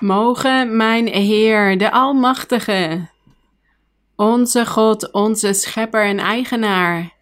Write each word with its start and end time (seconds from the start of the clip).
Mogen 0.00 0.76
mijn 0.76 1.06
Heer, 1.06 1.78
de 1.78 1.92
Almachtige, 1.92 3.08
onze 4.16 4.66
God, 4.66 5.12
onze 5.12 5.52
Schepper 5.52 6.04
en 6.04 6.18
Eigenaar, 6.18 7.12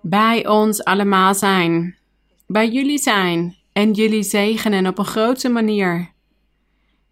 bij 0.00 0.46
ons 0.48 0.84
allemaal 0.84 1.34
zijn, 1.34 1.96
bij 2.46 2.68
jullie 2.68 2.98
zijn 2.98 3.56
en 3.72 3.92
jullie 3.92 4.22
zegenen 4.22 4.86
op 4.86 4.98
een 4.98 5.04
grote 5.04 5.48
manier. 5.48 6.12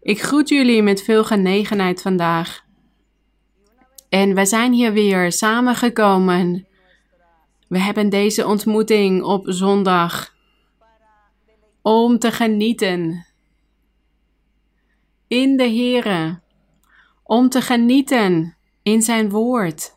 Ik 0.01 0.21
groet 0.21 0.49
jullie 0.49 0.83
met 0.83 1.03
veel 1.03 1.23
genegenheid 1.23 2.01
vandaag. 2.01 2.63
En 4.09 4.35
we 4.35 4.45
zijn 4.45 4.73
hier 4.73 4.93
weer 4.93 5.31
samengekomen. 5.31 6.67
We 7.67 7.79
hebben 7.79 8.09
deze 8.09 8.47
ontmoeting 8.47 9.23
op 9.23 9.45
zondag 9.45 10.33
om 11.81 12.19
te 12.19 12.31
genieten 12.31 13.25
in 15.33 15.57
de 15.57 15.63
Heere, 15.63 16.39
om 17.23 17.49
te 17.49 17.61
genieten 17.61 18.55
in 18.83 19.01
zijn 19.01 19.29
woord. 19.29 19.95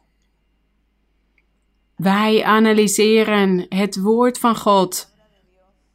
Wij 1.96 2.44
analyseren 2.44 3.66
het 3.68 4.00
woord 4.00 4.38
van 4.38 4.56
God. 4.56 5.14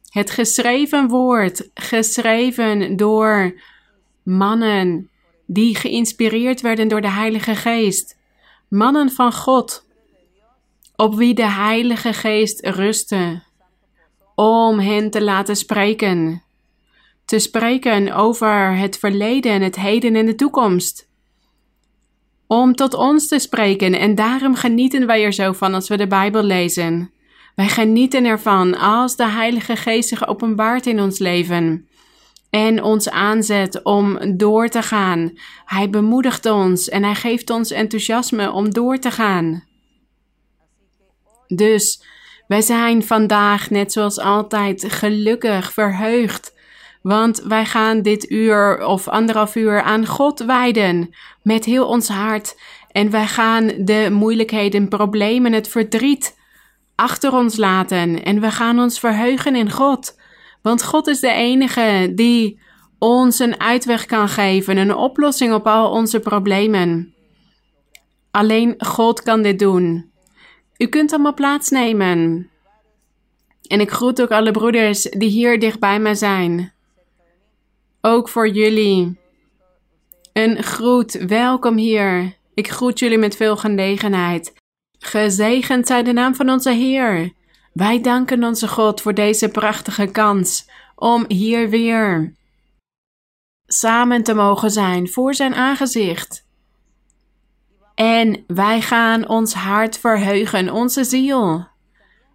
Het 0.08 0.30
geschreven 0.30 1.08
woord, 1.08 1.70
geschreven 1.74 2.96
door 2.96 3.60
mannen 4.22 5.10
die 5.46 5.76
geïnspireerd 5.76 6.60
werden 6.60 6.88
door 6.88 7.00
de 7.00 7.10
Heilige 7.10 7.54
Geest. 7.54 8.16
Mannen 8.68 9.10
van 9.10 9.32
God, 9.32 9.86
op 10.96 11.14
wie 11.14 11.34
de 11.34 11.50
Heilige 11.50 12.12
Geest 12.12 12.66
rustte, 12.66 13.42
om 14.34 14.78
hen 14.78 15.10
te 15.10 15.22
laten 15.22 15.56
spreken. 15.56 16.42
Te 17.24 17.38
spreken 17.38 18.14
over 18.14 18.76
het 18.76 18.98
verleden, 18.98 19.62
het 19.62 19.76
heden 19.76 20.16
en 20.16 20.26
de 20.26 20.34
toekomst. 20.34 21.08
Om 22.46 22.74
tot 22.74 22.94
ons 22.94 23.28
te 23.28 23.38
spreken 23.38 23.98
en 23.98 24.14
daarom 24.14 24.54
genieten 24.54 25.06
wij 25.06 25.24
er 25.24 25.32
zo 25.32 25.52
van 25.52 25.74
als 25.74 25.88
we 25.88 25.96
de 25.96 26.06
Bijbel 26.06 26.42
lezen. 26.42 27.10
Wij 27.54 27.68
genieten 27.68 28.24
ervan 28.24 28.78
als 28.78 29.16
de 29.16 29.26
Heilige 29.26 29.76
Geest 29.76 30.08
zich 30.08 30.26
openbaart 30.26 30.86
in 30.86 31.00
ons 31.00 31.18
leven 31.18 31.86
en 32.52 32.82
ons 32.82 33.10
aanzet 33.10 33.82
om 33.82 34.36
door 34.36 34.68
te 34.68 34.82
gaan. 34.82 35.32
Hij 35.64 35.90
bemoedigt 35.90 36.46
ons 36.46 36.88
en 36.88 37.02
hij 37.02 37.14
geeft 37.14 37.50
ons 37.50 37.70
enthousiasme 37.70 38.50
om 38.50 38.70
door 38.70 38.98
te 38.98 39.10
gaan. 39.10 39.64
Dus 41.46 42.04
wij 42.46 42.60
zijn 42.60 43.04
vandaag, 43.04 43.70
net 43.70 43.92
zoals 43.92 44.18
altijd, 44.18 44.84
gelukkig, 44.88 45.72
verheugd. 45.72 46.54
Want 47.02 47.40
wij 47.40 47.64
gaan 47.64 48.02
dit 48.02 48.30
uur 48.30 48.86
of 48.86 49.08
anderhalf 49.08 49.56
uur 49.56 49.82
aan 49.82 50.06
God 50.06 50.38
wijden 50.38 51.14
met 51.42 51.64
heel 51.64 51.86
ons 51.86 52.08
hart. 52.08 52.60
En 52.90 53.10
wij 53.10 53.26
gaan 53.26 53.66
de 53.78 54.08
moeilijkheden, 54.12 54.88
problemen, 54.88 55.52
het 55.52 55.68
verdriet 55.68 56.38
achter 56.94 57.32
ons 57.32 57.56
laten. 57.56 58.22
En 58.22 58.40
we 58.40 58.50
gaan 58.50 58.78
ons 58.78 58.98
verheugen 58.98 59.56
in 59.56 59.70
God. 59.70 60.20
Want 60.62 60.84
God 60.84 61.06
is 61.06 61.20
de 61.20 61.32
enige 61.32 62.12
die 62.14 62.60
ons 62.98 63.38
een 63.38 63.60
uitweg 63.60 64.06
kan 64.06 64.28
geven, 64.28 64.76
een 64.76 64.94
oplossing 64.94 65.54
op 65.54 65.66
al 65.66 65.90
onze 65.90 66.20
problemen. 66.20 67.14
Alleen 68.30 68.74
God 68.78 69.22
kan 69.22 69.42
dit 69.42 69.58
doen. 69.58 70.10
U 70.76 70.86
kunt 70.86 71.12
allemaal 71.12 71.34
plaatsnemen. 71.34 72.50
En 73.66 73.80
ik 73.80 73.90
groet 73.90 74.22
ook 74.22 74.30
alle 74.30 74.50
broeders 74.50 75.02
die 75.02 75.28
hier 75.28 75.58
dichtbij 75.60 75.98
mij 76.00 76.14
zijn. 76.14 76.72
Ook 78.04 78.28
voor 78.28 78.48
jullie. 78.48 79.18
Een 80.32 80.62
groet, 80.62 81.12
welkom 81.12 81.76
hier. 81.76 82.36
Ik 82.54 82.68
groet 82.68 82.98
jullie 82.98 83.18
met 83.18 83.36
veel 83.36 83.56
genegenheid. 83.56 84.52
Gezegend 84.98 85.86
zij 85.86 86.02
de 86.02 86.12
naam 86.12 86.34
van 86.34 86.50
onze 86.50 86.70
Heer. 86.70 87.32
Wij 87.72 88.00
danken 88.00 88.44
onze 88.44 88.68
God 88.68 89.00
voor 89.00 89.14
deze 89.14 89.48
prachtige 89.48 90.06
kans 90.06 90.68
om 90.94 91.24
hier 91.28 91.68
weer 91.68 92.34
samen 93.66 94.22
te 94.22 94.34
mogen 94.34 94.70
zijn 94.70 95.08
voor 95.08 95.34
zijn 95.34 95.54
aangezicht. 95.54 96.46
En 97.94 98.44
wij 98.46 98.80
gaan 98.80 99.28
ons 99.28 99.54
hart 99.54 99.98
verheugen, 99.98 100.70
onze 100.70 101.04
ziel. 101.04 101.66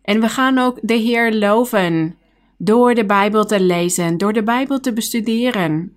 En 0.01 0.21
we 0.21 0.29
gaan 0.29 0.57
ook 0.57 0.79
de 0.81 0.93
Heer 0.93 1.33
loven 1.33 2.17
door 2.57 2.93
de 2.93 3.05
Bijbel 3.05 3.45
te 3.45 3.59
lezen, 3.59 4.17
door 4.17 4.33
de 4.33 4.43
Bijbel 4.43 4.79
te 4.79 4.93
bestuderen. 4.93 5.95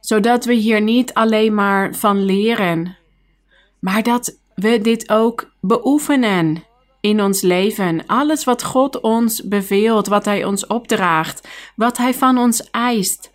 Zodat 0.00 0.44
we 0.44 0.54
hier 0.54 0.80
niet 0.80 1.14
alleen 1.14 1.54
maar 1.54 1.94
van 1.94 2.24
leren, 2.24 2.96
maar 3.80 4.02
dat 4.02 4.38
we 4.54 4.80
dit 4.80 5.10
ook 5.10 5.52
beoefenen 5.60 6.64
in 7.00 7.22
ons 7.22 7.42
leven. 7.42 8.06
Alles 8.06 8.44
wat 8.44 8.64
God 8.64 9.00
ons 9.00 9.48
beveelt, 9.48 10.06
wat 10.06 10.24
Hij 10.24 10.44
ons 10.44 10.66
opdraagt, 10.66 11.48
wat 11.76 11.96
Hij 11.96 12.14
van 12.14 12.38
ons 12.38 12.70
eist, 12.70 13.30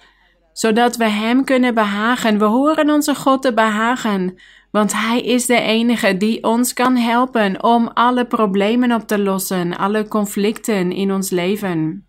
zodat 0.53 0.95
we 0.95 1.09
Hem 1.09 1.43
kunnen 1.43 1.73
behagen. 1.73 2.37
We 2.37 2.45
horen 2.45 2.89
onze 2.89 3.15
God 3.15 3.41
te 3.41 3.53
behagen, 3.53 4.39
want 4.75 4.93
Hij 4.93 5.21
is 5.21 5.45
de 5.45 5.59
enige 5.59 6.17
die 6.17 6.43
ons 6.43 6.73
kan 6.73 6.95
helpen 6.95 7.63
om 7.63 7.87
alle 7.87 8.25
problemen 8.25 8.91
op 8.91 9.07
te 9.07 9.19
lossen, 9.19 9.77
alle 9.77 10.07
conflicten 10.07 10.91
in 10.91 11.11
ons 11.11 11.29
leven. 11.29 12.05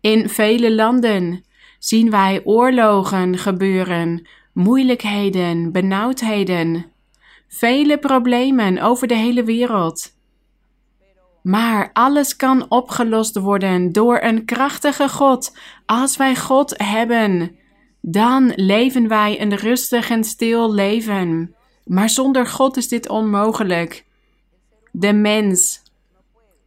In 0.00 0.28
vele 0.28 0.74
landen 0.74 1.44
zien 1.78 2.10
wij 2.10 2.40
oorlogen 2.44 3.38
gebeuren, 3.38 4.28
moeilijkheden, 4.52 5.72
benauwdheden 5.72 6.86
vele 7.48 7.98
problemen 7.98 8.82
over 8.82 9.06
de 9.06 9.16
hele 9.16 9.44
wereld. 9.44 10.16
Maar 11.42 11.90
alles 11.92 12.36
kan 12.36 12.70
opgelost 12.70 13.38
worden 13.38 13.92
door 13.92 14.18
een 14.22 14.44
krachtige 14.44 15.08
God. 15.08 15.56
Als 15.86 16.16
wij 16.16 16.36
God 16.36 16.74
hebben, 16.76 17.57
dan 18.00 18.52
leven 18.54 19.08
wij 19.08 19.40
een 19.40 19.56
rustig 19.56 20.10
en 20.10 20.24
stil 20.24 20.74
leven. 20.74 21.54
Maar 21.84 22.10
zonder 22.10 22.46
God 22.46 22.76
is 22.76 22.88
dit 22.88 23.08
onmogelijk. 23.08 24.04
De 24.92 25.12
mens 25.12 25.82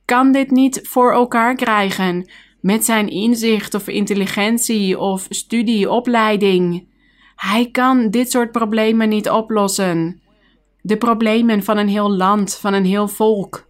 kan 0.06 0.32
dit 0.32 0.52
niet 0.52 0.80
voor 0.84 1.14
elkaar 1.14 1.56
krijgen 1.56 2.30
met 2.62 2.86
zijn 2.86 3.08
inzicht 3.08 3.74
of 3.74 3.88
intelligentie 3.88 5.00
of 5.00 5.26
studie, 5.30 5.90
opleiding. 5.90 6.88
Hij 7.36 7.70
kan 7.72 8.10
dit 8.10 8.32
soort 8.32 8.52
problemen 8.52 9.10
niet 9.10 9.30
oplossen 9.30 10.22
de 10.82 10.98
problemen 10.98 11.64
van 11.64 11.78
een 11.78 11.88
heel 11.88 12.12
land, 12.12 12.56
van 12.56 12.74
een 12.74 12.86
heel 12.86 13.08
volk. 13.08 13.68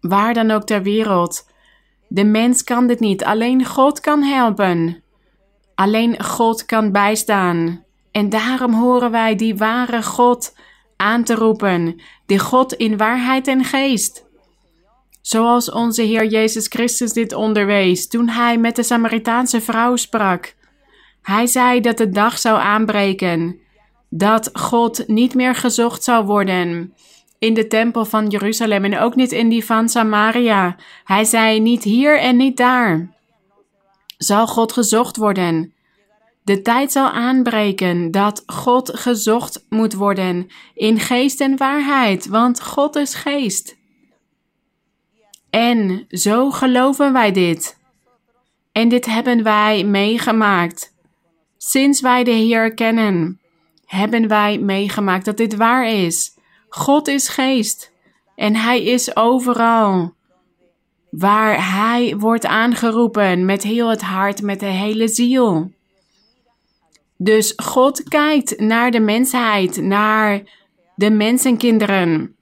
Waar 0.00 0.34
dan 0.34 0.50
ook 0.50 0.64
ter 0.64 0.82
wereld. 0.82 1.48
De 2.08 2.24
mens 2.24 2.64
kan 2.64 2.86
dit 2.86 3.00
niet, 3.00 3.24
alleen 3.24 3.64
God 3.64 4.00
kan 4.00 4.22
helpen. 4.22 5.02
Alleen 5.80 6.22
God 6.22 6.64
kan 6.64 6.92
bijstaan. 6.92 7.84
En 8.10 8.28
daarom 8.28 8.74
horen 8.74 9.10
wij 9.10 9.34
die 9.34 9.56
ware 9.56 10.02
God 10.02 10.56
aan 10.96 11.24
te 11.24 11.34
roepen, 11.34 12.00
die 12.26 12.38
God 12.38 12.72
in 12.72 12.96
waarheid 12.96 13.46
en 13.46 13.64
geest. 13.64 14.24
Zoals 15.20 15.70
onze 15.70 16.02
Heer 16.02 16.26
Jezus 16.26 16.66
Christus 16.66 17.12
dit 17.12 17.32
onderwees 17.32 18.08
toen 18.08 18.28
hij 18.28 18.58
met 18.58 18.76
de 18.76 18.82
Samaritaanse 18.82 19.60
vrouw 19.60 19.96
sprak. 19.96 20.54
Hij 21.22 21.46
zei 21.46 21.80
dat 21.80 21.96
de 21.96 22.10
dag 22.10 22.38
zou 22.38 22.60
aanbreken 22.60 23.60
dat 24.08 24.50
God 24.52 25.08
niet 25.08 25.34
meer 25.34 25.54
gezocht 25.54 26.04
zou 26.04 26.26
worden 26.26 26.94
in 27.38 27.54
de 27.54 27.66
tempel 27.66 28.04
van 28.04 28.26
Jeruzalem 28.26 28.84
en 28.84 28.98
ook 28.98 29.14
niet 29.14 29.32
in 29.32 29.48
die 29.48 29.64
van 29.64 29.88
Samaria. 29.88 30.76
Hij 31.04 31.24
zei 31.24 31.60
niet 31.60 31.82
hier 31.82 32.18
en 32.18 32.36
niet 32.36 32.56
daar. 32.56 33.18
Zal 34.20 34.46
God 34.46 34.72
gezocht 34.72 35.16
worden? 35.16 35.74
De 36.42 36.62
tijd 36.62 36.92
zal 36.92 37.08
aanbreken 37.08 38.10
dat 38.10 38.42
God 38.46 38.98
gezocht 38.98 39.66
moet 39.68 39.94
worden 39.94 40.46
in 40.74 40.98
geest 40.98 41.40
en 41.40 41.56
waarheid, 41.56 42.26
want 42.26 42.62
God 42.62 42.96
is 42.96 43.14
geest. 43.14 43.76
En 45.50 46.04
zo 46.08 46.50
geloven 46.50 47.12
wij 47.12 47.32
dit. 47.32 47.78
En 48.72 48.88
dit 48.88 49.06
hebben 49.06 49.42
wij 49.42 49.84
meegemaakt 49.84 50.94
sinds 51.56 52.00
wij 52.00 52.24
de 52.24 52.30
Heer 52.30 52.74
kennen 52.74 53.40
hebben 53.90 54.28
wij 54.28 54.58
meegemaakt 54.58 55.24
dat 55.24 55.36
dit 55.36 55.56
waar 55.56 55.88
is. 55.88 56.38
God 56.68 57.08
is 57.08 57.28
geest 57.28 57.92
en 58.36 58.56
Hij 58.56 58.84
is 58.84 59.16
overal. 59.16 60.14
Waar 61.10 61.72
Hij 61.72 62.16
wordt 62.16 62.46
aangeroepen 62.46 63.44
met 63.44 63.62
heel 63.62 63.88
het 63.88 64.02
hart, 64.02 64.42
met 64.42 64.60
de 64.60 64.66
hele 64.66 65.08
ziel. 65.08 65.70
Dus 67.16 67.52
God 67.56 68.02
kijkt 68.08 68.60
naar 68.60 68.90
de 68.90 69.00
mensheid, 69.00 69.82
naar 69.82 70.42
de 70.94 71.10
mensenkinderen. 71.10 72.34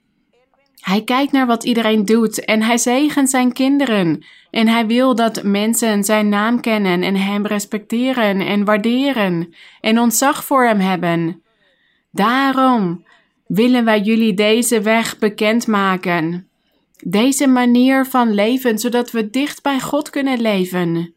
Hij 0.79 1.03
kijkt 1.03 1.31
naar 1.31 1.45
wat 1.45 1.63
iedereen 1.63 2.05
doet 2.05 2.45
en 2.45 2.61
hij 2.61 2.77
zegent 2.77 3.29
zijn 3.29 3.53
kinderen. 3.53 4.25
En 4.51 4.67
hij 4.67 4.85
wil 4.85 5.15
dat 5.15 5.43
mensen 5.43 6.03
zijn 6.03 6.29
naam 6.29 6.61
kennen 6.61 7.03
en 7.03 7.15
hem 7.15 7.45
respecteren 7.45 8.39
en 8.39 8.65
waarderen 8.65 9.53
en 9.81 9.99
ontzag 9.99 10.43
voor 10.45 10.65
hem 10.65 10.79
hebben. 10.79 11.41
Daarom 12.11 13.05
willen 13.47 13.85
wij 13.85 14.01
jullie 14.01 14.33
deze 14.33 14.81
weg 14.81 15.17
bekendmaken. 15.17 16.48
Deze 17.05 17.47
manier 17.47 18.05
van 18.05 18.33
leven, 18.33 18.79
zodat 18.79 19.11
we 19.11 19.29
dicht 19.29 19.61
bij 19.61 19.79
God 19.79 20.09
kunnen 20.09 20.41
leven. 20.41 21.13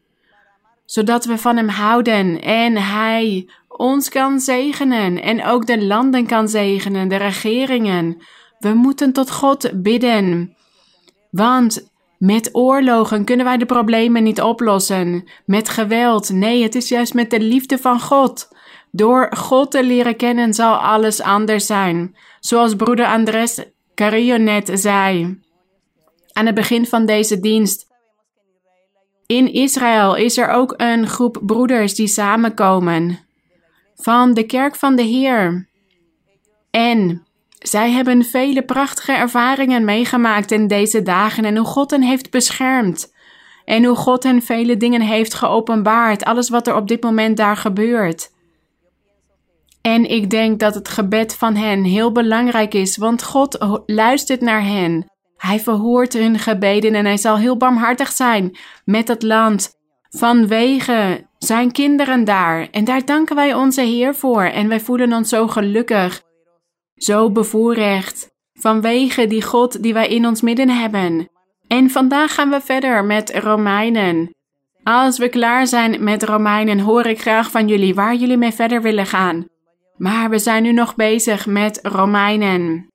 Zodat 0.85 1.25
we 1.25 1.37
van 1.37 1.55
Hem 1.55 1.69
houden 1.69 2.41
en 2.41 2.77
Hij 2.77 3.49
ons 3.67 4.09
kan 4.09 4.39
zegenen 4.39 5.21
en 5.21 5.45
ook 5.45 5.65
de 5.65 5.85
landen 5.85 6.25
kan 6.25 6.47
zegenen, 6.49 7.07
de 7.07 7.15
regeringen. 7.15 8.17
We 8.59 8.73
moeten 8.73 9.13
tot 9.13 9.31
God 9.31 9.71
bidden. 9.73 10.55
Want 11.31 11.91
met 12.17 12.49
oorlogen 12.51 13.25
kunnen 13.25 13.45
wij 13.45 13.57
de 13.57 13.65
problemen 13.65 14.23
niet 14.23 14.41
oplossen. 14.41 15.23
Met 15.45 15.69
geweld. 15.69 16.29
Nee, 16.29 16.63
het 16.63 16.75
is 16.75 16.89
juist 16.89 17.13
met 17.13 17.29
de 17.29 17.39
liefde 17.39 17.77
van 17.77 17.99
God. 17.99 18.47
Door 18.91 19.35
God 19.37 19.71
te 19.71 19.83
leren 19.83 20.15
kennen 20.15 20.53
zal 20.53 20.75
alles 20.75 21.21
anders 21.21 21.65
zijn. 21.65 22.15
Zoals 22.39 22.75
broeder 22.75 23.05
Andres 23.05 23.65
Carrillo 23.95 24.37
net 24.37 24.69
zei. 24.73 25.39
Aan 26.33 26.45
het 26.45 26.55
begin 26.55 26.85
van 26.85 27.05
deze 27.05 27.39
dienst. 27.39 27.87
In 29.25 29.53
Israël 29.53 30.15
is 30.15 30.37
er 30.37 30.49
ook 30.49 30.73
een 30.77 31.07
groep 31.07 31.41
broeders 31.41 31.95
die 31.95 32.07
samenkomen. 32.07 33.19
Van 33.95 34.33
de 34.33 34.43
kerk 34.45 34.75
van 34.75 34.95
de 34.95 35.01
Heer. 35.01 35.67
En 36.71 37.25
zij 37.59 37.91
hebben 37.91 38.23
vele 38.23 38.65
prachtige 38.65 39.11
ervaringen 39.11 39.85
meegemaakt 39.85 40.51
in 40.51 40.67
deze 40.67 41.01
dagen 41.01 41.45
en 41.45 41.57
hoe 41.57 41.65
God 41.65 41.91
hen 41.91 42.01
heeft 42.01 42.31
beschermd. 42.31 43.13
En 43.65 43.83
hoe 43.83 43.95
God 43.95 44.23
hen 44.23 44.41
vele 44.41 44.77
dingen 44.77 45.01
heeft 45.01 45.33
geopenbaard, 45.33 46.23
alles 46.23 46.49
wat 46.49 46.67
er 46.67 46.75
op 46.75 46.87
dit 46.87 47.03
moment 47.03 47.37
daar 47.37 47.57
gebeurt. 47.57 48.31
En 49.81 50.09
ik 50.09 50.29
denk 50.29 50.59
dat 50.59 50.75
het 50.75 50.89
gebed 50.89 51.35
van 51.35 51.55
hen 51.55 51.83
heel 51.83 52.11
belangrijk 52.11 52.73
is, 52.73 52.97
want 52.97 53.23
God 53.23 53.81
luistert 53.85 54.41
naar 54.41 54.63
hen. 54.63 55.11
Hij 55.45 55.59
verhoort 55.59 56.13
hun 56.13 56.39
gebeden 56.39 56.93
en 56.95 57.05
hij 57.05 57.17
zal 57.17 57.37
heel 57.37 57.57
barmhartig 57.57 58.11
zijn 58.11 58.57
met 58.85 59.07
het 59.07 59.23
land 59.23 59.75
vanwege 60.09 61.27
zijn 61.37 61.71
kinderen 61.71 62.23
daar. 62.23 62.67
En 62.71 62.83
daar 62.83 63.05
danken 63.05 63.35
wij 63.35 63.53
onze 63.53 63.81
Heer 63.81 64.15
voor 64.15 64.43
en 64.43 64.67
wij 64.67 64.79
voelen 64.79 65.13
ons 65.13 65.29
zo 65.29 65.47
gelukkig 65.47 66.21
zo 66.95 67.31
bevoorrecht 67.31 68.29
vanwege 68.53 69.27
die 69.27 69.43
God 69.43 69.83
die 69.83 69.93
wij 69.93 70.07
in 70.07 70.27
ons 70.27 70.41
midden 70.41 70.69
hebben. 70.69 71.29
En 71.67 71.89
vandaag 71.89 72.33
gaan 72.33 72.49
we 72.49 72.61
verder 72.61 73.05
met 73.05 73.35
Romeinen. 73.35 74.35
Als 74.83 75.17
we 75.17 75.29
klaar 75.29 75.67
zijn 75.67 76.03
met 76.03 76.23
Romeinen, 76.23 76.79
hoor 76.79 77.05
ik 77.05 77.21
graag 77.21 77.51
van 77.51 77.67
jullie 77.67 77.95
waar 77.95 78.15
jullie 78.15 78.37
mee 78.37 78.51
verder 78.51 78.81
willen 78.81 79.05
gaan. 79.05 79.47
Maar 79.97 80.29
we 80.29 80.39
zijn 80.39 80.63
nu 80.63 80.71
nog 80.71 80.95
bezig 80.95 81.45
met 81.45 81.79
Romeinen. 81.81 82.92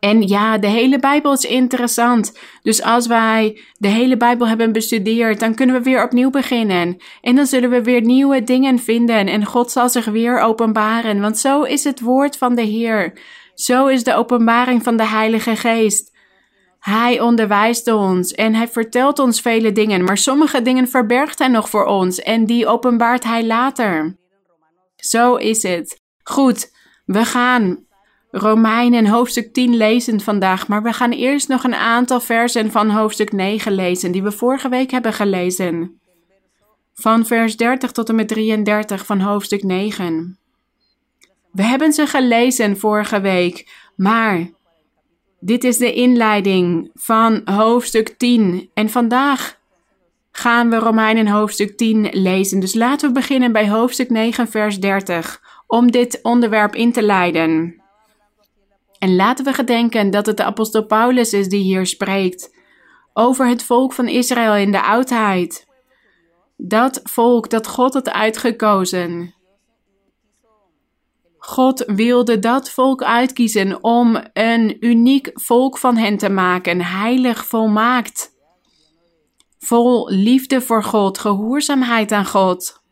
En 0.00 0.22
ja, 0.28 0.58
de 0.58 0.66
hele 0.66 0.98
Bijbel 0.98 1.32
is 1.32 1.44
interessant. 1.44 2.38
Dus 2.62 2.82
als 2.82 3.06
wij 3.06 3.60
de 3.78 3.88
hele 3.88 4.16
Bijbel 4.16 4.48
hebben 4.48 4.72
bestudeerd, 4.72 5.40
dan 5.40 5.54
kunnen 5.54 5.76
we 5.76 5.82
weer 5.82 6.04
opnieuw 6.04 6.30
beginnen. 6.30 6.96
En 7.20 7.36
dan 7.36 7.46
zullen 7.46 7.70
we 7.70 7.82
weer 7.82 8.00
nieuwe 8.00 8.42
dingen 8.42 8.78
vinden 8.78 9.26
en 9.26 9.44
God 9.44 9.70
zal 9.70 9.88
zich 9.88 10.04
weer 10.04 10.40
openbaren. 10.40 11.20
Want 11.20 11.38
zo 11.38 11.62
is 11.62 11.84
het 11.84 12.00
woord 12.00 12.36
van 12.36 12.54
de 12.54 12.62
Heer. 12.62 13.18
Zo 13.54 13.86
is 13.86 14.04
de 14.04 14.14
openbaring 14.14 14.82
van 14.82 14.96
de 14.96 15.06
Heilige 15.06 15.56
Geest. 15.56 16.18
Hij 16.78 17.20
onderwijst 17.20 17.88
ons 17.92 18.32
en 18.32 18.54
hij 18.54 18.68
vertelt 18.68 19.18
ons 19.18 19.40
vele 19.40 19.72
dingen, 19.72 20.04
maar 20.04 20.18
sommige 20.18 20.62
dingen 20.62 20.88
verbergt 20.88 21.38
hij 21.38 21.48
nog 21.48 21.70
voor 21.70 21.84
ons 21.84 22.18
en 22.18 22.44
die 22.44 22.66
openbaart 22.66 23.24
hij 23.24 23.46
later. 23.46 24.16
Zo 24.96 25.34
is 25.34 25.62
het. 25.62 26.00
Goed, 26.22 26.70
we 27.04 27.24
gaan 27.24 27.88
Romeinen 28.30 29.06
hoofdstuk 29.06 29.52
10 29.52 29.76
lezen 29.76 30.20
vandaag, 30.20 30.68
maar 30.68 30.82
we 30.82 30.92
gaan 30.92 31.10
eerst 31.10 31.48
nog 31.48 31.64
een 31.64 31.74
aantal 31.74 32.20
versen 32.20 32.70
van 32.70 32.90
hoofdstuk 32.90 33.32
9 33.32 33.72
lezen, 33.72 34.12
die 34.12 34.22
we 34.22 34.32
vorige 34.32 34.68
week 34.68 34.90
hebben 34.90 35.12
gelezen. 35.12 36.00
Van 36.94 37.26
vers 37.26 37.56
30 37.56 37.92
tot 37.92 38.08
en 38.08 38.14
met 38.14 38.28
33 38.28 39.06
van 39.06 39.20
hoofdstuk 39.20 39.62
9. 39.62 40.38
We 41.52 41.62
hebben 41.62 41.92
ze 41.92 42.06
gelezen 42.06 42.78
vorige 42.78 43.20
week, 43.20 43.68
maar 43.96 44.50
dit 45.40 45.64
is 45.64 45.78
de 45.78 45.92
inleiding 45.92 46.90
van 46.94 47.40
hoofdstuk 47.44 48.08
10 48.08 48.70
en 48.74 48.90
vandaag 48.90 49.58
gaan 50.32 50.70
we 50.70 50.76
Romeinen 50.76 51.26
hoofdstuk 51.26 51.76
10 51.76 52.08
lezen. 52.12 52.60
Dus 52.60 52.74
laten 52.74 53.08
we 53.08 53.14
beginnen 53.14 53.52
bij 53.52 53.68
hoofdstuk 53.68 54.10
9 54.10 54.48
vers 54.48 54.80
30 54.80 55.40
om 55.66 55.90
dit 55.90 56.18
onderwerp 56.22 56.74
in 56.74 56.92
te 56.92 57.02
leiden. 57.02 57.79
En 59.00 59.16
laten 59.16 59.44
we 59.44 59.52
gedenken 59.52 60.10
dat 60.10 60.26
het 60.26 60.36
de 60.36 60.44
apostel 60.44 60.86
Paulus 60.86 61.32
is 61.32 61.48
die 61.48 61.62
hier 61.62 61.86
spreekt 61.86 62.56
over 63.12 63.48
het 63.48 63.62
volk 63.62 63.92
van 63.92 64.08
Israël 64.08 64.54
in 64.54 64.72
de 64.72 64.82
oudheid. 64.82 65.66
Dat 66.56 67.00
volk 67.02 67.50
dat 67.50 67.66
God 67.66 67.94
had 67.94 68.10
uitgekozen. 68.10 69.34
God 71.38 71.84
wilde 71.86 72.38
dat 72.38 72.70
volk 72.70 73.02
uitkiezen 73.02 73.84
om 73.84 74.22
een 74.32 74.76
uniek 74.86 75.30
volk 75.32 75.78
van 75.78 75.96
hen 75.96 76.16
te 76.16 76.28
maken, 76.28 76.82
heilig, 76.82 77.46
volmaakt. 77.46 78.30
Vol 79.58 80.10
liefde 80.10 80.60
voor 80.60 80.84
God, 80.84 81.18
gehoorzaamheid 81.18 82.12
aan 82.12 82.26
God. 82.26 82.82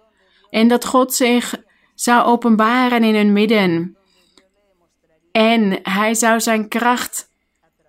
En 0.50 0.68
dat 0.68 0.84
God 0.84 1.14
zich 1.14 1.62
zou 1.94 2.24
openbaren 2.26 3.04
in 3.04 3.14
hun 3.14 3.32
midden. 3.32 3.97
En 5.32 5.78
hij 5.82 6.14
zou 6.14 6.40
zijn 6.40 6.68
kracht 6.68 7.30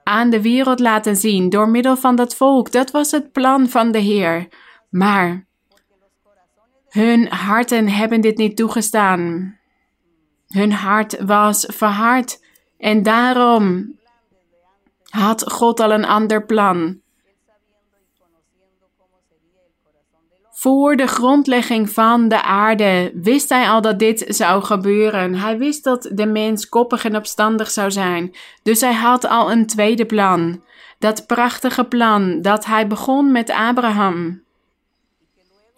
aan 0.03 0.29
de 0.29 0.41
wereld 0.41 0.79
laten 0.79 1.15
zien 1.15 1.49
door 1.49 1.69
middel 1.69 1.97
van 1.97 2.15
dat 2.15 2.35
volk. 2.35 2.71
Dat 2.71 2.91
was 2.91 3.11
het 3.11 3.31
plan 3.31 3.69
van 3.69 3.91
de 3.91 3.99
Heer. 3.99 4.47
Maar 4.89 5.45
hun 6.89 7.27
harten 7.27 7.89
hebben 7.89 8.21
dit 8.21 8.37
niet 8.37 8.57
toegestaan. 8.57 9.57
Hun 10.47 10.71
hart 10.71 11.25
was 11.25 11.65
verhard 11.67 12.43
en 12.77 13.03
daarom 13.03 13.97
had 15.09 15.51
God 15.51 15.79
al 15.79 15.91
een 15.91 16.05
ander 16.05 16.45
plan. 16.45 17.01
Voor 20.59 20.95
de 20.95 21.07
grondlegging 21.07 21.89
van 21.89 22.27
de 22.27 22.41
aarde 22.41 23.11
wist 23.13 23.49
hij 23.49 23.69
al 23.69 23.81
dat 23.81 23.99
dit 23.99 24.25
zou 24.27 24.63
gebeuren. 24.63 25.35
Hij 25.35 25.57
wist 25.57 25.83
dat 25.83 26.09
de 26.13 26.25
mens 26.25 26.69
koppig 26.69 27.05
en 27.05 27.15
opstandig 27.15 27.71
zou 27.71 27.91
zijn. 27.91 28.35
Dus 28.63 28.81
hij 28.81 28.93
had 28.93 29.25
al 29.25 29.51
een 29.51 29.67
tweede 29.67 30.05
plan. 30.05 30.63
Dat 30.97 31.27
prachtige 31.27 31.83
plan 31.83 32.41
dat 32.41 32.65
hij 32.65 32.87
begon 32.87 33.31
met 33.31 33.49
Abraham. 33.49 34.43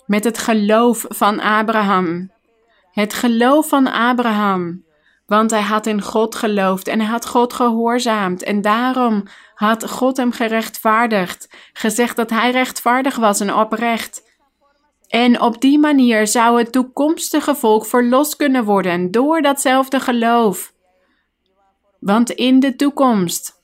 Met 0.06 0.24
het 0.24 0.38
geloof 0.38 1.06
van 1.10 1.40
Abraham. 1.40 2.32
Het 2.92 3.14
geloof 3.14 3.68
van 3.68 3.92
Abraham. 3.92 4.84
Want 5.26 5.52
hij 5.52 5.62
had 5.62 5.86
in 5.86 6.02
God 6.02 6.36
geloofd 6.36 6.88
en 6.88 7.00
hij 7.00 7.10
had 7.10 7.28
God 7.28 7.54
gehoorzaamd. 7.54 8.44
En 8.44 8.62
daarom 8.62 9.24
had 9.54 9.90
God 9.90 10.18
hem 10.18 10.32
gerechtvaardigd. 10.32 11.50
Gezegd 11.74 12.16
dat 12.16 12.30
hij 12.30 12.52
rechtvaardig 12.52 13.16
was 13.16 13.40
en 13.40 13.54
oprecht. 13.54 14.30
En 15.12 15.42
op 15.42 15.62
die 15.62 15.80
manier 15.80 16.28
zou 16.28 16.58
het 16.58 16.72
toekomstige 16.72 17.56
volk 17.56 17.86
verlost 17.86 18.36
kunnen 18.36 18.64
worden 18.64 19.12
door 19.12 19.42
datzelfde 19.42 20.00
geloof. 20.00 20.74
Want 22.00 22.30
in 22.30 22.60
de 22.60 22.76
toekomst 22.76 23.62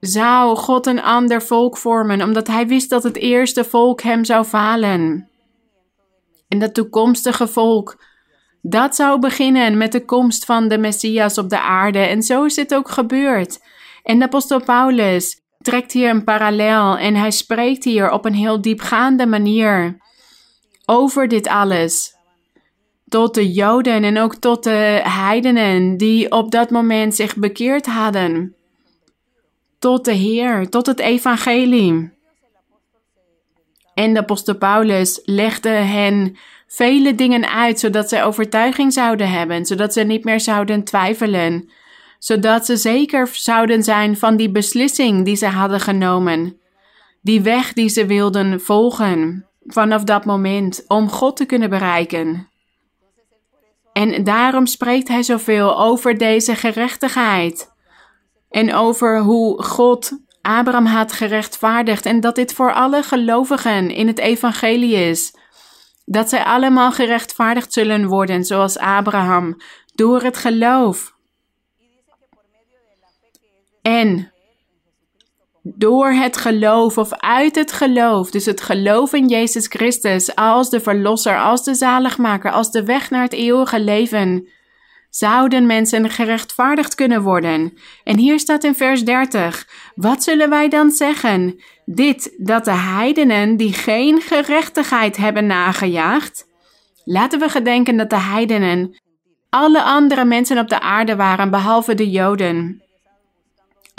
zou 0.00 0.56
God 0.56 0.86
een 0.86 1.02
ander 1.02 1.42
volk 1.42 1.76
vormen, 1.76 2.22
omdat 2.22 2.46
hij 2.46 2.66
wist 2.66 2.90
dat 2.90 3.02
het 3.02 3.16
eerste 3.16 3.64
volk 3.64 4.02
hem 4.02 4.24
zou 4.24 4.44
falen. 4.44 5.28
En 6.48 6.58
dat 6.58 6.74
toekomstige 6.74 7.46
volk, 7.46 8.04
dat 8.62 8.96
zou 8.96 9.18
beginnen 9.18 9.76
met 9.76 9.92
de 9.92 10.04
komst 10.04 10.44
van 10.44 10.68
de 10.68 10.78
Messias 10.78 11.38
op 11.38 11.48
de 11.48 11.60
aarde. 11.60 11.98
En 11.98 12.22
zo 12.22 12.44
is 12.44 12.56
het 12.56 12.74
ook 12.74 12.88
gebeurd. 12.88 13.60
En 14.02 14.18
de 14.18 14.24
apostel 14.24 14.62
Paulus, 14.62 15.40
trekt 15.68 15.92
hier 15.92 16.10
een 16.10 16.24
parallel 16.24 16.98
en 16.98 17.14
hij 17.14 17.30
spreekt 17.30 17.84
hier 17.84 18.10
op 18.10 18.24
een 18.24 18.34
heel 18.34 18.60
diepgaande 18.60 19.26
manier 19.26 19.96
over 20.84 21.28
dit 21.28 21.48
alles. 21.48 22.16
Tot 23.08 23.34
de 23.34 23.52
Joden 23.52 24.04
en 24.04 24.18
ook 24.18 24.34
tot 24.34 24.64
de 24.64 25.00
heidenen 25.04 25.96
die 25.96 26.30
op 26.30 26.50
dat 26.50 26.70
moment 26.70 27.14
zich 27.14 27.36
bekeerd 27.36 27.86
hadden. 27.86 28.54
Tot 29.78 30.04
de 30.04 30.12
Heer, 30.12 30.68
tot 30.68 30.86
het 30.86 30.98
Evangelie. 30.98 32.10
En 33.94 34.12
de 34.12 34.20
apostel 34.20 34.56
Paulus 34.56 35.20
legde 35.24 35.68
hen 35.68 36.36
vele 36.66 37.14
dingen 37.14 37.48
uit, 37.48 37.78
zodat 37.78 38.08
zij 38.08 38.24
overtuiging 38.24 38.92
zouden 38.92 39.30
hebben, 39.30 39.66
zodat 39.66 39.92
ze 39.92 40.00
niet 40.00 40.24
meer 40.24 40.40
zouden 40.40 40.84
twijfelen 40.84 41.70
zodat 42.18 42.66
ze 42.66 42.76
zeker 42.76 43.28
zouden 43.32 43.82
zijn 43.82 44.16
van 44.16 44.36
die 44.36 44.50
beslissing 44.50 45.24
die 45.24 45.36
ze 45.36 45.46
hadden 45.46 45.80
genomen, 45.80 46.60
die 47.22 47.40
weg 47.40 47.72
die 47.72 47.88
ze 47.88 48.06
wilden 48.06 48.60
volgen 48.60 49.46
vanaf 49.66 50.04
dat 50.04 50.24
moment 50.24 50.84
om 50.86 51.08
God 51.08 51.36
te 51.36 51.44
kunnen 51.44 51.70
bereiken. 51.70 52.48
En 53.92 54.24
daarom 54.24 54.66
spreekt 54.66 55.08
hij 55.08 55.22
zoveel 55.22 55.78
over 55.78 56.18
deze 56.18 56.54
gerechtigheid 56.54 57.72
en 58.50 58.74
over 58.74 59.20
hoe 59.20 59.62
God 59.62 60.18
Abraham 60.42 60.86
had 60.86 61.12
gerechtvaardigd 61.12 62.06
en 62.06 62.20
dat 62.20 62.34
dit 62.34 62.52
voor 62.52 62.72
alle 62.72 63.02
gelovigen 63.02 63.90
in 63.90 64.06
het 64.06 64.18
evangelie 64.18 64.94
is. 64.94 65.34
Dat 66.04 66.28
zij 66.28 66.44
allemaal 66.44 66.92
gerechtvaardigd 66.92 67.72
zullen 67.72 68.06
worden 68.06 68.44
zoals 68.44 68.78
Abraham 68.78 69.56
door 69.94 70.22
het 70.22 70.36
geloof. 70.36 71.16
En 73.82 74.32
door 75.62 76.10
het 76.10 76.36
geloof 76.36 76.98
of 76.98 77.12
uit 77.12 77.54
het 77.54 77.72
geloof, 77.72 78.30
dus 78.30 78.44
het 78.44 78.60
geloof 78.60 79.12
in 79.12 79.26
Jezus 79.26 79.66
Christus 79.66 80.34
als 80.34 80.70
de 80.70 80.80
Verlosser, 80.80 81.40
als 81.40 81.64
de 81.64 81.74
Zaligmaker, 81.74 82.50
als 82.50 82.70
de 82.70 82.84
weg 82.84 83.10
naar 83.10 83.22
het 83.22 83.32
eeuwige 83.32 83.80
leven, 83.80 84.48
zouden 85.10 85.66
mensen 85.66 86.10
gerechtvaardigd 86.10 86.94
kunnen 86.94 87.22
worden. 87.22 87.78
En 88.04 88.18
hier 88.18 88.38
staat 88.38 88.64
in 88.64 88.74
vers 88.74 89.04
30: 89.04 89.68
Wat 89.94 90.22
zullen 90.22 90.50
wij 90.50 90.68
dan 90.68 90.90
zeggen? 90.90 91.62
Dit 91.84 92.34
dat 92.36 92.64
de 92.64 92.70
heidenen 92.70 93.56
die 93.56 93.72
geen 93.72 94.20
gerechtigheid 94.20 95.16
hebben 95.16 95.46
nagejaagd. 95.46 96.46
Laten 97.04 97.38
we 97.38 97.48
gedenken 97.48 97.96
dat 97.96 98.10
de 98.10 98.20
heidenen 98.20 99.00
alle 99.50 99.82
andere 99.82 100.24
mensen 100.24 100.58
op 100.58 100.68
de 100.68 100.80
aarde 100.80 101.16
waren 101.16 101.50
behalve 101.50 101.94
de 101.94 102.10
Joden. 102.10 102.82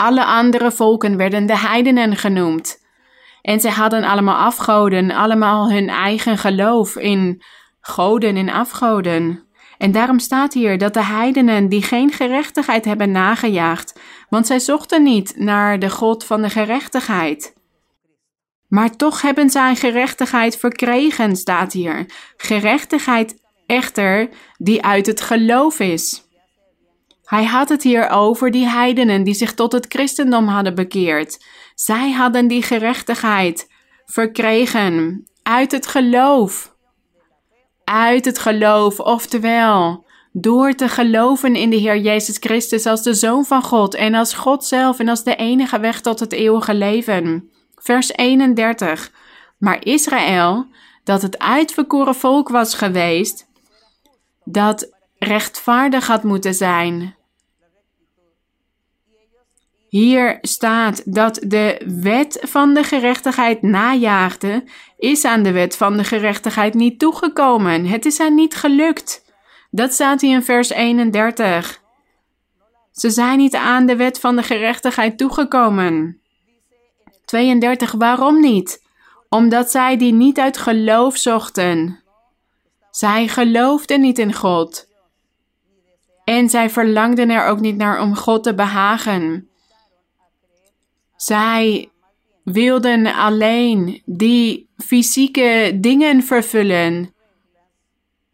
Alle 0.00 0.24
andere 0.24 0.72
volken 0.72 1.16
werden 1.16 1.46
de 1.46 1.58
heidenen 1.58 2.16
genoemd. 2.16 2.84
En 3.42 3.60
zij 3.60 3.70
hadden 3.70 4.04
allemaal 4.04 4.36
afgoden, 4.36 5.10
allemaal 5.10 5.70
hun 5.70 5.88
eigen 5.88 6.38
geloof 6.38 6.96
in 6.96 7.42
goden 7.80 8.36
en 8.36 8.48
afgoden. 8.48 9.44
En 9.78 9.92
daarom 9.92 10.18
staat 10.18 10.52
hier 10.52 10.78
dat 10.78 10.94
de 10.94 11.04
heidenen 11.04 11.68
die 11.68 11.82
geen 11.82 12.12
gerechtigheid 12.12 12.84
hebben 12.84 13.10
nagejaagd, 13.10 14.00
want 14.28 14.46
zij 14.46 14.58
zochten 14.58 15.02
niet 15.02 15.34
naar 15.36 15.78
de 15.78 15.90
God 15.90 16.24
van 16.24 16.42
de 16.42 16.50
gerechtigheid. 16.50 17.54
Maar 18.68 18.96
toch 18.96 19.22
hebben 19.22 19.50
zij 19.50 19.76
gerechtigheid 19.76 20.56
verkregen, 20.56 21.36
staat 21.36 21.72
hier. 21.72 22.06
Gerechtigheid 22.36 23.34
echter 23.66 24.28
die 24.58 24.82
uit 24.82 25.06
het 25.06 25.20
geloof 25.20 25.80
is. 25.80 26.28
Hij 27.30 27.44
had 27.44 27.68
het 27.68 27.82
hier 27.82 28.08
over 28.08 28.50
die 28.50 28.68
heidenen 28.68 29.22
die 29.22 29.34
zich 29.34 29.54
tot 29.54 29.72
het 29.72 29.86
christendom 29.88 30.48
hadden 30.48 30.74
bekeerd. 30.74 31.44
Zij 31.74 32.12
hadden 32.12 32.48
die 32.48 32.62
gerechtigheid 32.62 33.70
verkregen 34.04 35.24
uit 35.42 35.72
het 35.72 35.86
geloof. 35.86 36.74
Uit 37.84 38.24
het 38.24 38.38
geloof, 38.38 39.00
oftewel 39.00 40.04
door 40.32 40.74
te 40.74 40.88
geloven 40.88 41.56
in 41.56 41.70
de 41.70 41.76
Heer 41.76 41.98
Jezus 41.98 42.36
Christus 42.40 42.86
als 42.86 43.02
de 43.02 43.14
Zoon 43.14 43.44
van 43.44 43.62
God 43.62 43.94
en 43.94 44.14
als 44.14 44.32
God 44.32 44.64
zelf 44.64 44.98
en 44.98 45.08
als 45.08 45.24
de 45.24 45.36
enige 45.36 45.80
weg 45.80 46.00
tot 46.00 46.20
het 46.20 46.32
eeuwige 46.32 46.74
leven. 46.74 47.50
Vers 47.74 48.12
31. 48.12 49.12
Maar 49.58 49.84
Israël, 49.84 50.66
dat 51.04 51.22
het 51.22 51.38
uitverkoren 51.38 52.14
volk 52.14 52.48
was 52.48 52.74
geweest, 52.74 53.46
dat 54.44 54.90
rechtvaardig 55.18 56.06
had 56.06 56.22
moeten 56.22 56.54
zijn, 56.54 57.18
hier 59.90 60.38
staat 60.40 61.14
dat 61.14 61.40
de 61.46 61.80
wet 62.00 62.38
van 62.42 62.74
de 62.74 62.82
gerechtigheid 62.82 63.62
najaagde, 63.62 64.64
is 64.98 65.24
aan 65.24 65.42
de 65.42 65.52
wet 65.52 65.76
van 65.76 65.96
de 65.96 66.04
gerechtigheid 66.04 66.74
niet 66.74 66.98
toegekomen. 66.98 67.86
Het 67.86 68.06
is 68.06 68.18
haar 68.18 68.32
niet 68.32 68.54
gelukt. 68.54 69.24
Dat 69.70 69.92
staat 69.92 70.20
hier 70.20 70.34
in 70.34 70.42
vers 70.42 70.68
31. 70.68 71.82
Ze 72.92 73.10
zijn 73.10 73.38
niet 73.38 73.54
aan 73.54 73.86
de 73.86 73.96
wet 73.96 74.20
van 74.20 74.36
de 74.36 74.42
gerechtigheid 74.42 75.18
toegekomen. 75.18 76.20
32. 77.24 77.92
Waarom 77.92 78.40
niet? 78.40 78.82
Omdat 79.28 79.70
zij 79.70 79.96
die 79.96 80.12
niet 80.12 80.38
uit 80.38 80.58
geloof 80.58 81.16
zochten. 81.16 82.02
Zij 82.90 83.28
geloofden 83.28 84.00
niet 84.00 84.18
in 84.18 84.34
God. 84.34 84.88
En 86.24 86.48
zij 86.48 86.70
verlangden 86.70 87.30
er 87.30 87.46
ook 87.46 87.60
niet 87.60 87.76
naar 87.76 88.00
om 88.00 88.16
God 88.16 88.42
te 88.42 88.54
behagen. 88.54 89.49
Zij 91.20 91.90
wilden 92.44 93.14
alleen 93.14 94.02
die 94.04 94.68
fysieke 94.76 95.78
dingen 95.80 96.22
vervullen, 96.22 97.14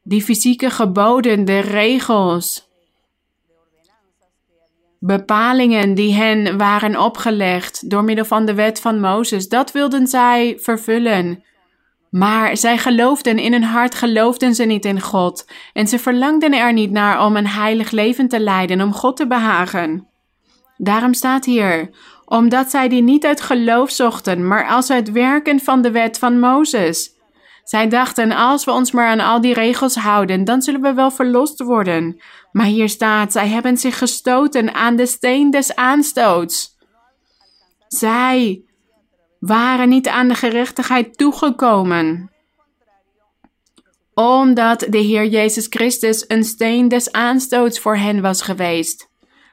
die 0.03 0.23
fysieke 0.23 0.71
geboden, 0.71 1.45
de 1.45 1.59
regels, 1.59 2.69
bepalingen 4.99 5.95
die 5.95 6.15
hen 6.15 6.59
waren 6.59 7.01
opgelegd 7.01 7.91
door 7.91 8.05
middel 8.05 8.25
van 8.25 8.47
de 8.47 8.55
wet 8.55 8.81
van 8.81 9.01
Mozes. 9.01 9.49
Dat 9.49 9.73
wilden 9.73 10.07
zij 10.07 10.59
vervullen. 10.61 11.45
Maar 12.11 12.57
zij 12.57 12.79
geloofden 12.79 13.39
in 13.39 13.53
hun 13.53 13.65
hart, 13.65 13.95
geloofden 13.95 14.55
ze 14.55 14.65
niet 14.65 14.85
in 14.85 15.01
God. 15.01 15.51
En 15.73 15.87
ze 15.87 15.99
verlangden 15.99 16.53
er 16.53 16.73
niet 16.73 16.91
naar 16.91 17.25
om 17.25 17.37
een 17.37 17.49
heilig 17.49 17.91
leven 17.91 18.29
te 18.29 18.41
leiden, 18.41 18.81
om 18.81 18.93
God 18.93 19.17
te 19.17 19.27
behagen. 19.27 20.09
Daarom 20.77 21.15
staat 21.15 21.45
hier: 21.45 21.91
omdat 22.27 22.71
zij 22.71 22.89
die 22.89 23.03
niet 23.03 23.25
uit 23.25 23.41
geloof 23.41 23.91
zochten, 23.91 24.47
maar 24.47 24.69
als 24.69 24.91
uit 24.91 25.13
werken 25.13 25.61
van 25.61 25.83
de 25.83 25.91
wet 25.91 26.19
van 26.19 26.39
Mozes. 26.39 27.15
Zij 27.65 27.89
dachten, 27.89 28.33
als 28.33 28.65
we 28.65 28.71
ons 28.71 28.91
maar 28.91 29.09
aan 29.09 29.21
al 29.21 29.41
die 29.41 29.55
regels 29.55 29.95
houden, 29.95 30.45
dan 30.45 30.63
zullen 30.63 30.81
we 30.81 30.95
wel 30.95 31.11
verlost 31.11 31.63
worden. 31.63 32.21
Maar 32.53 32.67
hier 32.67 32.89
staat, 32.89 33.33
zij 33.33 33.49
hebben 33.49 33.77
zich 33.77 33.99
gestoten 33.99 34.75
aan 34.75 34.97
de 34.97 35.07
steen 35.07 35.51
des 35.51 35.75
aanstoots. 35.75 36.77
Zij 37.89 38.63
waren 39.39 39.89
niet 39.89 40.09
aan 40.09 40.29
de 40.29 40.35
gerechtigheid 40.35 41.19
toegekomen 41.19 42.31
omdat 44.19 44.87
de 44.89 44.99
Heer 44.99 45.27
Jezus 45.27 45.67
Christus 45.71 46.25
een 46.29 46.45
steen 46.45 46.89
des 46.89 47.13
aanstoots 47.13 47.79
voor 47.79 47.97
hen 47.97 48.21
was 48.21 48.43
geweest. 48.43 49.09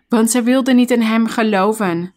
Want 0.07 0.31
zij 0.31 0.43
wilden 0.43 0.75
niet 0.75 0.91
in 0.91 1.01
Hem 1.01 1.27
geloven. 1.27 2.13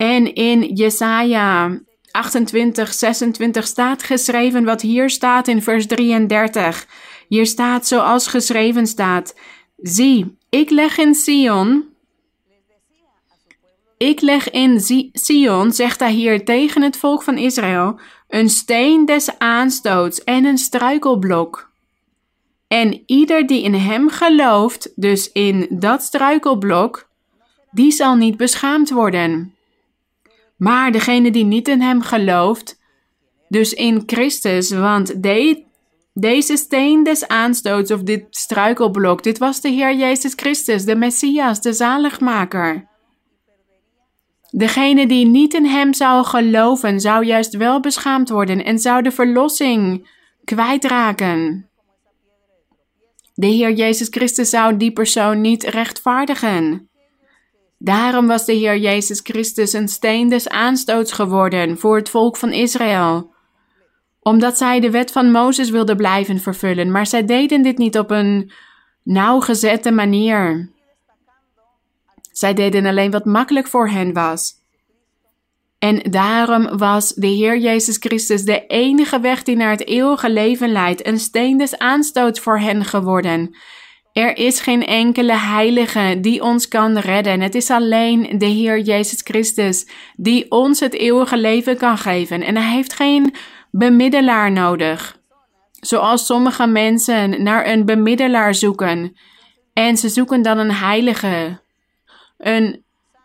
En 0.00 0.34
in 0.34 0.62
Jesaja 0.62 1.80
28, 2.10 2.92
26 2.94 3.66
staat 3.66 4.02
geschreven 4.02 4.64
wat 4.64 4.80
hier 4.80 5.10
staat 5.10 5.48
in 5.48 5.62
vers 5.62 5.86
33. 5.86 6.86
Hier 7.28 7.46
staat 7.46 7.86
zoals 7.86 8.26
geschreven 8.26 8.86
staat: 8.86 9.34
Zie, 9.76 10.36
ik 10.48 10.70
leg 10.70 10.98
in 10.98 11.14
Sion. 11.14 11.88
Ik 13.96 14.20
leg 14.20 14.50
in 14.50 14.80
Sion, 15.12 15.72
zegt 15.72 16.00
hij 16.00 16.12
hier 16.12 16.44
tegen 16.44 16.82
het 16.82 16.96
volk 16.96 17.22
van 17.22 17.38
Israël, 17.38 18.00
een 18.28 18.48
steen 18.48 19.04
des 19.04 19.38
aanstoots 19.38 20.24
en 20.24 20.44
een 20.44 20.58
struikelblok. 20.58 21.70
En 22.68 23.02
ieder 23.06 23.46
die 23.46 23.62
in 23.62 23.74
hem 23.74 24.08
gelooft, 24.08 24.92
dus 24.94 25.32
in 25.32 25.66
dat 25.70 26.02
struikelblok, 26.02 27.08
die 27.70 27.90
zal 27.90 28.14
niet 28.14 28.36
beschaamd 28.36 28.90
worden. 28.90 29.54
Maar 30.60 30.92
degene 30.92 31.30
die 31.30 31.44
niet 31.44 31.68
in 31.68 31.80
hem 31.80 32.02
gelooft, 32.02 32.80
dus 33.48 33.72
in 33.72 34.02
Christus, 34.06 34.70
want 34.70 35.22
de, 35.22 35.64
deze 36.14 36.56
steen 36.56 37.02
des 37.02 37.28
aanstoots 37.28 37.90
of 37.90 38.02
dit 38.02 38.26
struikelblok, 38.30 39.22
dit 39.22 39.38
was 39.38 39.60
de 39.60 39.68
Heer 39.68 39.96
Jezus 39.96 40.32
Christus, 40.36 40.84
de 40.84 40.96
Messias, 40.96 41.60
de 41.60 41.72
zaligmaker. 41.72 42.88
Degene 44.50 45.06
die 45.06 45.26
niet 45.26 45.54
in 45.54 45.64
hem 45.64 45.94
zou 45.94 46.24
geloven, 46.24 47.00
zou 47.00 47.24
juist 47.24 47.56
wel 47.56 47.80
beschaamd 47.80 48.28
worden 48.28 48.64
en 48.64 48.78
zou 48.78 49.02
de 49.02 49.10
verlossing 49.10 50.08
kwijtraken. 50.44 51.68
De 53.34 53.46
Heer 53.46 53.72
Jezus 53.72 54.08
Christus 54.10 54.50
zou 54.50 54.76
die 54.76 54.92
persoon 54.92 55.40
niet 55.40 55.62
rechtvaardigen. 55.62 56.89
Daarom 57.82 58.26
was 58.26 58.44
de 58.44 58.52
Heer 58.52 58.78
Jezus 58.78 59.20
Christus 59.22 59.72
een 59.72 59.88
steen 59.88 60.28
des 60.28 60.48
aanstoots 60.48 61.12
geworden 61.12 61.78
voor 61.78 61.96
het 61.96 62.08
volk 62.08 62.36
van 62.36 62.52
Israël. 62.52 63.32
Omdat 64.20 64.58
zij 64.58 64.80
de 64.80 64.90
wet 64.90 65.12
van 65.12 65.30
Mozes 65.30 65.70
wilden 65.70 65.96
blijven 65.96 66.40
vervullen, 66.40 66.90
maar 66.90 67.06
zij 67.06 67.24
deden 67.24 67.62
dit 67.62 67.78
niet 67.78 67.98
op 67.98 68.10
een 68.10 68.52
nauwgezette 69.02 69.90
manier. 69.90 70.70
Zij 72.32 72.54
deden 72.54 72.86
alleen 72.86 73.10
wat 73.10 73.24
makkelijk 73.24 73.66
voor 73.66 73.88
hen 73.88 74.12
was. 74.12 74.52
En 75.78 76.10
daarom 76.10 76.78
was 76.78 77.14
de 77.14 77.26
Heer 77.26 77.58
Jezus 77.58 77.96
Christus 77.96 78.42
de 78.42 78.66
enige 78.66 79.20
weg 79.20 79.42
die 79.42 79.56
naar 79.56 79.70
het 79.70 79.86
eeuwige 79.86 80.30
leven 80.30 80.72
leidt, 80.72 81.06
een 81.06 81.18
steen 81.18 81.58
des 81.58 81.78
aanstoots 81.78 82.40
voor 82.40 82.58
hen 82.58 82.84
geworden. 82.84 83.56
Er 84.12 84.36
is 84.36 84.60
geen 84.60 84.86
enkele 84.86 85.36
heilige 85.36 86.18
die 86.20 86.42
ons 86.42 86.68
kan 86.68 86.98
redden. 86.98 87.40
Het 87.40 87.54
is 87.54 87.70
alleen 87.70 88.38
de 88.38 88.46
Heer 88.46 88.80
Jezus 88.80 89.20
Christus 89.24 89.86
die 90.16 90.50
ons 90.50 90.80
het 90.80 90.94
eeuwige 90.94 91.36
leven 91.36 91.76
kan 91.76 91.98
geven. 91.98 92.42
En 92.42 92.56
hij 92.56 92.72
heeft 92.74 92.92
geen 92.92 93.34
bemiddelaar 93.70 94.52
nodig. 94.52 95.18
Zoals 95.80 96.26
sommige 96.26 96.66
mensen 96.66 97.42
naar 97.42 97.66
een 97.66 97.84
bemiddelaar 97.84 98.54
zoeken. 98.54 99.16
En 99.72 99.96
ze 99.96 100.08
zoeken 100.08 100.42
dan 100.42 100.58
een 100.58 100.72
heilige. 100.72 101.60
Een, 102.38 102.82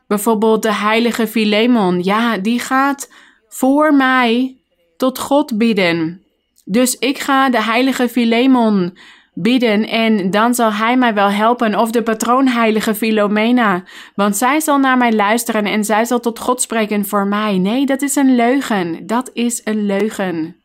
bijvoorbeeld 0.07 0.63
de 0.63 0.73
heilige 0.73 1.27
Filemon. 1.27 2.03
Ja, 2.03 2.37
die 2.37 2.59
gaat 2.59 3.11
voor 3.47 3.93
mij 3.93 4.57
tot 4.97 5.19
God 5.19 5.57
bidden. 5.57 6.23
Dus 6.65 6.97
ik 6.97 7.19
ga 7.19 7.49
de 7.49 7.61
heilige 7.61 8.09
Filemon 8.09 8.97
bidden 9.35 9.87
en 9.87 10.29
dan 10.31 10.53
zal 10.53 10.73
hij 10.73 10.97
mij 10.97 11.13
wel 11.13 11.29
helpen. 11.29 11.79
Of 11.79 11.91
de 11.91 12.03
patroonheilige 12.03 12.95
Filomena, 12.95 13.83
want 14.15 14.37
zij 14.37 14.59
zal 14.59 14.77
naar 14.77 14.97
mij 14.97 15.13
luisteren 15.13 15.65
en 15.65 15.83
zij 15.83 16.05
zal 16.05 16.19
tot 16.19 16.39
God 16.39 16.61
spreken 16.61 17.05
voor 17.05 17.27
mij. 17.27 17.57
Nee, 17.57 17.85
dat 17.85 18.01
is 18.01 18.15
een 18.15 18.35
leugen. 18.35 19.07
Dat 19.07 19.29
is 19.33 19.61
een 19.63 19.85
leugen. 19.85 20.55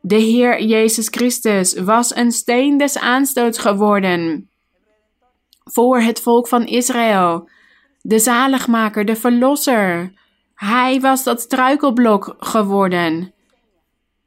De 0.00 0.16
Heer 0.16 0.62
Jezus 0.62 1.08
Christus 1.08 1.74
was 1.74 2.16
een 2.16 2.32
steen 2.32 2.78
des 2.78 2.98
aanstoots 2.98 3.58
geworden 3.58 4.50
voor 5.64 6.00
het 6.00 6.20
volk 6.20 6.48
van 6.48 6.66
Israël. 6.66 7.48
De 8.00 8.18
zaligmaker, 8.18 9.04
de 9.04 9.16
verlosser. 9.16 10.12
Hij 10.54 11.00
was 11.00 11.24
dat 11.24 11.40
struikelblok 11.40 12.36
geworden. 12.38 13.32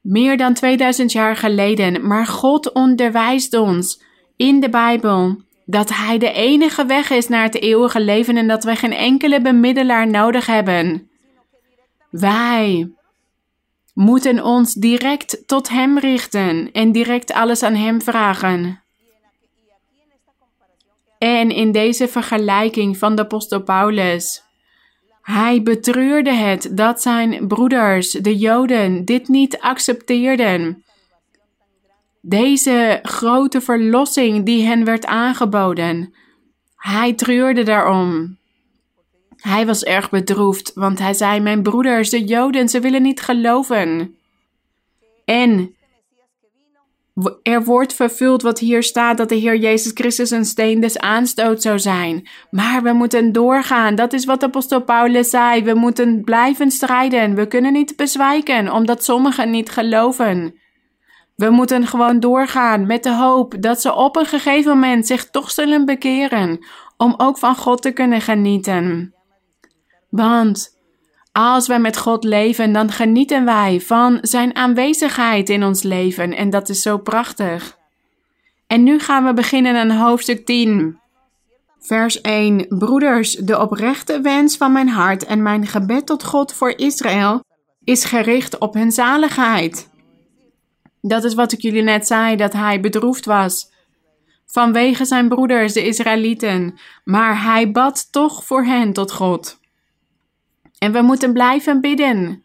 Meer 0.05 0.37
dan 0.37 0.53
2000 0.53 1.11
jaar 1.11 1.35
geleden, 1.35 2.07
maar 2.07 2.25
God 2.25 2.73
onderwijst 2.73 3.53
ons 3.53 4.03
in 4.35 4.59
de 4.59 4.69
Bijbel 4.69 5.41
dat 5.65 5.89
Hij 5.89 6.17
de 6.17 6.31
enige 6.31 6.85
weg 6.85 7.09
is 7.09 7.27
naar 7.27 7.43
het 7.43 7.61
eeuwige 7.61 8.01
leven 8.01 8.37
en 8.37 8.47
dat 8.47 8.63
wij 8.63 8.75
geen 8.75 8.93
enkele 8.93 9.41
bemiddelaar 9.41 10.07
nodig 10.07 10.45
hebben. 10.45 11.09
Wij 12.09 12.91
moeten 13.93 14.43
ons 14.43 14.73
direct 14.73 15.43
tot 15.47 15.69
Hem 15.69 15.99
richten 15.99 16.71
en 16.71 16.91
direct 16.91 17.33
alles 17.33 17.63
aan 17.63 17.75
Hem 17.75 18.01
vragen. 18.01 18.83
En 21.17 21.49
in 21.49 21.71
deze 21.71 22.07
vergelijking 22.07 22.97
van 22.97 23.15
de 23.15 23.21
apostel 23.21 23.63
Paulus, 23.63 24.44
hij 25.25 25.61
betreurde 25.63 26.33
het 26.33 26.69
dat 26.71 27.01
zijn 27.01 27.47
broeders, 27.47 28.11
de 28.11 28.37
Joden, 28.37 29.05
dit 29.05 29.27
niet 29.27 29.59
accepteerden. 29.59 30.83
Deze 32.21 32.99
grote 33.01 33.61
verlossing 33.61 34.45
die 34.45 34.65
hen 34.65 34.83
werd 34.83 35.05
aangeboden. 35.05 36.13
Hij 36.75 37.13
treurde 37.13 37.63
daarom. 37.63 38.37
Hij 39.35 39.65
was 39.65 39.83
erg 39.83 40.09
bedroefd, 40.09 40.71
want 40.73 40.99
hij 40.99 41.13
zei: 41.13 41.39
Mijn 41.39 41.63
broeders, 41.63 42.09
de 42.09 42.23
Joden, 42.23 42.69
ze 42.69 42.79
willen 42.79 43.01
niet 43.01 43.21
geloven. 43.21 44.15
En 45.25 45.74
er 47.43 47.63
wordt 47.63 47.93
vervuld 47.93 48.41
wat 48.41 48.59
hier 48.59 48.83
staat 48.83 49.17
dat 49.17 49.29
de 49.29 49.35
Heer 49.35 49.55
Jezus 49.55 49.91
Christus 49.93 50.31
een 50.31 50.45
steen 50.45 50.79
des 50.79 50.99
aanstoot 50.99 51.61
zou 51.61 51.79
zijn. 51.79 52.27
Maar 52.51 52.83
we 52.83 52.93
moeten 52.93 53.31
doorgaan. 53.31 53.95
Dat 53.95 54.13
is 54.13 54.25
wat 54.25 54.43
apostel 54.43 54.81
Paulus 54.81 55.29
zei. 55.29 55.63
We 55.63 55.73
moeten 55.73 56.23
blijven 56.23 56.71
strijden. 56.71 57.35
We 57.35 57.47
kunnen 57.47 57.73
niet 57.73 57.95
bezwijken 57.95 58.71
omdat 58.71 59.03
sommigen 59.03 59.49
niet 59.49 59.69
geloven. 59.69 60.55
We 61.35 61.49
moeten 61.49 61.87
gewoon 61.87 62.19
doorgaan 62.19 62.85
met 62.85 63.03
de 63.03 63.15
hoop 63.15 63.55
dat 63.59 63.81
ze 63.81 63.93
op 63.93 64.15
een 64.15 64.25
gegeven 64.25 64.71
moment 64.71 65.07
zich 65.07 65.29
toch 65.29 65.51
zullen 65.51 65.85
bekeren 65.85 66.65
om 66.97 67.13
ook 67.17 67.37
van 67.37 67.55
God 67.55 67.81
te 67.81 67.91
kunnen 67.91 68.21
genieten. 68.21 69.13
Want 70.09 70.74
als 71.37 71.67
wij 71.67 71.79
met 71.79 71.97
God 71.97 72.23
leven, 72.23 72.71
dan 72.71 72.91
genieten 72.91 73.45
wij 73.45 73.81
van 73.81 74.17
Zijn 74.21 74.55
aanwezigheid 74.55 75.49
in 75.49 75.63
ons 75.63 75.83
leven 75.83 76.33
en 76.33 76.49
dat 76.49 76.69
is 76.69 76.81
zo 76.81 76.97
prachtig. 76.97 77.77
En 78.67 78.83
nu 78.83 78.99
gaan 78.99 79.25
we 79.25 79.33
beginnen 79.33 79.75
aan 79.75 79.91
hoofdstuk 79.91 80.45
10. 80.45 80.99
Vers 81.79 82.21
1. 82.21 82.65
Broeders, 82.69 83.33
de 83.33 83.59
oprechte 83.59 84.21
wens 84.21 84.57
van 84.57 84.71
mijn 84.71 84.89
hart 84.89 85.25
en 85.25 85.41
mijn 85.41 85.67
gebed 85.67 86.05
tot 86.05 86.23
God 86.23 86.53
voor 86.53 86.73
Israël 86.77 87.43
is 87.83 88.03
gericht 88.03 88.57
op 88.57 88.73
hun 88.73 88.91
zaligheid. 88.91 89.89
Dat 91.01 91.23
is 91.23 91.33
wat 91.33 91.51
ik 91.51 91.61
jullie 91.61 91.83
net 91.83 92.07
zei, 92.07 92.35
dat 92.35 92.53
hij 92.53 92.79
bedroefd 92.79 93.25
was 93.25 93.73
vanwege 94.45 95.05
zijn 95.05 95.27
broeders, 95.27 95.73
de 95.73 95.85
Israëlieten, 95.85 96.79
maar 97.03 97.43
hij 97.43 97.71
bad 97.71 98.11
toch 98.11 98.45
voor 98.45 98.65
hen 98.65 98.93
tot 98.93 99.11
God. 99.11 99.63
En 100.85 100.91
we 100.91 101.01
moeten 101.01 101.33
blijven 101.33 101.81
bidden, 101.81 102.43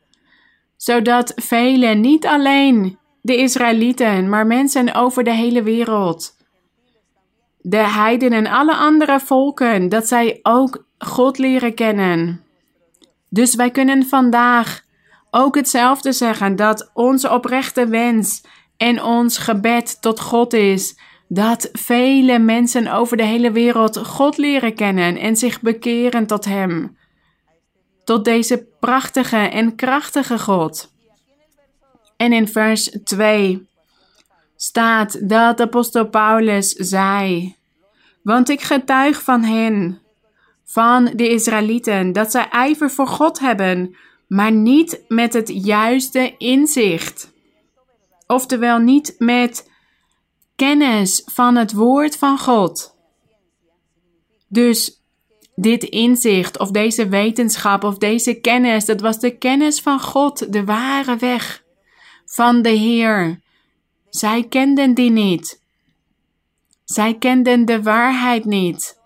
zodat 0.77 1.33
velen, 1.37 2.01
niet 2.01 2.27
alleen 2.27 2.99
de 3.23 3.37
Israëlieten, 3.37 4.29
maar 4.29 4.47
mensen 4.47 4.95
over 4.95 5.25
de 5.25 5.33
hele 5.33 5.63
wereld, 5.63 6.37
de 7.59 7.77
heidenen 7.77 8.47
en 8.47 8.53
alle 8.53 8.75
andere 8.75 9.21
volken, 9.21 9.89
dat 9.89 10.09
zij 10.09 10.39
ook 10.43 10.85
God 10.99 11.39
leren 11.39 11.75
kennen. 11.75 12.45
Dus 13.29 13.55
wij 13.55 13.71
kunnen 13.71 14.07
vandaag 14.07 14.85
ook 15.31 15.55
hetzelfde 15.55 16.13
zeggen, 16.13 16.57
dat 16.57 16.91
onze 16.95 17.31
oprechte 17.31 17.87
wens 17.87 18.45
en 18.77 19.03
ons 19.03 19.39
gebed 19.39 20.03
tot 20.03 20.21
God 20.21 20.53
is 20.53 20.99
dat 21.29 21.69
vele 21.73 22.39
mensen 22.39 22.93
over 22.93 23.17
de 23.17 23.25
hele 23.25 23.51
wereld 23.51 23.99
God 24.07 24.37
leren 24.37 24.75
kennen 24.75 25.17
en 25.17 25.37
zich 25.37 25.61
bekeren 25.61 26.27
tot 26.27 26.45
Hem 26.45 26.99
tot 28.05 28.25
deze 28.25 28.67
prachtige 28.81 29.37
en 29.37 29.75
krachtige 29.75 30.39
God. 30.39 30.93
En 32.17 32.33
in 32.33 32.49
vers 32.49 32.97
2 33.05 33.69
staat 34.57 35.29
dat 35.29 35.61
apostel 35.61 36.09
Paulus 36.09 36.71
zei: 36.71 37.57
Want 38.23 38.49
ik 38.49 38.61
getuig 38.61 39.23
van 39.23 39.43
hen, 39.43 40.01
van 40.65 41.05
de 41.05 41.29
Israëlieten, 41.29 42.13
dat 42.13 42.31
zij 42.31 42.49
ijver 42.49 42.91
voor 42.91 43.07
God 43.07 43.39
hebben, 43.39 43.97
maar 44.27 44.53
niet 44.53 45.01
met 45.09 45.33
het 45.33 45.65
juiste 45.65 46.35
inzicht. 46.37 47.33
Oftewel 48.27 48.79
niet 48.79 49.15
met 49.19 49.71
kennis 50.57 51.23
van 51.27 51.57
het 51.57 51.73
woord 51.73 52.17
van 52.17 52.39
God. 52.39 52.95
Dus 54.49 55.00
dit 55.61 55.83
inzicht 55.83 56.59
of 56.59 56.71
deze 56.71 57.09
wetenschap 57.09 57.85
of 57.85 57.99
deze 57.99 58.35
kennis, 58.35 58.85
dat 58.85 59.01
was 59.01 59.19
de 59.19 59.39
kennis 59.39 59.81
van 59.81 60.01
God, 60.01 60.53
de 60.53 60.65
ware 60.65 61.17
weg 61.17 61.63
van 62.27 62.63
de 62.63 62.69
Heer. 62.69 63.41
Zij 64.09 64.47
kenden 64.49 64.95
die 64.95 65.11
niet. 65.11 65.63
Zij 66.85 67.15
kenden 67.19 67.65
de 67.65 67.83
waarheid 67.83 68.45
niet. 68.45 68.99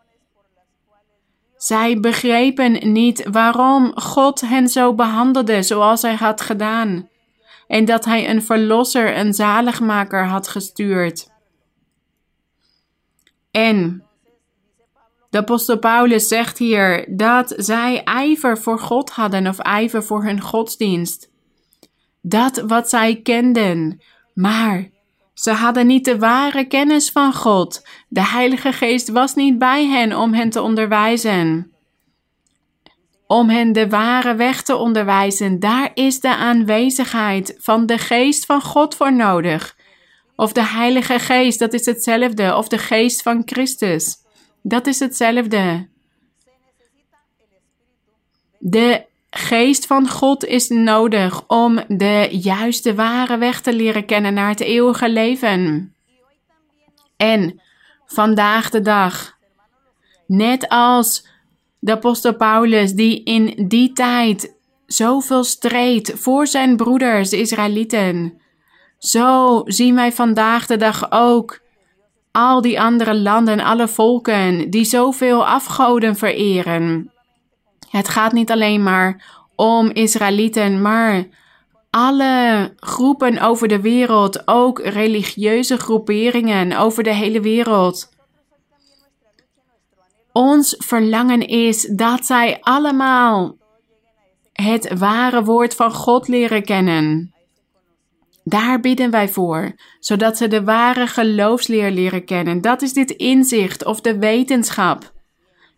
Zij 1.57 2.01
begrepen 2.01 2.93
niet 2.93 3.29
waarom 3.31 3.93
God 3.95 4.41
hen 4.41 4.69
zo 4.69 4.95
behandelde 4.95 5.63
zoals 5.63 6.03
hij 6.03 6.15
had 6.15 6.41
gedaan. 6.41 7.09
En 7.67 7.85
dat 7.85 8.05
hij 8.05 8.29
een 8.29 8.43
verlosser, 8.43 9.19
een 9.19 9.33
zaligmaker 9.33 10.27
had 10.27 10.49
gestuurd. 10.49 11.31
En 13.51 14.05
de 15.35 15.41
apostel 15.41 15.79
Paulus 15.79 16.29
zegt 16.29 16.59
hier 16.59 17.07
dat 17.17 17.55
zij 17.57 18.03
ijver 18.05 18.59
voor 18.59 18.79
God 18.79 19.11
hadden 19.11 19.47
of 19.47 19.59
ijver 19.59 20.05
voor 20.05 20.25
hun 20.25 20.41
godsdienst. 20.41 21.31
Dat 22.23 22.65
wat 22.67 22.89
zij 22.89 23.21
kenden, 23.23 24.01
maar 24.35 24.89
ze 25.33 25.51
hadden 25.51 25.87
niet 25.87 26.05
de 26.05 26.19
ware 26.19 26.65
kennis 26.67 27.11
van 27.11 27.33
God. 27.33 27.87
De 28.09 28.27
Heilige 28.27 28.73
Geest 28.73 29.09
was 29.09 29.35
niet 29.35 29.59
bij 29.59 29.87
hen 29.87 30.17
om 30.17 30.35
hen 30.35 30.51
te 30.51 30.63
onderwijzen. 30.63 31.73
Om 33.27 33.49
hen 33.49 33.73
de 33.73 33.89
ware 33.89 34.35
weg 34.35 34.63
te 34.63 34.77
onderwijzen, 34.77 35.61
daar 35.61 35.91
is 35.95 36.21
de 36.21 36.37
aanwezigheid 36.37 37.55
van 37.59 37.87
de 37.87 37.99
Geest 37.99 38.47
van 38.47 38.63
God 38.63 38.95
voor 38.97 39.13
nodig. 39.13 39.77
Of 40.37 40.53
de 40.53 40.67
Heilige 40.67 41.19
Geest, 41.19 41.59
dat 41.59 41.73
is 41.73 41.87
hetzelfde, 41.87 42.57
of 42.57 42.69
de 42.69 42.79
Geest 42.79 43.23
van 43.23 43.43
Christus. 43.45 44.23
Dat 44.67 44.87
is 44.87 44.99
hetzelfde. 44.99 45.89
De 48.59 49.05
geest 49.31 49.87
van 49.87 50.09
God 50.09 50.45
is 50.45 50.69
nodig 50.69 51.49
om 51.49 51.81
de 51.89 52.29
juiste 52.31 52.95
ware 52.95 53.39
weg 53.39 53.61
te 53.61 53.75
leren 53.75 54.05
kennen 54.05 54.35
naar 54.35 54.49
het 54.49 54.61
eeuwige 54.61 55.11
leven. 55.11 55.95
En 57.17 57.61
vandaag 58.07 58.71
de 58.71 58.81
dag, 58.81 59.37
net 60.27 60.69
als 60.69 61.27
de 61.79 61.93
apostel 61.93 62.37
Paulus, 62.37 62.93
die 62.93 63.23
in 63.23 63.69
die 63.69 63.93
tijd 63.93 64.55
zoveel 64.87 65.45
streed 65.45 66.13
voor 66.15 66.47
zijn 66.47 66.77
broeders, 66.77 67.31
de 67.31 67.39
Israëlieten, 67.39 68.41
Zo 68.99 69.63
zien 69.65 69.95
wij 69.95 70.13
vandaag 70.13 70.67
de 70.67 70.77
dag 70.77 71.11
ook 71.11 71.63
al 72.37 72.61
die 72.61 72.81
andere 72.81 73.15
landen, 73.15 73.61
alle 73.61 73.89
volken 73.89 74.71
die 74.71 74.85
zoveel 74.85 75.47
afgoden 75.47 76.17
vereren. 76.17 77.13
Het 77.91 78.09
gaat 78.09 78.33
niet 78.33 78.51
alleen 78.51 78.83
maar 78.83 79.39
om 79.57 79.91
Israëlieten, 79.91 80.83
maar 80.83 81.25
alle 81.91 82.73
groepen 82.77 83.39
over 83.39 83.69
de 83.69 83.81
wereld, 83.81 84.49
ook 84.49 84.81
religieuze 84.81 85.77
groeperingen 85.77 86.79
over 86.79 87.03
de 87.03 87.15
hele 87.15 87.41
wereld. 87.41 88.09
Ons 90.33 90.75
verlangen 90.79 91.41
is 91.41 91.83
dat 91.83 92.27
zij 92.27 92.59
allemaal 92.61 93.57
het 94.53 94.99
ware 94.99 95.45
woord 95.45 95.75
van 95.75 95.93
God 95.93 96.29
leren 96.29 96.65
kennen. 96.65 97.34
Daar 98.45 98.81
bidden 98.81 99.11
wij 99.11 99.29
voor, 99.29 99.75
zodat 100.01 100.37
ze 100.37 100.49
de 100.49 100.65
ware 100.65 101.07
geloofsleer 101.07 101.91
leren 101.91 102.25
kennen. 102.25 102.61
Dat 102.61 102.83
is 102.83 102.93
dit 102.93 103.11
inzicht 103.11 103.85
of 103.85 104.01
de 104.01 104.19
wetenschap. 104.19 105.13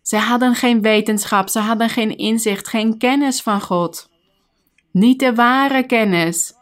Ze 0.01 0.17
hadden 0.17 0.55
geen 0.55 0.81
wetenschap, 0.81 1.49
ze 1.49 1.59
hadden 1.59 1.89
geen 1.89 2.17
inzicht, 2.17 2.67
geen 2.67 2.97
kennis 2.97 3.41
van 3.41 3.61
God. 3.61 4.09
Niet 4.91 5.19
de 5.19 5.35
ware 5.35 5.85
kennis. 5.85 6.53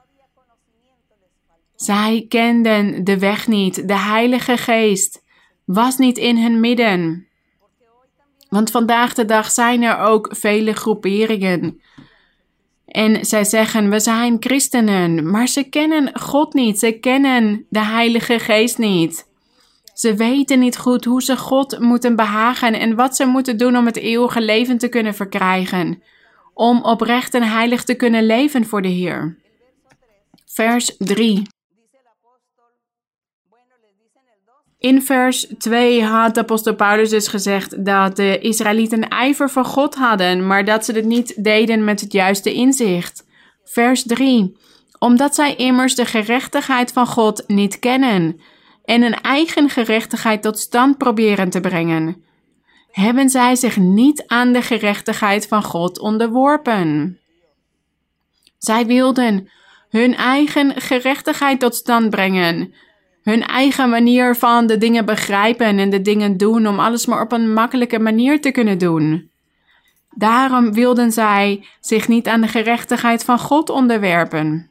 Zij 1.75 2.25
kenden 2.29 3.03
de 3.03 3.19
weg 3.19 3.47
niet, 3.47 3.87
de 3.87 3.97
Heilige 3.97 4.57
Geest 4.57 5.23
was 5.65 5.97
niet 5.97 6.17
in 6.17 6.37
hun 6.37 6.59
midden. 6.59 7.27
Want 8.49 8.71
vandaag 8.71 9.13
de 9.13 9.25
dag 9.25 9.51
zijn 9.51 9.81
er 9.81 9.97
ook 9.97 10.29
vele 10.31 10.73
groeperingen 10.73 11.81
en 12.85 13.25
zij 13.25 13.43
zeggen, 13.43 13.89
we 13.89 13.99
zijn 13.99 14.37
christenen, 14.39 15.29
maar 15.29 15.47
ze 15.47 15.63
kennen 15.63 16.19
God 16.19 16.53
niet. 16.53 16.79
Ze 16.79 16.91
kennen 16.91 17.65
de 17.69 17.79
Heilige 17.79 18.39
Geest 18.39 18.77
niet. 18.77 19.27
Ze 19.93 20.13
weten 20.13 20.59
niet 20.59 20.77
goed 20.77 21.05
hoe 21.05 21.23
ze 21.23 21.37
God 21.37 21.79
moeten 21.79 22.15
behagen 22.15 22.73
en 22.73 22.95
wat 22.95 23.15
ze 23.15 23.25
moeten 23.25 23.57
doen 23.57 23.77
om 23.77 23.85
het 23.85 23.97
eeuwige 23.97 24.41
leven 24.41 24.77
te 24.77 24.87
kunnen 24.87 25.13
verkrijgen. 25.13 26.01
Om 26.53 26.83
oprecht 26.83 27.33
en 27.33 27.43
heilig 27.43 27.83
te 27.83 27.93
kunnen 27.93 28.25
leven 28.25 28.65
voor 28.65 28.81
de 28.81 28.87
Heer. 28.87 29.37
Vers 30.45 30.95
3. 30.97 31.43
In 34.85 35.01
vers 35.01 35.47
2 35.57 36.03
had 36.03 36.33
de 36.33 36.39
apostel 36.39 36.75
Paulus 36.75 37.09
dus 37.09 37.27
gezegd 37.27 37.85
dat 37.85 38.15
de 38.15 38.39
Israëlieten 38.39 39.07
ijver 39.07 39.49
voor 39.49 39.65
God 39.65 39.95
hadden, 39.95 40.47
maar 40.47 40.65
dat 40.65 40.85
ze 40.85 40.91
het 40.91 41.05
niet 41.05 41.43
deden 41.43 41.83
met 41.83 42.01
het 42.01 42.11
juiste 42.11 42.53
inzicht. 42.53 43.25
Vers 43.63 44.03
3. 44.03 44.57
Omdat 44.99 45.35
zij 45.35 45.55
immers 45.55 45.95
de 45.95 46.05
gerechtigheid 46.05 46.91
van 46.91 47.07
God 47.07 47.43
niet 47.47 47.79
kennen 47.79 48.39
en 48.83 49.01
een 49.01 49.21
eigen 49.21 49.69
gerechtigheid 49.69 50.41
tot 50.41 50.59
stand 50.59 50.97
proberen 50.97 51.49
te 51.49 51.59
brengen, 51.59 52.23
hebben 52.91 53.29
zij 53.29 53.55
zich 53.55 53.77
niet 53.77 54.23
aan 54.27 54.53
de 54.53 54.61
gerechtigheid 54.61 55.47
van 55.47 55.63
God 55.63 55.99
onderworpen. 55.99 57.19
Zij 58.57 58.85
wilden 58.85 59.49
hun 59.89 60.15
eigen 60.15 60.81
gerechtigheid 60.81 61.59
tot 61.59 61.75
stand 61.75 62.09
brengen 62.09 62.73
hun 63.25 63.43
eigen 63.43 63.89
manier 63.89 64.35
van 64.35 64.67
de 64.67 64.77
dingen 64.77 65.05
begrijpen 65.05 65.77
en 65.79 65.89
de 65.89 66.01
dingen 66.01 66.37
doen, 66.37 66.67
om 66.67 66.79
alles 66.79 67.05
maar 67.05 67.21
op 67.21 67.31
een 67.31 67.53
makkelijke 67.53 67.99
manier 67.99 68.41
te 68.41 68.51
kunnen 68.51 68.77
doen. 68.77 69.29
Daarom 70.11 70.73
wilden 70.73 71.11
zij 71.11 71.65
zich 71.79 72.07
niet 72.07 72.27
aan 72.27 72.41
de 72.41 72.47
gerechtigheid 72.47 73.23
van 73.23 73.39
God 73.39 73.69
onderwerpen. 73.69 74.69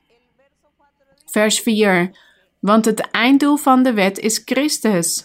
Vers 1.26 1.60
4. 1.60 2.10
Want 2.58 2.84
het 2.84 3.00
einddoel 3.10 3.56
van 3.56 3.82
de 3.82 3.92
wet 3.92 4.18
is 4.18 4.42
Christus. 4.44 5.24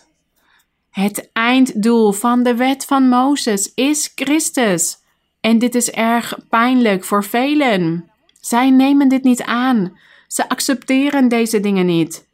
Het 0.90 1.30
einddoel 1.34 2.12
van 2.12 2.44
de 2.44 2.56
wet 2.56 2.86
van 2.86 3.10
Mozes 3.10 3.72
is 3.76 4.12
Christus. 4.16 4.98
En 5.42 5.60
dit 5.60 5.76
is 5.76 5.92
erg 5.92 6.38
pijnlijk 6.50 7.04
voor 7.04 7.24
velen. 7.24 8.12
Zij 8.42 8.70
nemen 8.70 9.08
dit 9.08 9.24
niet 9.24 9.44
aan. 9.44 9.98
Ze 10.28 10.50
accepteren 10.50 11.28
deze 11.28 11.60
dingen 11.60 11.86
niet. 11.86 12.28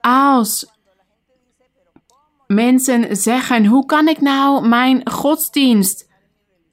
Als 0.00 0.66
mensen 2.46 3.16
zeggen: 3.16 3.66
hoe 3.66 3.86
kan 3.86 4.08
ik 4.08 4.20
nou 4.20 4.68
mijn 4.68 5.10
godsdienst 5.10 6.08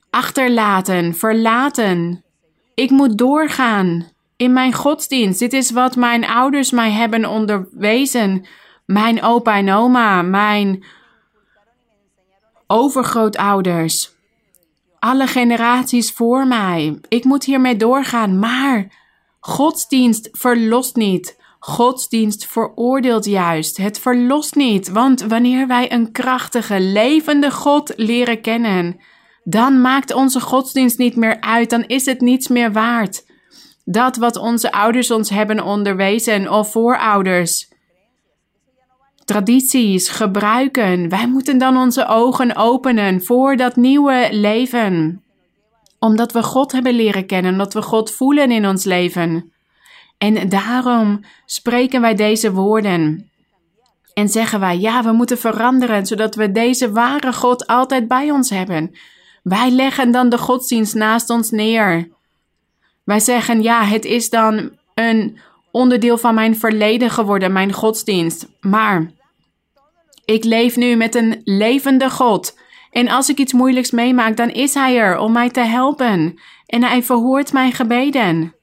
achterlaten, 0.10 1.14
verlaten? 1.16 2.24
Ik 2.74 2.90
moet 2.90 3.18
doorgaan 3.18 4.12
in 4.36 4.54
mijn 4.54 4.74
godsdienst. 4.74 5.40
Dit 5.40 5.54
is 5.54 5.72
wat 5.72 5.96
mijn 5.96 6.26
ouders 6.26 6.72
mij 6.72 6.92
hebben 6.92 7.26
onderwezen. 7.26 8.46
Mijn 8.86 9.24
opa 9.24 9.58
en 9.58 9.72
oma, 9.72 10.22
mijn 10.22 10.84
overgrootouders. 12.68 14.16
Alle 15.00 15.28
generaties 15.28 16.12
voor 16.12 16.48
mij. 16.48 17.00
Ik 17.08 17.24
moet 17.24 17.44
hiermee 17.44 17.76
doorgaan, 17.76 18.40
maar 18.40 18.92
godsdienst 19.40 20.30
verlost 20.32 20.96
niet. 20.96 21.46
Godsdienst 21.68 22.46
veroordeelt 22.46 23.26
juist, 23.26 23.78
het 23.78 24.00
verlost 24.00 24.56
niet, 24.56 24.90
want 24.90 25.22
wanneer 25.22 25.68
wij 25.68 25.92
een 25.92 26.12
krachtige, 26.12 26.80
levende 26.80 27.52
God 27.52 27.94
leren 27.96 28.42
kennen, 28.42 29.00
dan 29.44 29.82
maakt 29.82 30.14
onze 30.14 30.40
godsdienst 30.40 30.98
niet 30.98 31.16
meer 31.16 31.42
uit, 31.42 31.70
dan 31.70 31.84
is 31.84 32.06
het 32.06 32.22
niets 32.22 32.48
meer 32.48 32.72
waard. 32.72 33.26
Dat 33.86 34.18
wat 34.18 34.36
onze 34.36 34.72
ouders 34.72 35.12
ons 35.12 35.30
hebben 35.30 35.64
onderwezen 35.64 36.52
of 36.52 36.72
voorouders, 36.72 37.72
tradities, 39.26 40.10
gebruiken, 40.10 41.10
wij 41.10 41.28
moeten 41.28 41.58
dan 41.58 41.78
onze 41.78 42.08
ogen 42.08 42.56
openen 42.56 43.24
voor 43.24 43.56
dat 43.56 43.76
nieuwe 43.76 44.28
leven. 44.32 45.24
Omdat 46.00 46.32
we 46.32 46.44
God 46.44 46.72
hebben 46.72 46.94
leren 46.94 47.26
kennen, 47.26 47.52
omdat 47.52 47.74
we 47.74 47.82
God 47.82 48.12
voelen 48.12 48.52
in 48.52 48.68
ons 48.68 48.84
leven. 48.84 49.52
En 50.18 50.50
daarom 50.50 51.24
spreken 51.46 52.02
wij 52.02 52.16
deze 52.16 52.52
woorden. 52.52 53.32
En 54.14 54.30
zeggen 54.30 54.60
wij, 54.60 54.78
ja, 54.78 55.04
we 55.04 55.12
moeten 55.12 55.38
veranderen, 55.38 56.06
zodat 56.06 56.36
we 56.36 56.52
deze 56.52 56.92
ware 56.92 57.34
God 57.34 57.68
altijd 57.68 58.08
bij 58.08 58.32
ons 58.32 58.50
hebben. 58.50 58.96
Wij 59.44 59.70
leggen 59.70 60.12
dan 60.12 60.30
de 60.30 60.38
godsdienst 60.38 60.96
naast 60.96 61.30
ons 61.30 61.52
neer. 61.52 62.10
Wij 63.04 63.20
zeggen, 63.20 63.62
ja, 63.62 63.84
het 63.84 64.06
is 64.06 64.30
dan 64.30 64.72
een 64.94 65.40
onderdeel 65.72 66.18
van 66.18 66.36
mijn 66.36 66.58
verleden 66.58 67.10
geworden, 67.10 67.52
mijn 67.52 67.74
godsdienst. 67.74 68.48
Maar 68.60 69.12
ik 70.26 70.44
leef 70.44 70.76
nu 70.76 70.96
met 70.96 71.16
een 71.16 71.42
levende 71.44 72.10
God. 72.10 72.60
En 72.92 73.08
als 73.08 73.30
ik 73.30 73.38
iets 73.38 73.54
moeilijks 73.54 73.92
meemaak, 73.92 74.38
dan 74.38 74.50
is 74.50 74.74
Hij 74.74 74.98
er 74.98 75.18
om 75.18 75.32
mij 75.32 75.50
te 75.50 75.60
helpen. 75.60 76.40
En 76.66 76.84
Hij 76.84 77.04
verhoort 77.04 77.54
mijn 77.54 77.72
gebeden. 77.72 78.57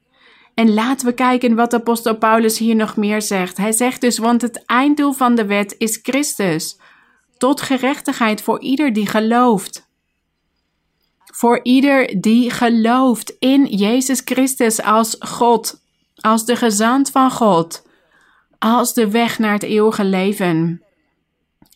En 0.54 0.74
laten 0.74 1.06
we 1.06 1.14
kijken 1.14 1.54
wat 1.54 1.74
apostel 1.74 2.16
Paulus 2.16 2.58
hier 2.58 2.76
nog 2.76 2.96
meer 2.96 3.22
zegt. 3.22 3.56
Hij 3.56 3.72
zegt 3.72 4.00
dus, 4.00 4.18
want 4.18 4.42
het 4.42 4.64
einddoel 4.66 5.12
van 5.12 5.34
de 5.34 5.46
wet 5.46 5.74
is 5.78 5.98
Christus, 6.02 6.78
tot 7.38 7.60
gerechtigheid 7.60 8.42
voor 8.42 8.60
ieder 8.60 8.92
die 8.92 9.06
gelooft. 9.06 9.88
Voor 11.24 11.60
ieder 11.62 12.20
die 12.20 12.50
gelooft 12.50 13.36
in 13.38 13.66
Jezus 13.66 14.22
Christus 14.24 14.82
als 14.82 15.16
God, 15.18 15.82
als 16.14 16.44
de 16.44 16.56
gezant 16.56 17.10
van 17.10 17.30
God, 17.30 17.86
als 18.58 18.94
de 18.94 19.10
weg 19.10 19.38
naar 19.38 19.52
het 19.52 19.62
eeuwige 19.62 20.04
leven. 20.04 20.82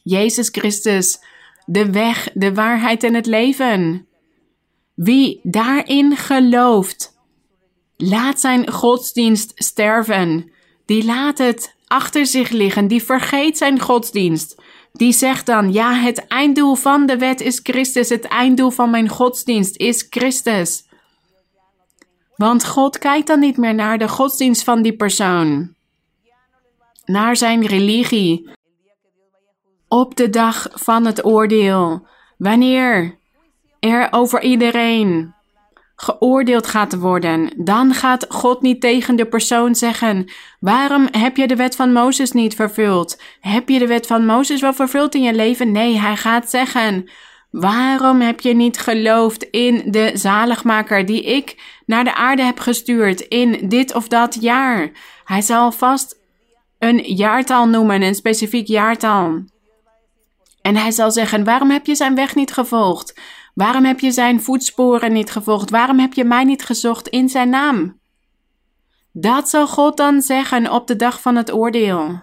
Jezus 0.02 0.48
Christus, 0.48 1.18
de 1.66 1.90
weg, 1.90 2.30
de 2.34 2.54
waarheid 2.54 3.04
en 3.04 3.14
het 3.14 3.26
leven. 3.26 4.06
Wie 4.94 5.40
daarin 5.42 6.16
gelooft, 6.16 7.17
laat 7.98 8.40
zijn 8.40 8.70
godsdienst 8.70 9.52
sterven. 9.54 10.50
Die 10.84 11.04
laat 11.04 11.38
het 11.38 11.74
achter 11.87 12.26
zich 12.26 12.50
liggen. 12.50 12.88
Die 12.88 13.02
vergeet 13.02 13.58
zijn 13.58 13.80
godsdienst. 13.80 14.62
Die 14.92 15.12
zegt 15.12 15.46
dan: 15.46 15.72
Ja, 15.72 15.94
het 15.94 16.26
einddoel 16.26 16.74
van 16.74 17.06
de 17.06 17.18
wet 17.18 17.40
is 17.40 17.61
Christus. 17.62 18.08
Het 18.08 18.24
einddoel 18.24 18.70
van 18.70 18.90
mijn 18.90 19.08
godsdienst 19.08 19.76
is 19.76 20.06
Christus. 20.11 20.87
Want 22.37 22.66
God 22.66 22.98
kijkt 22.98 23.26
dan 23.26 23.40
niet 23.40 23.56
meer 23.56 23.74
naar 23.74 23.98
de 23.98 24.08
godsdienst 24.08 24.64
van 24.64 24.82
die 24.82 24.96
persoon, 24.96 25.74
naar 27.04 27.37
zijn 27.37 27.66
religie. 27.66 28.50
Op 29.88 30.16
de 30.16 30.30
dag 30.30 30.68
van 30.72 31.04
het 31.04 31.24
oordeel, 31.24 32.06
wanneer 32.37 33.18
er 33.80 34.08
over 34.11 34.42
iedereen 34.42 35.34
geoordeeld 36.00 36.66
gaat 36.66 36.96
worden, 36.96 37.52
dan 37.56 37.94
gaat 37.94 38.26
God 38.28 38.62
niet 38.62 38.80
tegen 38.80 39.16
de 39.16 39.26
persoon 39.26 39.74
zeggen: 39.74 40.30
Waarom 40.61 41.08
heb 41.11 41.37
je 41.37 41.46
de 41.46 41.56
wet 41.56 41.76
van 41.76 41.92
Mozes 41.92 42.32
niet 42.32 42.54
vervuld? 42.54 43.20
Heb 43.40 43.68
je 43.68 43.78
de 43.78 43.87
wet 43.87 44.06
van 44.06 44.26
Mozes 44.26 44.61
wel 44.61 44.74
vervuld 44.74 45.14
in 45.14 45.22
je 45.22 45.34
leven? 45.34 45.72
Nee, 45.72 45.98
hij 45.98 46.16
gaat 46.16 46.50
zeggen: 46.50 47.11
Waarom 47.50 48.20
heb 48.20 48.40
je 48.40 48.54
niet 48.54 48.78
geloofd 48.78 49.42
in 49.42 49.82
de 49.87 50.11
zaligmaker 50.14 51.06
die 51.06 51.22
ik 51.22 51.62
naar 51.87 52.04
de 52.04 52.14
aarde 52.14 52.42
heb 52.42 52.58
gestuurd 52.58 53.20
in 53.20 53.68
dit 53.68 53.94
of 53.94 54.08
dat 54.08 54.37
jaar? 54.40 54.90
Hij 55.24 55.40
zal 55.40 55.72
vast 55.72 56.16
een 56.78 56.98
jaartal 56.98 57.66
noemen, 57.68 58.02
een 58.02 58.14
specifiek 58.14 58.66
jaartal. 58.66 59.42
En 60.62 60.76
hij 60.76 60.90
zal 60.90 61.11
zeggen: 61.11 61.44
Waarom 61.44 61.70
heb 61.70 61.87
je 61.87 61.94
zijn 61.94 62.14
weg 62.14 62.34
niet 62.34 62.52
gevolgd? 62.52 63.20
Waarom 63.59 63.85
heb 63.85 64.01
je 64.01 64.11
zijn 64.11 64.42
voetsporen 64.42 65.12
niet 65.12 65.31
gevolgd? 65.31 65.71
Waarom 65.71 65.99
heb 65.99 66.12
je 66.12 66.25
mij 66.25 66.44
niet 66.44 66.64
gezocht 66.64 67.09
in 67.09 67.29
zijn 67.29 67.49
naam? 67.49 67.99
Dat 69.12 69.49
zal 69.49 69.66
God 69.66 69.97
dan 69.97 70.23
zeggen 70.23 70.71
op 70.71 70.87
de 70.87 70.97
dag 70.97 71.21
van 71.21 71.37
het 71.37 71.53
oordeel. 71.53 72.21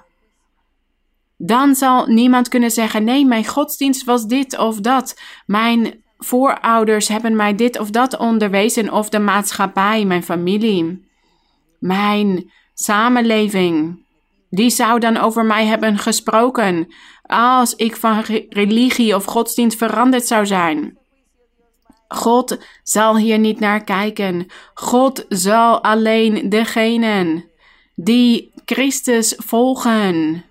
Dan 1.38 1.76
zal 1.76 2.06
niemand 2.06 2.48
kunnen 2.48 2.72
zeggen: 2.72 3.04
nee, 3.04 3.26
mijn 3.26 3.46
godsdienst 3.46 4.04
was 4.04 4.26
dit 4.26 4.58
of 4.58 4.80
dat. 4.80 5.22
Mijn 5.46 6.04
voorouders 6.18 7.08
hebben 7.08 7.36
mij 7.36 7.56
dit 7.56 7.80
of 7.80 7.90
dat 7.90 8.18
onderwezen, 8.18 8.92
of 8.94 9.10
de 9.10 9.20
maatschappij, 9.20 10.06
mijn 10.06 10.24
familie, 10.24 11.06
mijn 11.80 12.52
samenleving. 12.74 14.04
Die 14.50 14.70
zou 14.70 15.00
dan 15.00 15.18
over 15.18 15.46
mij 15.46 15.66
hebben 15.66 15.98
gesproken 15.98 16.94
als 17.22 17.76
ik 17.76 17.96
van 17.96 18.24
religie 18.50 19.16
of 19.16 19.26
godsdienst 19.26 19.78
veranderd 19.78 20.26
zou 20.26 20.46
zijn. 20.46 21.04
God 22.16 22.58
zal 22.84 23.18
hier 23.18 23.40
niet 23.40 23.60
naar 23.60 23.84
kijken. 23.84 24.48
God 24.74 25.26
zal 25.30 25.84
alleen 25.84 26.50
degenen 26.50 27.46
die 27.96 28.52
Christus 28.66 29.34
volgen 29.38 30.44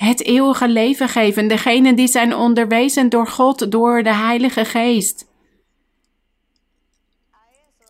het 0.00 0.24
eeuwige 0.24 0.68
leven 0.68 1.08
geven, 1.08 1.48
degenen 1.48 1.94
die 1.94 2.08
zijn 2.08 2.34
onderwezen 2.34 3.08
door 3.08 3.26
God, 3.26 3.70
door 3.72 4.02
de 4.02 4.14
Heilige 4.14 4.64
Geest. 4.64 5.28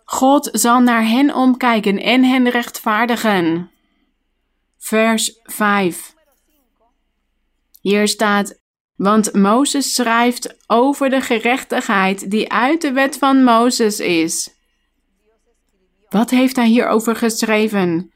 God 0.05 0.49
zal 0.53 0.81
naar 0.81 1.09
hen 1.09 1.35
omkijken 1.35 2.03
en 2.03 2.25
hen 2.25 2.49
rechtvaardigen. 2.49 3.71
Vers 4.79 5.41
5. 5.43 6.15
Hier 7.81 8.09
staat: 8.09 8.61
Want 9.01 9.33
Mozes 9.33 9.95
schrijft 9.95 10.57
over 10.67 11.11
de 11.11 11.21
gerechtigheid 11.21 12.31
die 12.31 12.53
uit 12.53 12.81
de 12.81 12.93
wet 12.93 13.17
van 13.19 13.45
Mozes 13.45 14.01
is. 14.01 14.55
Wat 16.09 16.31
heeft 16.31 16.57
hij 16.57 16.67
hierover 16.67 17.17
geschreven? 17.17 18.13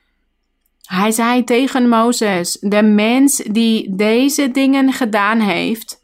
Hij 0.83 1.11
zei 1.11 1.45
tegen 1.45 1.89
Mozes: 1.89 2.57
De 2.61 2.83
mens 2.83 3.37
die 3.37 3.95
deze 3.95 4.51
dingen 4.51 4.93
gedaan 4.93 5.41
heeft. 5.41 6.03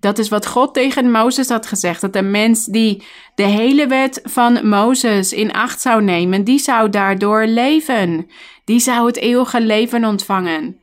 Dat 0.00 0.18
is 0.18 0.28
wat 0.28 0.46
God 0.46 0.74
tegen 0.74 1.10
Mozes 1.10 1.48
had 1.48 1.66
gezegd. 1.66 2.00
Dat 2.00 2.12
de 2.12 2.22
mens 2.22 2.64
die 2.64 3.02
de 3.34 3.42
hele 3.42 3.86
wet 3.86 4.20
van 4.22 4.68
Mozes 4.68 5.32
in 5.32 5.52
acht 5.52 5.80
zou 5.80 6.02
nemen, 6.02 6.44
die 6.44 6.58
zou 6.58 6.90
daardoor 6.90 7.46
leven. 7.46 8.30
Die 8.64 8.80
zou 8.80 9.06
het 9.06 9.16
eeuwige 9.16 9.60
leven 9.60 10.04
ontvangen. 10.04 10.80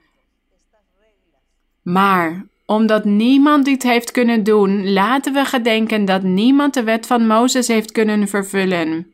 Maar 1.82 2.46
omdat 2.68 3.06
niemand 3.06 3.66
dit 3.66 3.84
heeft 3.84 4.12
kunnen 4.12 4.44
doen, 4.44 4.94
laten 4.94 5.34
we 5.34 5.46
gedenken 5.46 6.06
dat 6.06 6.24
niemand 6.24 6.74
de 6.74 6.84
wet 6.84 7.08
van 7.08 7.28
Mozes 7.28 7.68
heeft 7.68 7.92
kunnen 7.92 8.28
vervullen. 8.28 9.14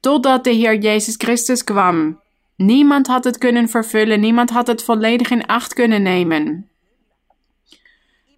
Totdat 0.00 0.44
de 0.44 0.50
Heer 0.50 0.78
Jezus 0.78 1.14
Christus 1.16 1.64
kwam. 1.64 2.20
Niemand 2.56 3.06
had 3.06 3.24
het 3.24 3.38
kunnen 3.38 3.68
vervullen, 3.68 4.20
niemand 4.20 4.50
had 4.50 4.66
het 4.66 4.84
volledig 4.84 5.30
in 5.30 5.46
acht 5.46 5.74
kunnen 5.74 6.02
nemen. 6.02 6.68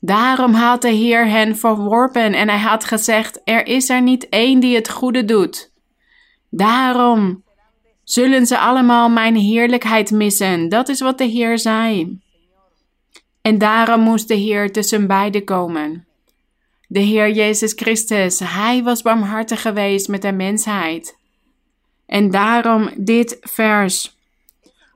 Daarom 0.01 0.55
had 0.55 0.83
de 0.83 0.90
Heer 0.90 1.27
hen 1.27 1.57
verworpen 1.57 2.33
en 2.33 2.49
hij 2.49 2.59
had 2.59 2.85
gezegd: 2.85 3.40
Er 3.45 3.66
is 3.66 3.88
er 3.88 4.03
niet 4.03 4.29
één 4.29 4.61
die 4.61 4.75
het 4.75 4.90
goede 4.90 5.25
doet. 5.25 5.73
Daarom 6.51 7.45
zullen 8.05 8.47
ze 8.47 8.59
allemaal 8.59 9.09
mijn 9.09 9.37
heerlijkheid 9.37 10.11
missen. 10.11 10.68
Dat 10.68 10.88
is 10.88 11.01
wat 11.01 11.18
de 11.18 11.25
Heer 11.25 11.59
zei. 11.59 12.21
En 13.42 13.59
daarom 13.59 14.00
moest 14.00 14.28
de 14.28 14.35
Heer 14.35 14.72
tussen 14.72 15.07
beiden 15.07 15.44
komen. 15.44 16.07
De 16.88 17.00
Heer 17.00 17.31
Jezus 17.31 17.72
Christus, 17.72 18.38
Hij 18.38 18.83
was 18.83 19.02
barmhartig 19.02 19.62
geweest 19.62 20.09
met 20.09 20.22
de 20.22 20.33
mensheid. 20.33 21.16
En 22.07 22.31
daarom 22.31 22.90
dit 22.96 23.37
vers 23.40 24.16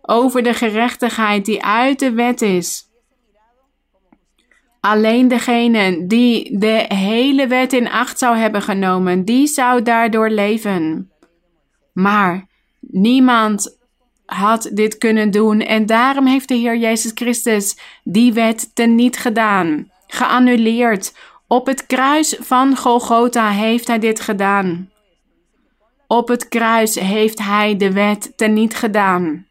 over 0.03 0.43
de 0.43 0.55
gerechtigheid 0.55 1.45
die 1.45 1.65
uit 1.65 1.99
de 1.99 2.13
wet 2.13 2.43
is. 2.43 2.85
Alleen 4.81 5.29
degene 5.29 6.07
die 6.07 6.59
de 6.59 6.85
hele 6.89 7.47
wet 7.47 7.73
in 7.73 7.89
acht 7.89 8.19
zou 8.19 8.37
hebben 8.37 8.63
genomen, 8.63 9.25
die 9.25 9.47
zou 9.47 9.83
daardoor 9.83 10.29
leven. 10.31 11.11
Maar 11.93 12.47
niemand 12.81 13.79
had 14.27 14.71
dit 14.73 14.99
kunnen 14.99 15.31
doen 15.31 15.61
en 15.61 15.87
daarom 15.87 16.27
heeft 16.27 16.49
de 16.49 16.55
Heer 16.55 16.77
Jezus 16.77 17.11
Christus 17.15 17.79
die 18.05 18.33
wet 18.33 18.71
teniet 18.75 19.17
gedaan, 19.17 19.91
geannuleerd. 20.07 21.15
Op 21.47 21.67
het 21.67 21.87
kruis 21.87 22.37
van 22.41 22.77
Golgotha 22.77 23.51
heeft 23.51 23.87
hij 23.87 23.99
dit 23.99 24.21
gedaan. 24.21 24.91
Op 26.07 26.29
het 26.29 26.49
kruis 26.49 26.95
heeft 26.95 27.39
hij 27.39 27.77
de 27.77 27.93
wet 27.93 28.33
teniet 28.37 28.75
gedaan. 28.75 29.47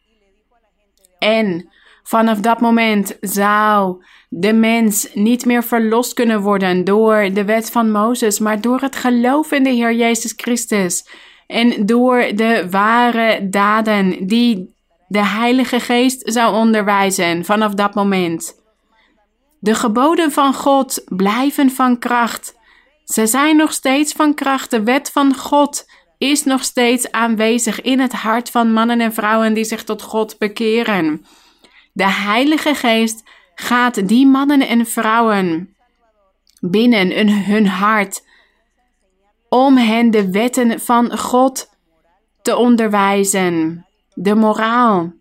En 1.20 1.70
vanaf 2.04 2.40
dat 2.40 2.62
moment 2.62 3.18
zou 3.22 4.04
de 4.30 4.54
mens 4.54 5.08
niet 5.14 5.46
meer 5.46 5.64
verlost 5.64 6.14
kunnen 6.14 6.42
worden 6.42 6.84
door 6.84 7.30
de 7.34 7.46
wet 7.46 7.72
van 7.72 7.92
Mozes, 7.92 8.40
maar 8.40 8.62
door 8.62 8.80
het 8.80 8.96
geloof 8.96 9.52
in 9.52 9.64
de 9.64 9.70
Heer 9.70 9.94
Jezus 9.94 10.34
Christus. 10.36 11.06
En 11.48 11.86
door 11.86 12.32
de 12.36 12.68
ware 12.70 13.50
daden 13.50 14.28
die 14.28 14.76
de 15.08 15.26
Heilige 15.26 15.80
Geest 15.80 16.22
zou 16.24 16.56
onderwijzen 16.56 17.46
vanaf 17.46 17.74
dat 17.74 17.96
moment. 17.96 18.64
De 19.60 19.76
geboden 19.76 20.32
van 20.32 20.54
God 20.54 21.04
blijven 21.06 21.72
van 21.72 22.00
kracht. 22.00 22.56
Ze 23.04 23.28
zijn 23.28 23.56
nog 23.56 23.74
steeds 23.74 24.14
van 24.14 24.34
kracht. 24.34 24.72
De 24.72 24.84
wet 24.84 25.12
van 25.12 25.36
God 25.36 25.86
is 26.18 26.44
nog 26.44 26.64
steeds 26.64 27.12
aanwezig 27.12 27.82
in 27.82 28.00
het 28.00 28.14
hart 28.14 28.50
van 28.50 28.74
mannen 28.74 29.02
en 29.02 29.14
vrouwen 29.14 29.54
die 29.54 29.64
zich 29.64 29.84
tot 29.84 30.02
God 30.02 30.38
bekeren. 30.38 31.26
De 31.94 32.10
Heilige 32.10 32.76
Geest 32.76 33.24
gaat 33.56 34.08
die 34.08 34.28
mannen 34.28 34.68
en 34.68 34.86
vrouwen 34.86 35.76
binnen 36.60 37.12
in 37.12 37.30
hun 37.30 37.68
hart 37.68 38.25
om 39.56 39.78
hen 39.78 40.12
de 40.12 40.32
wetten 40.32 40.80
van 40.80 41.18
God 41.18 41.70
te 42.42 42.56
onderwijzen, 42.56 43.86
de 44.14 44.36
moraal, 44.36 45.14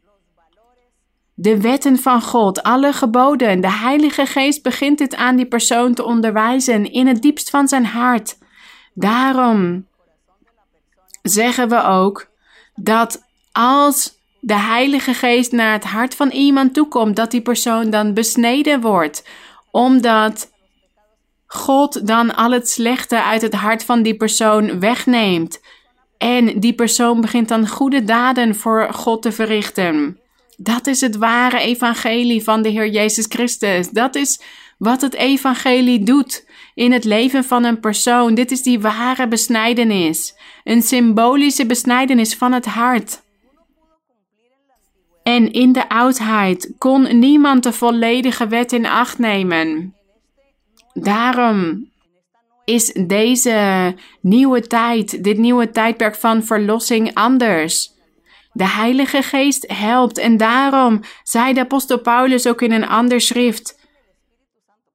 de 1.35 1.61
wetten 1.61 1.99
van 1.99 2.23
God, 2.23 2.62
alle 2.62 2.92
geboden. 2.92 3.61
De 3.61 3.70
Heilige 3.70 4.27
Geest 4.27 4.62
begint 4.62 4.99
dit 4.99 5.16
aan 5.16 5.37
die 5.37 5.47
persoon 5.47 5.94
te 5.94 6.05
onderwijzen 6.05 6.92
in 6.92 7.07
het 7.07 7.23
diepst 7.23 7.51
van 7.51 7.68
zijn 7.68 7.87
hart. 7.87 8.38
Daarom 8.94 9.87
zeggen 11.23 11.68
we 11.68 11.83
ook 11.83 12.29
dat 12.75 13.25
als 13.53 14.18
de 14.40 14.59
Heilige 14.59 15.14
Geest 15.14 15.53
naar 15.53 15.73
het 15.73 15.85
hart 15.85 16.14
van 16.14 16.31
iemand 16.31 16.75
toekomt, 16.75 17.16
dat 17.16 17.31
die 17.31 17.42
persoon 17.42 17.90
dan 17.90 18.14
besneden 18.14 18.81
wordt, 18.81 19.29
omdat 19.70 20.53
God 21.54 22.06
dan 22.06 22.34
al 22.34 22.50
het 22.50 22.68
slechte 22.68 23.22
uit 23.22 23.42
het 23.42 23.54
hart 23.54 23.84
van 23.84 24.02
die 24.02 24.16
persoon 24.16 24.80
wegneemt. 24.80 25.60
En 26.18 26.60
die 26.60 26.74
persoon 26.74 27.20
begint 27.20 27.48
dan 27.48 27.68
goede 27.68 28.04
daden 28.04 28.54
voor 28.54 28.88
God 28.92 29.22
te 29.22 29.32
verrichten. 29.32 30.18
Dat 30.56 30.86
is 30.86 31.00
het 31.00 31.16
ware 31.16 31.60
evangelie 31.60 32.42
van 32.42 32.62
de 32.62 32.68
Heer 32.68 32.88
Jezus 32.88 33.26
Christus. 33.28 33.90
Dat 33.90 34.14
is 34.14 34.40
wat 34.78 35.00
het 35.00 35.14
evangelie 35.14 36.04
doet 36.04 36.46
in 36.74 36.92
het 36.92 37.04
leven 37.04 37.44
van 37.44 37.64
een 37.64 37.80
persoon. 37.80 38.34
Dit 38.34 38.50
is 38.50 38.62
die 38.62 38.80
ware 38.80 39.28
besnijdenis. 39.28 40.34
Een 40.64 40.82
symbolische 40.82 41.66
besnijdenis 41.66 42.34
van 42.34 42.52
het 42.52 42.66
hart. 42.66 43.22
En 45.22 45.52
in 45.52 45.72
de 45.72 45.88
oudheid 45.88 46.72
kon 46.78 47.18
niemand 47.18 47.62
de 47.62 47.72
volledige 47.72 48.46
wet 48.46 48.72
in 48.72 48.86
acht 48.86 49.18
nemen. 49.18 49.94
Daarom 50.94 51.88
is 52.64 52.92
deze 53.07 53.94
nieuwe 54.20 54.61
tijd, 54.66 55.24
dit 55.24 55.38
nieuwe 55.38 55.70
tijdperk 55.70 56.14
van 56.14 56.44
verlossing 56.44 57.14
anders. 57.14 57.92
De 58.52 58.68
Heilige 58.68 59.22
Geest 59.22 59.64
helpt 59.72 60.18
en 60.18 60.37
daarom 60.37 61.00
zei 61.22 61.52
de 61.52 61.61
apostel 61.61 61.98
Paulus 61.98 62.46
ook 62.46 62.62
in 62.62 62.72
een 62.72 62.88
ander 62.88 63.20
schrift: 63.20 63.78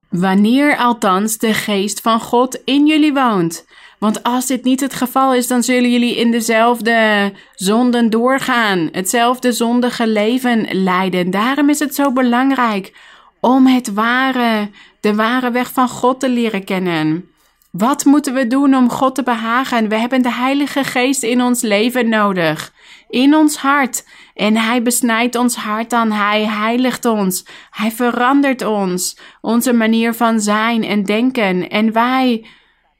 Wanneer 0.10 0.78
althans 0.78 1.38
de 1.38 1.54
Geest 1.54 2.02
van 2.02 2.20
God 2.20 2.62
in 2.66 2.88
jullie 2.88 3.14
woont. 3.14 3.68
Want 4.00 4.24
als 4.24 4.46
dit 4.46 4.64
niet 4.64 4.80
het 4.80 4.94
geval 4.94 5.34
is, 5.34 5.48
dan 5.48 5.64
zullen 5.64 5.92
jullie 5.92 6.16
in 6.16 6.32
dezelfde 6.32 7.32
zonden 7.54 8.10
doorgaan, 8.10 8.90
hetzelfde 8.92 9.52
zondige 9.52 10.08
leven 10.08 10.68
leiden. 10.84 11.32
Daarom 11.32 11.70
is 11.70 11.80
het 11.80 11.96
zo 11.96 12.12
belangrijk 12.12 12.94
om 13.40 13.68
het 13.68 13.94
ware, 13.94 14.70
de 15.00 15.16
ware 15.16 15.52
weg 15.52 15.72
van 15.72 15.90
God 15.90 16.20
te 16.20 16.30
leren 16.30 16.64
kennen. 16.64 17.30
Wat 17.72 18.06
moeten 18.06 18.34
we 18.34 18.48
doen 18.48 18.76
om 18.76 18.90
God 18.90 19.16
te 19.16 19.24
behagen? 19.24 19.90
We 19.90 19.96
hebben 19.96 20.22
de 20.22 20.34
Heilige 20.34 20.84
Geest 20.84 21.24
in 21.24 21.42
ons 21.42 21.62
leven 21.62 22.10
nodig, 22.10 22.74
in 23.10 23.36
ons 23.36 23.58
hart. 23.58 24.08
En 24.36 24.56
Hij 24.58 24.82
besnijdt 24.82 25.36
ons 25.36 25.56
hart 25.56 25.90
dan, 25.90 26.12
Hij 26.12 26.46
heiligt 26.46 27.06
ons, 27.06 27.46
Hij 27.70 27.92
verandert 27.92 28.62
ons, 28.62 29.18
onze 29.42 29.74
manier 29.74 30.14
van 30.14 30.40
zijn 30.40 30.84
en 30.84 31.04
denken. 31.04 31.70
En 31.70 31.92
wij 31.92 32.46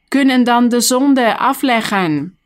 kunnen 0.08 0.44
dan 0.44 0.68
de 0.68 0.80
zonde 0.80 1.36
afleggen. 1.36 2.38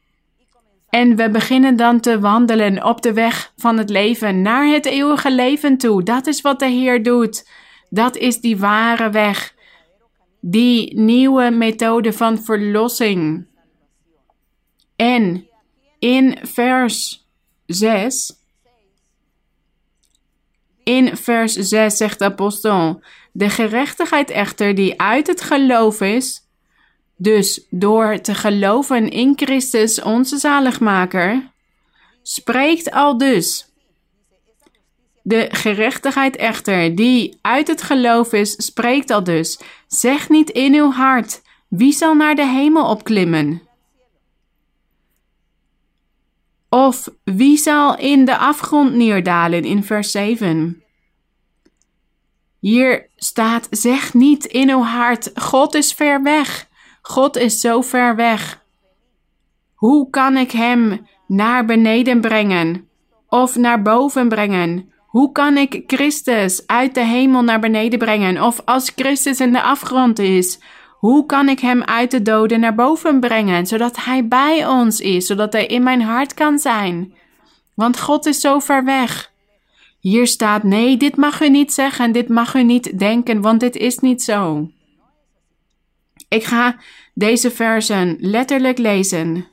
En 0.90 1.16
we 1.16 1.30
beginnen 1.30 1.76
dan 1.76 2.00
te 2.00 2.20
wandelen 2.20 2.84
op 2.84 3.02
de 3.02 3.12
weg 3.12 3.52
van 3.56 3.78
het 3.78 3.90
leven 3.90 4.42
naar 4.42 4.66
het 4.66 4.86
eeuwige 4.86 5.32
leven 5.32 5.78
toe. 5.78 6.02
Dat 6.02 6.26
is 6.26 6.40
wat 6.40 6.58
de 6.58 6.66
Heer 6.66 7.02
doet. 7.02 7.48
Dat 7.94 8.16
is 8.16 8.40
die 8.40 8.56
ware 8.56 9.10
weg. 9.10 9.54
Die 10.40 10.98
nieuwe 10.98 11.50
methode 11.50 12.12
van 12.12 12.42
verlossing. 12.42 13.46
En 14.96 15.48
in 15.98 16.38
vers 16.42 17.26
6. 17.66 18.32
In 20.82 21.16
vers 21.16 21.52
6 21.52 21.96
zegt 21.96 22.18
de 22.18 22.24
apostel: 22.24 23.02
De 23.32 23.50
gerechtigheid 23.50 24.30
echter 24.30 24.74
die 24.74 25.00
uit 25.00 25.26
het 25.26 25.40
geloof 25.40 26.00
is, 26.00 26.42
dus 27.16 27.66
door 27.70 28.20
te 28.20 28.34
geloven 28.34 29.08
in 29.08 29.32
Christus, 29.36 30.02
onze 30.02 30.38
zaligmaker, 30.38 31.50
spreekt 32.22 32.90
al 32.90 33.18
dus. 33.18 33.73
De 35.26 35.48
gerechtigheid 35.50 36.36
echter, 36.36 36.94
die 36.94 37.38
uit 37.40 37.68
het 37.68 37.82
geloof 37.82 38.32
is, 38.32 38.50
spreekt 38.50 39.10
al 39.10 39.24
dus. 39.24 39.60
Zeg 39.86 40.28
niet 40.28 40.50
in 40.50 40.74
uw 40.74 40.90
hart, 40.90 41.42
wie 41.68 41.92
zal 41.92 42.14
naar 42.14 42.34
de 42.34 42.46
hemel 42.46 42.90
opklimmen? 42.90 43.62
Of 46.68 47.08
wie 47.24 47.56
zal 47.56 47.98
in 47.98 48.24
de 48.24 48.36
afgrond 48.36 48.94
neerdalen 48.94 49.64
in 49.64 49.84
vers 49.84 50.10
7? 50.10 50.82
Hier 52.58 53.08
staat: 53.16 53.66
zeg 53.70 54.14
niet 54.14 54.44
in 54.44 54.70
uw 54.70 54.82
hart, 54.82 55.30
God 55.34 55.74
is 55.74 55.92
ver 55.92 56.22
weg. 56.22 56.68
God 57.02 57.36
is 57.36 57.60
zo 57.60 57.80
ver 57.80 58.16
weg. 58.16 58.62
Hoe 59.74 60.10
kan 60.10 60.36
ik 60.36 60.50
Hem 60.50 61.06
naar 61.26 61.64
beneden 61.64 62.20
brengen 62.20 62.88
of 63.28 63.56
naar 63.56 63.82
boven 63.82 64.28
brengen? 64.28 64.92
Hoe 65.14 65.32
kan 65.32 65.56
ik 65.56 65.82
Christus 65.86 66.66
uit 66.66 66.94
de 66.94 67.04
hemel 67.04 67.42
naar 67.42 67.60
beneden 67.60 67.98
brengen? 67.98 68.42
Of 68.42 68.60
als 68.64 68.92
Christus 68.96 69.40
in 69.40 69.52
de 69.52 69.62
afgrond 69.62 70.18
is, 70.18 70.58
hoe 70.90 71.26
kan 71.26 71.48
ik 71.48 71.60
Hem 71.60 71.82
uit 71.82 72.10
de 72.10 72.22
doden 72.22 72.60
naar 72.60 72.74
boven 72.74 73.20
brengen, 73.20 73.66
zodat 73.66 74.04
Hij 74.04 74.28
bij 74.28 74.66
ons 74.66 75.00
is, 75.00 75.26
zodat 75.26 75.52
Hij 75.52 75.66
in 75.66 75.82
mijn 75.82 76.02
hart 76.02 76.34
kan 76.34 76.58
zijn? 76.58 77.14
Want 77.74 78.00
God 78.00 78.26
is 78.26 78.38
zo 78.40 78.58
ver 78.58 78.84
weg. 78.84 79.32
Hier 80.00 80.26
staat: 80.26 80.62
nee, 80.62 80.96
dit 80.96 81.16
mag 81.16 81.40
u 81.40 81.48
niet 81.48 81.72
zeggen, 81.72 82.12
dit 82.12 82.28
mag 82.28 82.54
u 82.54 82.62
niet 82.62 82.98
denken, 82.98 83.40
want 83.40 83.60
dit 83.60 83.76
is 83.76 83.98
niet 83.98 84.22
zo. 84.22 84.70
Ik 86.28 86.44
ga 86.44 86.76
deze 87.14 87.50
versen 87.50 88.16
letterlijk 88.20 88.78
lezen. 88.78 89.48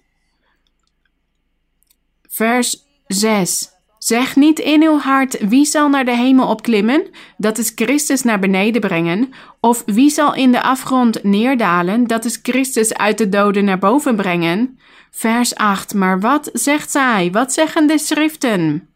Vers 2.30 2.84
6. 3.08 3.71
Zeg 4.04 4.36
niet 4.36 4.60
in 4.60 4.84
uw 4.84 4.98
hart 4.98 5.48
wie 5.48 5.66
zal 5.66 5.90
naar 5.90 6.06
de 6.06 6.16
hemel 6.16 6.48
opklimmen, 6.48 7.08
dat 7.38 7.58
is 7.58 7.72
Christus 7.76 8.22
naar 8.24 8.40
beneden 8.40 8.82
brengen, 8.82 9.34
of 9.60 9.84
wie 9.86 10.10
zal 10.10 10.36
in 10.36 10.52
de 10.52 10.62
afgrond 10.62 11.24
neerdalen, 11.24 12.08
dat 12.08 12.26
is 12.26 12.40
Christus 12.44 12.94
uit 12.94 13.18
de 13.18 13.30
doden 13.30 13.66
naar 13.66 13.80
boven 13.80 14.16
brengen. 14.16 14.80
Vers 15.12 15.56
8. 15.56 15.94
Maar 15.94 16.20
wat 16.20 16.50
zegt 16.54 16.92
zij? 16.92 17.32
Wat 17.32 17.54
zeggen 17.54 17.88
de 17.88 17.98
schriften? 17.98 18.90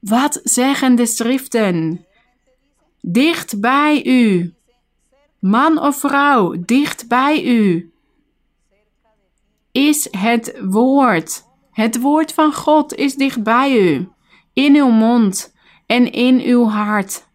Wat 0.00 0.40
zeggen 0.42 0.94
de 0.94 1.06
schriften? 1.06 2.06
Dicht 3.00 3.60
bij 3.60 4.04
u 4.04 4.54
man 5.38 5.78
of 5.80 5.98
vrouw, 5.98 6.54
dicht 6.64 7.08
bij 7.08 7.44
u 7.44 7.92
is 9.72 10.08
het 10.10 10.58
woord. 10.64 11.46
Het 11.72 12.00
woord 12.00 12.32
van 12.32 12.54
God 12.54 12.94
is 12.94 13.14
dicht 13.14 13.42
bij 13.42 13.80
u, 13.80 14.08
in 14.58 14.74
uw 14.76 14.88
mond 14.88 15.54
en 15.86 16.12
in 16.12 16.40
uw 16.40 16.68
hart. 16.68 17.26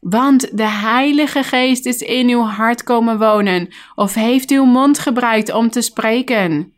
Want 0.00 0.56
de 0.56 0.68
Heilige 0.68 1.42
Geest 1.42 1.86
is 1.86 2.00
in 2.00 2.28
uw 2.28 2.42
hart 2.42 2.82
komen 2.82 3.18
wonen, 3.18 3.68
of 3.94 4.14
heeft 4.14 4.50
uw 4.50 4.64
mond 4.64 4.98
gebruikt 4.98 5.52
om 5.52 5.70
te 5.70 5.80
spreken? 5.80 6.72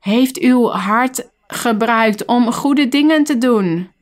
Heeft 0.00 0.38
uw 0.38 0.68
hart 0.68 1.30
gebruikt 1.46 2.24
om 2.24 2.52
goede 2.52 2.88
dingen 2.88 3.24
te 3.24 3.38
doen? 3.38 3.92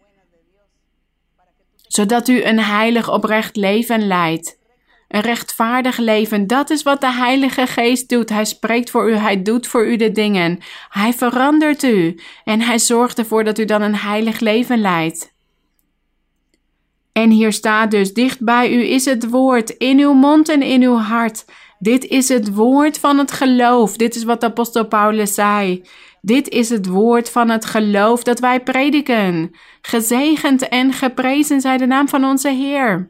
Zodat 1.89 2.29
u 2.29 2.45
een 2.45 2.61
heilig 2.61 3.13
oprecht 3.13 3.57
leven 3.57 4.07
leidt. 4.07 4.59
Een 5.13 5.21
rechtvaardig 5.21 5.99
leven, 5.99 6.47
dat 6.47 6.71
is 6.71 6.83
wat 6.83 7.01
de 7.01 7.13
Heilige 7.13 7.67
Geest 7.67 8.09
doet. 8.09 8.29
Hij 8.29 8.45
spreekt 8.45 8.91
voor 8.91 9.11
u, 9.11 9.15
hij 9.15 9.43
doet 9.43 9.67
voor 9.67 9.87
u 9.87 9.97
de 9.97 10.13
dingen. 10.13 10.59
Hij 10.89 11.13
verandert 11.13 11.83
u 11.83 12.21
en 12.45 12.61
hij 12.61 12.79
zorgt 12.79 13.19
ervoor 13.19 13.45
dat 13.45 13.59
u 13.59 13.65
dan 13.65 13.83
een 13.83 13.97
heilig 13.97 14.41
leven 14.41 14.81
leidt. 14.81 15.33
En 17.13 17.31
hier 17.31 17.53
staat 17.53 17.91
dus, 17.91 18.13
dicht 18.13 18.45
bij 18.45 18.73
u 18.73 18.85
is 18.85 19.05
het 19.05 19.31
woord, 19.31 19.71
in 19.71 19.99
uw 19.99 20.13
mond 20.13 20.49
en 20.49 20.63
in 20.63 20.83
uw 20.83 20.97
hart. 20.97 21.45
Dit 21.79 22.05
is 22.05 22.29
het 22.29 22.55
woord 22.55 22.99
van 22.99 23.19
het 23.19 23.33
geloof. 23.33 23.97
Dit 23.97 24.15
is 24.15 24.25
wat 24.25 24.45
apostel 24.45 24.87
Paulus 24.87 25.35
zei. 25.35 25.83
Dit 26.21 26.49
is 26.49 26.69
het 26.69 26.87
woord 26.87 27.31
van 27.31 27.51
het 27.51 27.65
geloof 27.65 28.23
dat 28.23 28.39
wij 28.41 28.61
prediken. 28.61 29.51
Gezegend 29.83 30.69
en 30.69 30.93
geprezen 30.93 31.61
zij 31.61 31.77
de 31.77 31.87
naam 31.87 32.09
van 32.09 32.25
onze 32.25 32.49
Heer. 32.49 33.09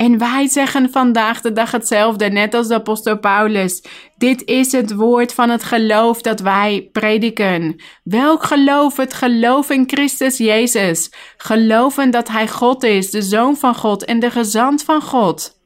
En 0.00 0.18
wij 0.18 0.48
zeggen 0.48 0.90
vandaag 0.90 1.40
de 1.40 1.52
dag 1.52 1.70
hetzelfde, 1.70 2.28
net 2.30 2.54
als 2.54 2.68
de 2.68 2.74
apostel 2.74 3.18
Paulus. 3.18 3.84
Dit 4.16 4.44
is 4.44 4.72
het 4.72 4.94
woord 4.94 5.34
van 5.34 5.50
het 5.50 5.64
geloof 5.64 6.22
dat 6.22 6.40
wij 6.40 6.88
prediken. 6.92 7.82
Welk 8.02 8.42
geloof? 8.42 8.96
Het 8.96 9.14
geloof 9.14 9.70
in 9.70 9.84
Christus 9.86 10.36
Jezus. 10.36 11.12
Geloven 11.36 12.10
dat 12.10 12.28
Hij 12.28 12.48
God 12.48 12.82
is, 12.82 13.10
de 13.10 13.22
Zoon 13.22 13.56
van 13.56 13.74
God 13.74 14.04
en 14.04 14.18
de 14.20 14.30
gezant 14.30 14.82
van 14.82 15.02
God. 15.02 15.60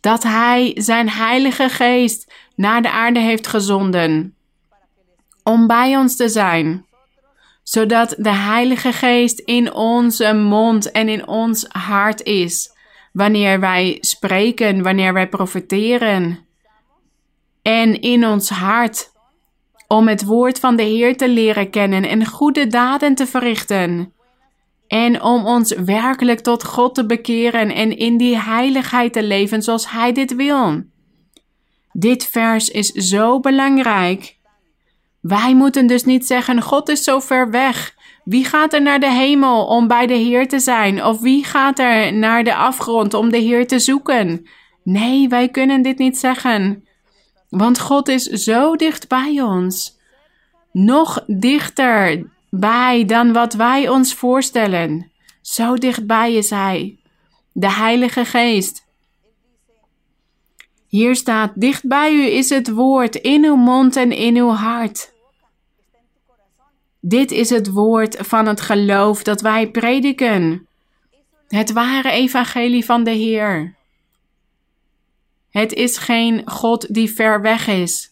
Dat 0.00 0.22
Hij 0.22 0.72
zijn 0.74 1.10
Heilige 1.10 1.68
Geest 1.68 2.32
naar 2.56 2.82
de 2.82 2.90
aarde 2.90 3.20
heeft 3.20 3.46
gezonden. 3.46 4.34
Om 5.42 5.66
bij 5.66 5.96
ons 5.96 6.16
te 6.16 6.28
zijn 6.28 6.88
zodat 7.62 8.14
de 8.18 8.34
Heilige 8.34 8.92
Geest 8.92 9.38
in 9.38 9.72
onze 9.72 10.32
mond 10.32 10.90
en 10.90 11.08
in 11.08 11.26
ons 11.28 11.66
hart 11.68 12.22
is 12.22 12.78
wanneer 13.12 13.60
wij 13.60 13.98
spreken, 14.00 14.82
wanneer 14.82 15.12
wij 15.12 15.28
profiteren. 15.28 16.38
En 17.62 18.00
in 18.00 18.26
ons 18.26 18.48
hart, 18.48 19.12
om 19.86 20.08
het 20.08 20.24
woord 20.24 20.58
van 20.58 20.76
de 20.76 20.82
Heer 20.82 21.16
te 21.16 21.28
leren 21.28 21.70
kennen 21.70 22.04
en 22.04 22.26
goede 22.26 22.66
daden 22.66 23.14
te 23.14 23.26
verrichten. 23.26 24.12
En 24.86 25.22
om 25.22 25.46
ons 25.46 25.74
werkelijk 25.74 26.40
tot 26.40 26.64
God 26.64 26.94
te 26.94 27.06
bekeren 27.06 27.70
en 27.70 27.96
in 27.96 28.16
die 28.16 28.38
heiligheid 28.38 29.12
te 29.12 29.22
leven 29.22 29.62
zoals 29.62 29.90
Hij 29.90 30.12
dit 30.12 30.34
wil. 30.34 30.82
Dit 31.92 32.26
vers 32.26 32.68
is 32.68 32.88
zo 32.90 33.40
belangrijk. 33.40 34.38
Wij 35.20 35.54
moeten 35.54 35.86
dus 35.86 36.04
niet 36.04 36.26
zeggen: 36.26 36.62
God 36.62 36.88
is 36.88 37.04
zo 37.04 37.20
ver 37.20 37.50
weg. 37.50 37.94
Wie 38.30 38.44
gaat 38.44 38.72
er 38.72 38.82
naar 38.82 39.00
de 39.00 39.12
hemel 39.12 39.66
om 39.66 39.88
bij 39.88 40.06
de 40.06 40.14
Heer 40.14 40.48
te 40.48 40.58
zijn? 40.58 41.04
Of 41.04 41.20
wie 41.20 41.44
gaat 41.44 41.78
er 41.78 42.12
naar 42.12 42.44
de 42.44 42.54
afgrond 42.54 43.14
om 43.14 43.30
de 43.30 43.36
Heer 43.36 43.66
te 43.66 43.78
zoeken? 43.78 44.46
Nee, 44.82 45.28
wij 45.28 45.48
kunnen 45.48 45.82
dit 45.82 45.98
niet 45.98 46.18
zeggen. 46.18 46.84
Want 47.48 47.78
God 47.78 48.08
is 48.08 48.24
zo 48.24 48.76
dicht 48.76 49.08
bij 49.08 49.42
ons. 49.42 49.98
Nog 50.72 51.24
dichter 51.26 52.30
bij 52.50 53.04
dan 53.04 53.32
wat 53.32 53.54
wij 53.54 53.88
ons 53.88 54.14
voorstellen. 54.14 55.10
Zo 55.40 55.74
dichtbij 55.74 56.34
is 56.34 56.50
Hij. 56.50 56.98
De 57.52 57.72
Heilige 57.72 58.24
Geest. 58.24 58.86
Hier 60.86 61.16
staat: 61.16 61.52
Dicht 61.54 61.88
bij 61.88 62.12
u 62.12 62.22
is 62.22 62.50
het 62.50 62.70
woord 62.70 63.14
in 63.14 63.44
uw 63.44 63.56
mond 63.56 63.96
en 63.96 64.12
in 64.12 64.36
uw 64.36 64.50
hart. 64.50 65.12
Dit 67.00 67.30
is 67.30 67.50
het 67.50 67.70
woord 67.70 68.16
van 68.18 68.46
het 68.46 68.60
geloof 68.60 69.22
dat 69.22 69.40
wij 69.40 69.70
prediken. 69.70 70.66
Het 71.48 71.72
ware 71.72 72.10
evangelie 72.10 72.84
van 72.84 73.04
de 73.04 73.10
Heer. 73.10 73.74
Het 75.50 75.72
is 75.72 75.98
geen 75.98 76.42
God 76.44 76.94
die 76.94 77.10
ver 77.10 77.40
weg 77.40 77.66
is. 77.66 78.10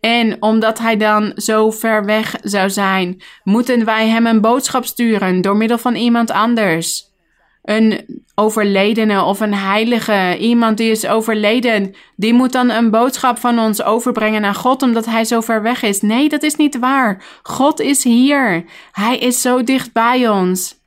En 0.00 0.42
omdat 0.42 0.78
hij 0.78 0.96
dan 0.96 1.32
zo 1.36 1.70
ver 1.70 2.04
weg 2.04 2.36
zou 2.42 2.70
zijn, 2.70 3.22
moeten 3.44 3.84
wij 3.84 4.08
hem 4.08 4.26
een 4.26 4.40
boodschap 4.40 4.84
sturen 4.84 5.40
door 5.40 5.56
middel 5.56 5.78
van 5.78 5.94
iemand 5.94 6.30
anders. 6.30 7.10
Een 7.62 8.21
overledene 8.34 9.22
of 9.22 9.40
een 9.40 9.54
heilige, 9.54 10.36
iemand 10.38 10.76
die 10.76 10.90
is 10.90 11.06
overleden, 11.06 11.94
die 12.16 12.32
moet 12.34 12.52
dan 12.52 12.70
een 12.70 12.90
boodschap 12.90 13.38
van 13.38 13.58
ons 13.58 13.82
overbrengen 13.82 14.40
naar 14.40 14.54
God 14.54 14.82
omdat 14.82 15.06
hij 15.06 15.24
zo 15.24 15.40
ver 15.40 15.62
weg 15.62 15.82
is. 15.82 16.00
Nee, 16.00 16.28
dat 16.28 16.42
is 16.42 16.56
niet 16.56 16.78
waar. 16.78 17.24
God 17.42 17.80
is 17.80 18.04
hier. 18.04 18.64
Hij 18.92 19.18
is 19.18 19.40
zo 19.40 19.64
dicht 19.64 19.92
bij 19.92 20.28
ons. 20.28 20.80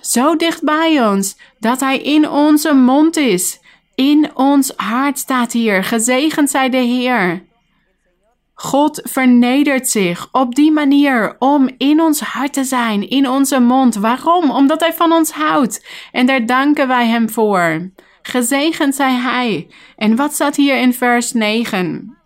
Zo 0.00 0.36
dicht 0.36 0.62
bij 0.62 1.08
ons 1.08 1.36
dat 1.58 1.80
hij 1.80 1.98
in 1.98 2.28
onze 2.28 2.72
mond 2.72 3.16
is. 3.16 3.60
In 3.94 4.30
ons 4.34 4.72
hart 4.76 5.18
staat 5.18 5.52
hier. 5.52 5.84
Gezegend 5.84 6.50
zij 6.50 6.68
de 6.68 6.76
Heer. 6.76 7.42
God 8.62 9.00
vernedert 9.04 9.88
zich 9.88 10.28
op 10.32 10.54
die 10.54 10.72
manier 10.72 11.36
om 11.38 11.70
in 11.76 12.00
ons 12.00 12.20
hart 12.20 12.52
te 12.52 12.64
zijn, 12.64 13.08
in 13.08 13.28
onze 13.28 13.60
mond. 13.60 13.94
Waarom? 13.94 14.50
Omdat 14.50 14.80
Hij 14.80 14.92
van 14.92 15.12
ons 15.12 15.30
houdt. 15.30 15.86
En 16.12 16.26
daar 16.26 16.46
danken 16.46 16.88
wij 16.88 17.06
Hem 17.06 17.30
voor. 17.30 17.90
Gezegend 18.22 18.94
zij 18.94 19.14
Hij. 19.14 19.68
En 19.96 20.16
wat 20.16 20.32
staat 20.32 20.56
hier 20.56 20.80
in 20.80 20.94
vers 20.94 21.32
9? 21.32 22.16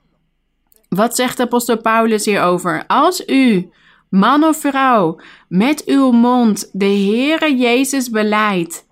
Wat 0.89 1.17
zegt 1.17 1.41
apostel 1.41 1.81
Paulus 1.81 2.25
hierover? 2.25 2.85
Als 2.87 3.27
u, 3.27 3.71
man 4.09 4.45
of 4.45 4.57
vrouw, 4.57 5.21
met 5.49 5.85
uw 5.85 6.11
mond 6.11 6.69
de 6.73 6.85
Heere 6.85 7.57
Jezus 7.57 8.11
beleidt. 8.11 8.87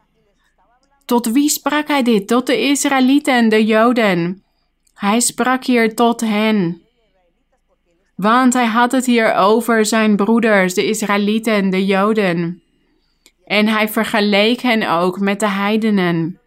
Tot 1.04 1.26
wie 1.26 1.48
sprak 1.48 1.88
hij 1.88 2.02
dit? 2.02 2.28
Tot 2.28 2.46
de 2.46 2.60
Israëlieten, 2.60 3.48
de 3.48 3.64
Joden. 3.64 4.42
Hij 4.94 5.20
sprak 5.20 5.64
hier 5.64 5.94
tot 5.94 6.20
hen. 6.20 6.83
Want 8.16 8.52
hij 8.52 8.66
had 8.66 8.92
het 8.92 9.06
hier 9.06 9.34
over 9.34 9.86
zijn 9.86 10.16
broeders, 10.16 10.74
de 10.74 10.86
Israëlieten, 10.86 11.70
de 11.70 11.86
Joden. 11.86 12.62
En 13.44 13.66
hij 13.66 13.88
vergeleek 13.88 14.60
hen 14.60 14.90
ook 14.90 15.20
met 15.20 15.40
de 15.40 15.48
heidenen. 15.48 16.38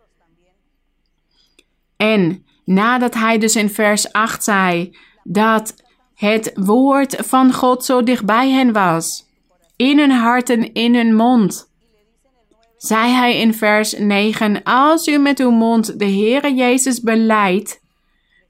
En 1.98 2.46
nadat 2.66 3.14
hij 3.14 3.38
dus 3.38 3.56
in 3.56 3.70
vers 3.70 4.12
8 4.12 4.44
zei 4.44 4.98
dat 5.24 5.84
het 6.16 6.52
woord 6.56 7.16
van 7.16 7.54
God 7.54 7.86
zo 7.86 8.04
dichtbij 8.04 8.50
hen 8.50 8.74
was, 8.74 9.26
in 9.76 10.00
hun 10.00 10.12
hart 10.12 10.50
en 10.50 10.74
in 10.74 10.96
hun 10.96 11.16
mond, 11.16 11.70
zei 12.78 13.12
hij 13.12 13.40
in 13.40 13.54
vers 13.54 13.98
9: 13.98 14.64
Als 14.64 15.08
u 15.08 15.18
met 15.18 15.40
uw 15.40 15.52
mond 15.52 16.00
de 16.00 16.06
Heere 16.06 16.54
Jezus 16.54 17.02
beleidt 17.02 17.82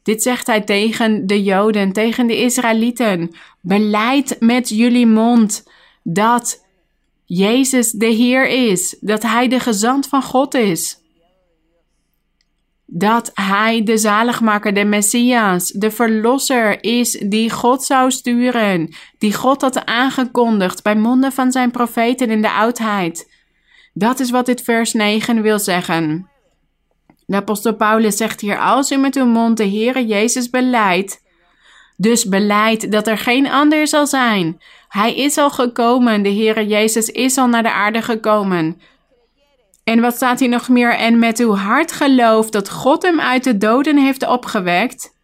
dit 0.08 0.24
zegt 0.24 0.48
hij 0.48 0.62
tegen 0.62 1.28
de 1.28 1.44
Joden, 1.44 1.92
tegen 1.92 2.28
de 2.28 2.38
Israëlieten. 2.38 3.36
Beleid 3.62 4.36
met 4.40 4.70
jullie 4.70 5.08
mond 5.08 5.68
dat 6.04 6.66
Jezus 7.26 7.92
de 7.92 8.06
Heer 8.06 8.48
is, 8.48 8.98
dat 9.00 9.24
Hij 9.24 9.48
de 9.48 9.60
gezant 9.60 10.08
van 10.08 10.24
God 10.24 10.54
is. 10.54 11.00
Dat 12.86 13.32
Hij 13.34 13.84
de 13.84 13.98
zaligmaker, 13.98 14.74
de 14.74 14.86
Messias, 14.86 15.72
de 15.72 15.92
Verlosser 15.92 16.84
is 16.84 17.12
die 17.12 17.50
God 17.50 17.84
zou 17.84 18.12
sturen, 18.12 18.96
die 19.18 19.34
God 19.34 19.62
had 19.62 19.86
aangekondigd 19.86 20.84
bij 20.84 20.96
monden 20.96 21.32
van 21.32 21.52
zijn 21.52 21.72
profeten 21.72 22.30
in 22.30 22.42
de 22.42 22.52
oudheid. 22.52 23.32
Dat 23.94 24.20
is 24.20 24.30
wat 24.30 24.46
dit 24.46 24.62
vers 24.62 24.94
9 24.94 25.42
wil 25.42 25.60
zeggen. 25.60 26.30
De 27.28 27.36
apostel 27.36 27.76
Paulus 27.76 28.18
zegt 28.18 28.42
hier, 28.42 28.60
als 28.60 28.92
u 28.92 28.96
met 28.98 29.16
uw 29.16 29.26
mond 29.26 29.58
de 29.58 29.70
Heere 29.70 30.06
Jezus 30.06 30.50
beleidt, 30.50 31.22
dus 31.98 32.26
beleid 32.26 32.92
dat 32.92 33.08
er 33.08 33.18
geen 33.18 33.48
ander 33.48 33.88
zal 33.88 34.08
zijn. 34.08 34.62
Hij 34.88 35.16
is 35.16 35.38
al 35.38 35.50
gekomen, 35.50 36.24
de 36.24 36.30
Heere 36.30 36.68
Jezus 36.68 37.10
is 37.10 37.38
al 37.38 37.48
naar 37.48 37.64
de 37.64 37.72
aarde 37.72 38.02
gekomen. 38.02 38.82
En 39.84 40.02
wat 40.02 40.16
staat 40.16 40.40
hier 40.40 40.50
nog 40.50 40.70
meer? 40.70 40.96
En 40.96 41.20
met 41.20 41.40
uw 41.40 41.56
hart 41.56 41.92
gelooft 41.92 42.52
dat 42.52 42.70
God 42.70 43.04
hem 43.04 43.20
uit 43.20 43.44
de 43.44 43.58
doden 43.58 43.98
heeft 43.98 44.28
opgewekt. 44.28 45.16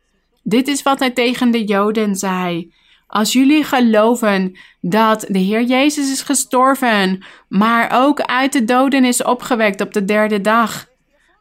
Dit 0.41 0.67
is 0.67 0.83
wat 0.83 0.99
hij 0.99 1.11
tegen 1.11 1.51
de 1.51 1.63
Joden 1.63 2.15
zei. 2.15 2.73
Als 3.07 3.33
jullie 3.33 3.63
geloven 3.63 4.57
dat 4.81 5.25
de 5.27 5.39
Heer 5.39 5.63
Jezus 5.63 6.11
is 6.11 6.21
gestorven, 6.21 7.25
maar 7.47 7.91
ook 7.93 8.21
uit 8.21 8.53
de 8.53 8.63
doden 8.63 9.05
is 9.05 9.23
opgewekt 9.23 9.81
op 9.81 9.93
de 9.93 10.05
derde 10.05 10.41
dag. 10.41 10.91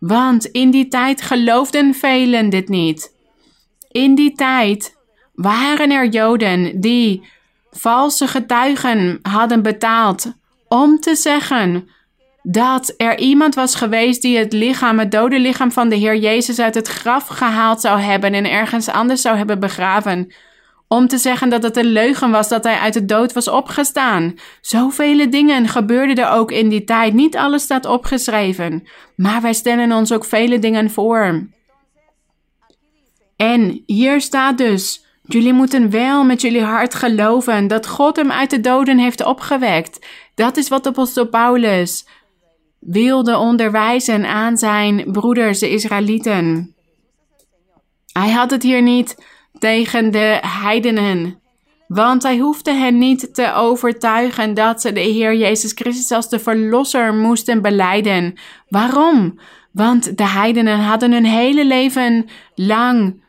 Want 0.03 0.45
in 0.45 0.71
die 0.71 0.89
tijd 0.89 1.23
geloofden 1.23 1.95
velen 1.95 2.51
dit 2.51 2.69
niet. 2.69 3.15
In 3.91 4.15
die 4.15 4.33
tijd 4.33 4.97
waren 5.35 5.91
er 5.91 6.09
Joden 6.09 6.81
die 6.81 7.23
valse 7.71 8.27
getuigen 8.27 9.19
hadden 9.23 9.63
betaald 9.63 10.33
om 10.69 11.01
te 11.01 11.15
zeggen 11.15 11.89
dat 12.43 12.95
er 12.97 13.19
iemand 13.19 13.55
was 13.55 13.75
geweest 13.75 14.23
die 14.23 14.39
het 14.39 14.53
lichaam, 14.53 14.99
het 14.99 15.11
dode 15.11 15.39
lichaam 15.39 15.73
van 15.73 15.89
de 15.89 15.97
Heer 15.97 16.17
Jezus 16.17 16.59
uit 16.59 16.75
het 16.75 16.89
graf 16.89 17.27
gehaald 17.27 17.81
zou 17.81 18.01
hebben 18.01 18.35
en 18.35 18.51
ergens 18.51 18.89
anders 18.89 19.23
zou 19.23 19.37
hebben 19.37 19.61
begraven 19.61 20.33
om 20.93 21.09
te 21.09 21.19
zeggen 21.19 21.49
dat 21.49 21.63
het 21.63 21.77
een 21.77 21.93
leugen 21.93 22.31
was 22.31 22.49
dat 22.49 22.65
hij 22.65 22.79
uit 22.79 22.95
de 22.95 23.05
dood 23.05 23.33
was 23.33 23.49
opgestaan. 23.49 24.35
Zoveel 24.61 25.31
dingen 25.31 25.69
gebeurden 25.69 26.25
er 26.25 26.31
ook 26.31 26.51
in 26.51 26.69
die 26.69 26.85
tijd. 26.85 27.13
Niet 27.13 27.37
alles 27.37 27.63
staat 27.63 27.87
opgeschreven, 27.87 28.89
maar 29.17 29.43
wij 29.43 29.53
stellen 29.53 29.93
ons 29.93 30.13
ook 30.13 30.25
vele 30.25 30.59
dingen 30.59 30.91
voor. 30.91 31.49
En 33.37 33.83
hier 33.87 34.21
staat 34.21 34.59
dus: 34.59 35.05
jullie 35.23 35.53
moeten 35.53 35.91
wel 35.91 36.25
met 36.25 36.41
jullie 36.41 36.63
hart 36.63 36.95
geloven 36.95 37.67
dat 37.67 37.87
God 37.87 38.17
hem 38.17 38.31
uit 38.31 38.51
de 38.51 38.61
doden 38.61 38.99
heeft 38.99 39.25
opgewekt. 39.25 40.07
Dat 40.35 40.57
is 40.57 40.69
wat 40.69 40.87
apostel 40.87 41.27
Paulus 41.27 42.07
wilde 42.79 43.37
onderwijzen 43.39 44.27
aan 44.27 44.57
zijn 44.57 45.13
broeders, 45.13 45.59
de 45.59 45.71
Israëlieten. 45.71 46.75
Hij 48.13 48.31
had 48.31 48.51
het 48.51 48.63
hier 48.63 48.83
niet 48.83 49.17
tegen 49.63 50.11
de 50.11 50.39
heidenen. 50.41 51.39
Want 51.87 52.23
hij 52.23 52.39
hoefde 52.39 52.73
hen 52.73 52.99
niet 52.99 53.35
te 53.35 53.53
overtuigen 53.55 54.55
dat 54.55 54.81
ze 54.81 54.93
de 54.93 55.01
Heer 55.01 55.35
Jezus 55.35 55.73
Christus 55.73 56.11
als 56.11 56.29
de 56.29 56.39
Verlosser 56.39 57.15
moesten 57.15 57.63
beleiden. 57.63 58.35
Waarom? 58.69 59.39
Want 59.73 60.17
de 60.17 60.27
heidenen 60.27 60.79
hadden 60.79 61.13
hun 61.13 61.25
hele 61.25 61.65
leven 61.65 62.29
lang 62.55 63.23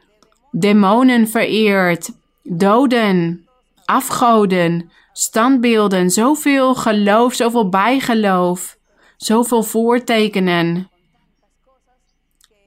demonen 0.52 1.28
vereerd, 1.28 2.10
doden, 2.44 3.48
afgoden, 3.86 4.90
standbeelden, 5.12 6.10
zoveel 6.10 6.76
geloof, 6.76 7.34
zoveel 7.34 7.70
bijgeloof, 7.70 8.78
zoveel 9.18 9.64
voortekenen. 9.64 10.90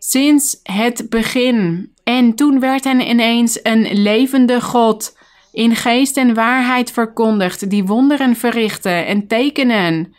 Sinds 0.08 0.60
het 0.62 1.06
begin 1.10 1.92
en 2.04 2.34
toen 2.34 2.60
werd 2.60 2.84
hen 2.84 3.00
ineens 3.00 3.58
een 3.62 4.02
levende 4.02 4.60
God 4.60 5.16
in 5.52 5.76
geest 5.76 6.16
en 6.16 6.34
waarheid 6.34 6.90
verkondigd, 6.90 7.70
die 7.70 7.84
wonderen 7.84 8.36
verrichtte 8.36 8.88
en 8.88 9.26
tekenen. 9.26 10.14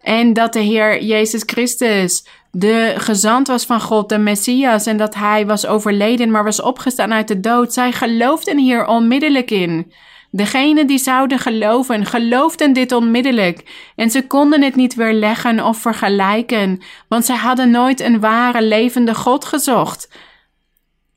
En 0.00 0.32
dat 0.32 0.52
de 0.52 0.60
Heer 0.60 1.02
Jezus 1.02 1.42
Christus 1.46 2.26
de 2.50 2.94
gezant 2.96 3.46
was 3.46 3.64
van 3.64 3.80
God, 3.80 4.08
de 4.08 4.18
Messias, 4.18 4.86
en 4.86 4.96
dat 4.96 5.14
hij 5.14 5.46
was 5.46 5.66
overleden, 5.66 6.30
maar 6.30 6.44
was 6.44 6.62
opgestaan 6.62 7.12
uit 7.12 7.28
de 7.28 7.40
dood. 7.40 7.72
Zij 7.72 7.92
geloofden 7.92 8.58
hier 8.58 8.86
onmiddellijk 8.86 9.50
in. 9.50 9.92
Degenen 10.36 10.86
die 10.86 10.98
zouden 10.98 11.38
geloven, 11.38 12.06
geloofden 12.06 12.72
dit 12.72 12.92
onmiddellijk 12.92 13.90
en 13.96 14.10
ze 14.10 14.26
konden 14.26 14.62
het 14.62 14.74
niet 14.74 14.94
weerleggen 14.94 15.64
of 15.64 15.78
vergelijken, 15.78 16.82
want 17.08 17.24
zij 17.24 17.36
hadden 17.36 17.70
nooit 17.70 18.00
een 18.00 18.20
ware 18.20 18.62
levende 18.62 19.14
God 19.14 19.44
gezocht. 19.44 20.08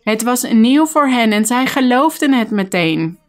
Het 0.02 0.24
was 0.24 0.44
nieuw 0.52 0.86
voor 0.86 1.08
hen 1.08 1.32
en 1.32 1.46
zij 1.46 1.66
geloofden 1.66 2.34
het 2.34 2.52
meteen. 2.52 3.20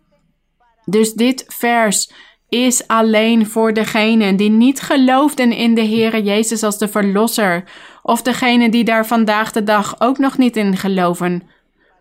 Dus 0.84 1.12
dit 1.12 1.44
vers 1.48 2.12
is 2.48 2.86
alleen 2.86 3.46
voor 3.46 3.72
degenen 3.72 4.36
die 4.36 4.50
niet 4.50 4.80
geloofden 4.80 5.52
in 5.52 5.74
de 5.74 5.84
Heere 5.84 6.22
Jezus 6.22 6.62
als 6.62 6.78
de 6.78 6.88
Verlosser, 6.88 7.64
of 8.02 8.22
degenen 8.22 8.70
die 8.70 8.84
daar 8.84 9.06
vandaag 9.06 9.52
de 9.52 9.62
dag 9.62 10.00
ook 10.00 10.18
nog 10.18 10.38
niet 10.38 10.56
in 10.56 10.76
geloven, 10.76 11.42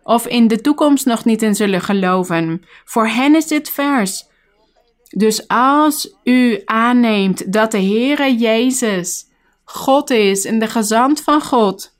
of 0.08 0.26
in 0.26 0.48
de 0.48 0.60
toekomst 0.60 1.06
nog 1.06 1.24
niet 1.24 1.42
in 1.42 1.54
zullen 1.54 1.80
geloven. 1.80 2.62
Voor 2.84 3.06
hen 3.06 3.34
is 3.34 3.46
dit 3.46 3.70
vers. 3.70 4.26
Dus 5.08 5.48
als 5.48 6.14
u 6.24 6.62
aanneemt 6.64 7.52
dat 7.52 7.70
de 7.70 7.82
Heere 7.82 8.36
Jezus 8.36 9.26
God 9.64 10.10
is 10.10 10.44
en 10.44 10.58
de 10.58 10.66
gezant 10.66 11.20
van 11.20 11.42
God, 11.42 11.96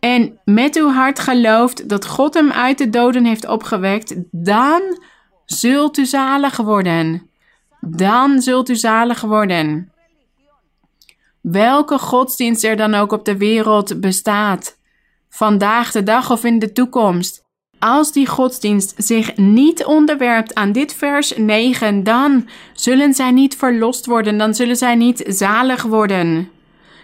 en 0.00 0.40
met 0.44 0.76
uw 0.76 0.88
hart 0.88 1.18
gelooft 1.18 1.88
dat 1.88 2.06
God 2.06 2.34
hem 2.34 2.52
uit 2.52 2.78
de 2.78 2.90
doden 2.90 3.24
heeft 3.24 3.48
opgewekt, 3.48 4.14
dan 4.30 4.82
zult 5.44 5.98
u 5.98 6.06
zalig 6.06 6.56
worden. 6.56 7.30
Dan 7.80 8.40
zult 8.40 8.68
u 8.68 8.76
zalig 8.76 9.20
worden. 9.20 9.92
Welke 11.40 11.98
godsdienst 11.98 12.64
er 12.64 12.76
dan 12.76 12.94
ook 12.94 13.12
op 13.12 13.24
de 13.24 13.36
wereld 13.36 14.00
bestaat, 14.00 14.76
vandaag 15.34 15.92
de 15.92 16.02
dag 16.02 16.30
of 16.30 16.44
in 16.44 16.58
de 16.58 16.72
toekomst, 16.72 17.42
als 17.78 18.12
die 18.12 18.26
godsdienst 18.26 18.94
zich 18.96 19.36
niet 19.36 19.84
onderwerpt 19.84 20.54
aan 20.54 20.72
dit 20.72 20.94
vers 20.94 21.36
9, 21.36 22.02
dan 22.02 22.48
zullen 22.72 23.14
zij 23.14 23.30
niet 23.30 23.56
verlost 23.56 24.06
worden, 24.06 24.38
dan 24.38 24.54
zullen 24.54 24.76
zij 24.76 24.94
niet 24.94 25.22
zalig 25.26 25.82
worden. 25.82 26.50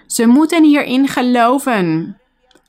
Ze 0.06 0.26
moeten 0.26 0.64
hierin 0.64 1.08
geloven. 1.08 2.16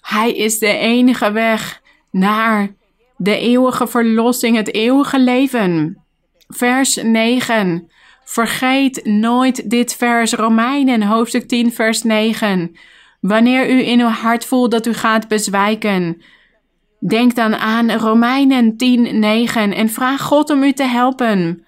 Hij 0.01 0.31
is 0.31 0.59
de 0.59 0.77
enige 0.77 1.31
weg 1.31 1.81
naar 2.11 2.73
de 3.17 3.37
eeuwige 3.37 3.87
verlossing, 3.87 4.55
het 4.55 4.73
eeuwige 4.73 5.19
leven. 5.19 6.03
Vers 6.47 6.95
9. 6.95 7.89
Vergeet 8.23 9.05
nooit 9.05 9.69
dit 9.69 9.95
vers, 9.95 10.33
Romeinen, 10.33 11.01
hoofdstuk 11.01 11.47
10, 11.47 11.73
vers 11.73 12.03
9. 12.03 12.75
Wanneer 13.21 13.69
u 13.69 13.85
in 13.87 13.99
uw 13.99 14.07
hart 14.07 14.45
voelt 14.45 14.71
dat 14.71 14.85
u 14.85 14.93
gaat 14.93 15.27
bezwijken, 15.27 16.21
denk 16.99 17.35
dan 17.35 17.55
aan 17.55 17.91
Romeinen 17.91 18.77
10, 18.77 19.19
9 19.19 19.73
en 19.73 19.89
vraag 19.89 20.21
God 20.21 20.49
om 20.49 20.63
u 20.63 20.73
te 20.73 20.83
helpen. 20.83 21.65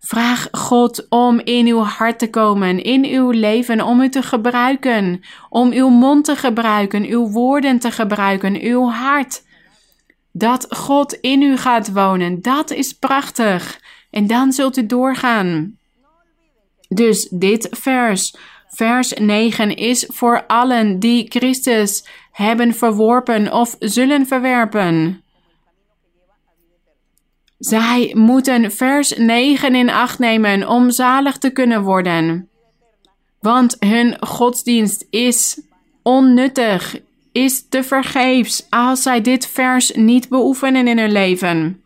Vraag 0.00 0.48
God 0.50 1.06
om 1.08 1.40
in 1.40 1.66
uw 1.66 1.78
hart 1.80 2.18
te 2.18 2.30
komen, 2.30 2.82
in 2.82 3.04
uw 3.04 3.30
leven, 3.30 3.80
om 3.80 4.00
u 4.00 4.08
te 4.08 4.22
gebruiken, 4.22 5.20
om 5.48 5.72
uw 5.72 5.88
mond 5.88 6.24
te 6.24 6.36
gebruiken, 6.36 7.04
uw 7.04 7.28
woorden 7.30 7.78
te 7.78 7.90
gebruiken, 7.90 8.60
uw 8.60 8.88
hart. 8.88 9.44
Dat 10.32 10.66
God 10.68 11.12
in 11.12 11.42
u 11.42 11.56
gaat 11.56 11.92
wonen, 11.92 12.42
dat 12.42 12.70
is 12.70 12.92
prachtig. 12.92 13.80
En 14.10 14.26
dan 14.26 14.52
zult 14.52 14.76
u 14.76 14.86
doorgaan. 14.86 15.78
Dus 16.88 17.28
dit 17.28 17.68
vers, 17.70 18.36
vers 18.76 19.12
9, 19.12 19.76
is 19.76 20.04
voor 20.08 20.46
allen 20.46 20.98
die 20.98 21.26
Christus 21.28 22.04
hebben 22.32 22.74
verworpen 22.74 23.52
of 23.52 23.76
zullen 23.78 24.26
verwerpen. 24.26 25.22
Zij 27.58 28.12
moeten 28.14 28.72
vers 28.72 29.16
9 29.16 29.74
in 29.74 29.90
acht 29.90 30.18
nemen 30.18 30.68
om 30.68 30.90
zalig 30.90 31.38
te 31.38 31.50
kunnen 31.50 31.82
worden. 31.82 32.48
Want 33.40 33.76
hun 33.78 34.16
godsdienst 34.20 35.06
is 35.10 35.60
onnuttig, 36.02 36.98
is 37.32 37.68
te 37.68 37.82
vergeefs 37.82 38.66
als 38.70 39.02
zij 39.02 39.20
dit 39.20 39.46
vers 39.46 39.92
niet 39.94 40.28
beoefenen 40.28 40.88
in 40.88 40.98
hun 40.98 41.12
leven. 41.12 41.82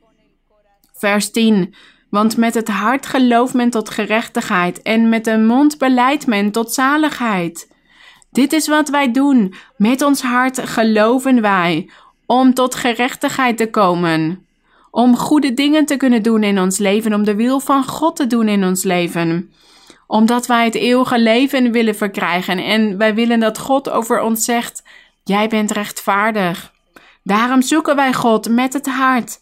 Vers 0.93 1.30
10. 1.30 1.74
Want 2.11 2.36
met 2.36 2.54
het 2.54 2.68
hart 2.68 3.06
gelooft 3.06 3.54
men 3.54 3.70
tot 3.70 3.90
gerechtigheid 3.90 4.82
en 4.82 5.08
met 5.08 5.24
de 5.24 5.38
mond 5.38 5.78
beleidt 5.78 6.26
men 6.26 6.50
tot 6.50 6.72
zaligheid. 6.72 7.68
Dit 8.30 8.52
is 8.52 8.68
wat 8.68 8.88
wij 8.88 9.12
doen. 9.12 9.54
Met 9.76 10.02
ons 10.02 10.22
hart 10.22 10.68
geloven 10.68 11.40
wij 11.40 11.90
om 12.26 12.54
tot 12.54 12.74
gerechtigheid 12.74 13.56
te 13.56 13.70
komen. 13.70 14.46
Om 14.90 15.16
goede 15.16 15.54
dingen 15.54 15.84
te 15.84 15.96
kunnen 15.96 16.22
doen 16.22 16.42
in 16.42 16.61
ons 16.61 16.78
leven, 16.78 17.14
om 17.14 17.24
de 17.24 17.34
wil 17.34 17.61
van 17.61 17.84
God 17.84 18.16
te 18.16 18.26
doen 18.26 18.48
in 18.48 18.64
ons 18.64 18.84
leven. 18.84 19.52
Omdat 20.06 20.46
wij 20.46 20.64
het 20.64 20.74
eeuwige 20.74 21.18
leven 21.18 21.72
willen 21.72 21.94
verkrijgen 21.96 22.58
en 22.58 22.98
wij 22.98 23.14
willen 23.14 23.40
dat 23.40 23.58
God 23.58 23.90
over 23.90 24.20
ons 24.20 24.44
zegt: 24.44 24.82
Jij 25.24 25.48
bent 25.48 25.70
rechtvaardig. 25.70 26.72
Daarom 27.22 27.62
zoeken 27.62 27.96
wij 27.96 28.12
God 28.12 28.48
met 28.48 28.72
het 28.72 28.86
hart. 28.86 29.40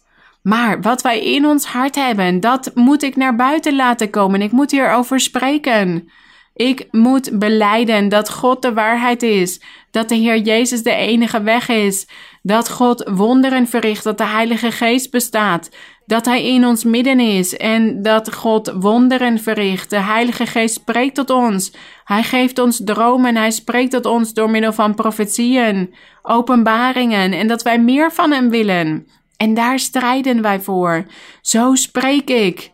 Maar 0.49 0.81
wat 0.81 1.01
wij 1.01 1.23
in 1.23 1.45
ons 1.45 1.65
hart 1.65 1.95
hebben, 1.95 2.39
dat 2.39 2.71
moet 2.73 3.03
ik 3.03 3.15
naar 3.15 3.35
buiten 3.35 3.75
laten 3.75 4.09
komen. 4.09 4.41
Ik 4.41 4.51
moet 4.51 4.71
hierover 4.71 5.19
spreken. 5.19 6.09
Ik 6.55 6.87
moet 6.91 7.39
beleiden 7.39 8.09
dat 8.09 8.29
God 8.29 8.61
de 8.61 8.73
waarheid 8.73 9.23
is, 9.23 9.61
dat 9.91 10.09
de 10.09 10.15
Heer 10.15 10.37
Jezus 10.37 10.83
de 10.83 10.93
enige 10.93 11.41
weg 11.41 11.69
is, 11.69 12.07
dat 12.41 12.69
God 12.69 13.09
wonderen 13.09 13.67
verricht, 13.67 14.03
dat 14.03 14.17
de 14.17 14.25
Heilige 14.25 14.71
Geest 14.71 15.11
bestaat, 15.11 15.69
dat 16.05 16.25
Hij 16.25 16.45
in 16.45 16.65
ons 16.65 16.83
midden 16.83 17.19
is 17.19 17.57
en 17.57 18.01
dat 18.01 18.33
God 18.33 18.73
wonderen 18.75 19.39
verricht. 19.39 19.89
De 19.89 20.01
Heilige 20.01 20.45
Geest 20.45 20.75
spreekt 20.75 21.15
tot 21.15 21.29
ons. 21.29 21.73
Hij 22.03 22.23
geeft 22.23 22.59
ons 22.59 22.81
dromen, 22.83 23.35
Hij 23.35 23.51
spreekt 23.51 23.91
tot 23.91 24.05
ons 24.05 24.33
door 24.33 24.49
middel 24.49 24.73
van 24.73 24.95
profetieën, 24.95 25.93
openbaringen 26.21 27.33
en 27.33 27.47
dat 27.47 27.61
wij 27.61 27.79
meer 27.79 28.11
van 28.11 28.31
Hem 28.31 28.49
willen. 28.49 29.07
En 29.39 29.53
daar 29.53 29.79
strijden 29.79 30.41
wij 30.41 30.59
voor. 30.59 31.05
Zo 31.41 31.75
spreek 31.75 32.29
ik. 32.29 32.71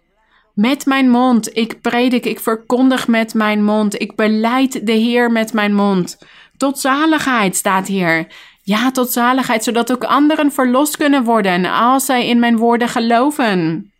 Met 0.53 0.85
mijn 0.85 1.09
mond, 1.09 1.57
ik 1.57 1.81
predik, 1.81 2.25
ik 2.25 2.39
verkondig 2.39 3.07
met 3.07 3.33
mijn 3.33 3.63
mond, 3.63 4.01
ik 4.01 4.15
beleid 4.15 4.85
de 4.85 4.91
Heer 4.91 5.31
met 5.31 5.53
mijn 5.53 5.75
mond. 5.75 6.17
Tot 6.57 6.79
zaligheid 6.79 7.55
staat 7.55 7.87
hier. 7.87 8.27
Ja, 8.63 8.91
tot 8.91 9.11
zaligheid, 9.11 9.63
zodat 9.63 9.91
ook 9.91 10.03
anderen 10.03 10.51
verlost 10.51 10.97
kunnen 10.97 11.23
worden 11.23 11.65
als 11.65 12.05
zij 12.05 12.27
in 12.27 12.39
mijn 12.39 12.57
woorden 12.57 12.89
geloven. 12.89 13.91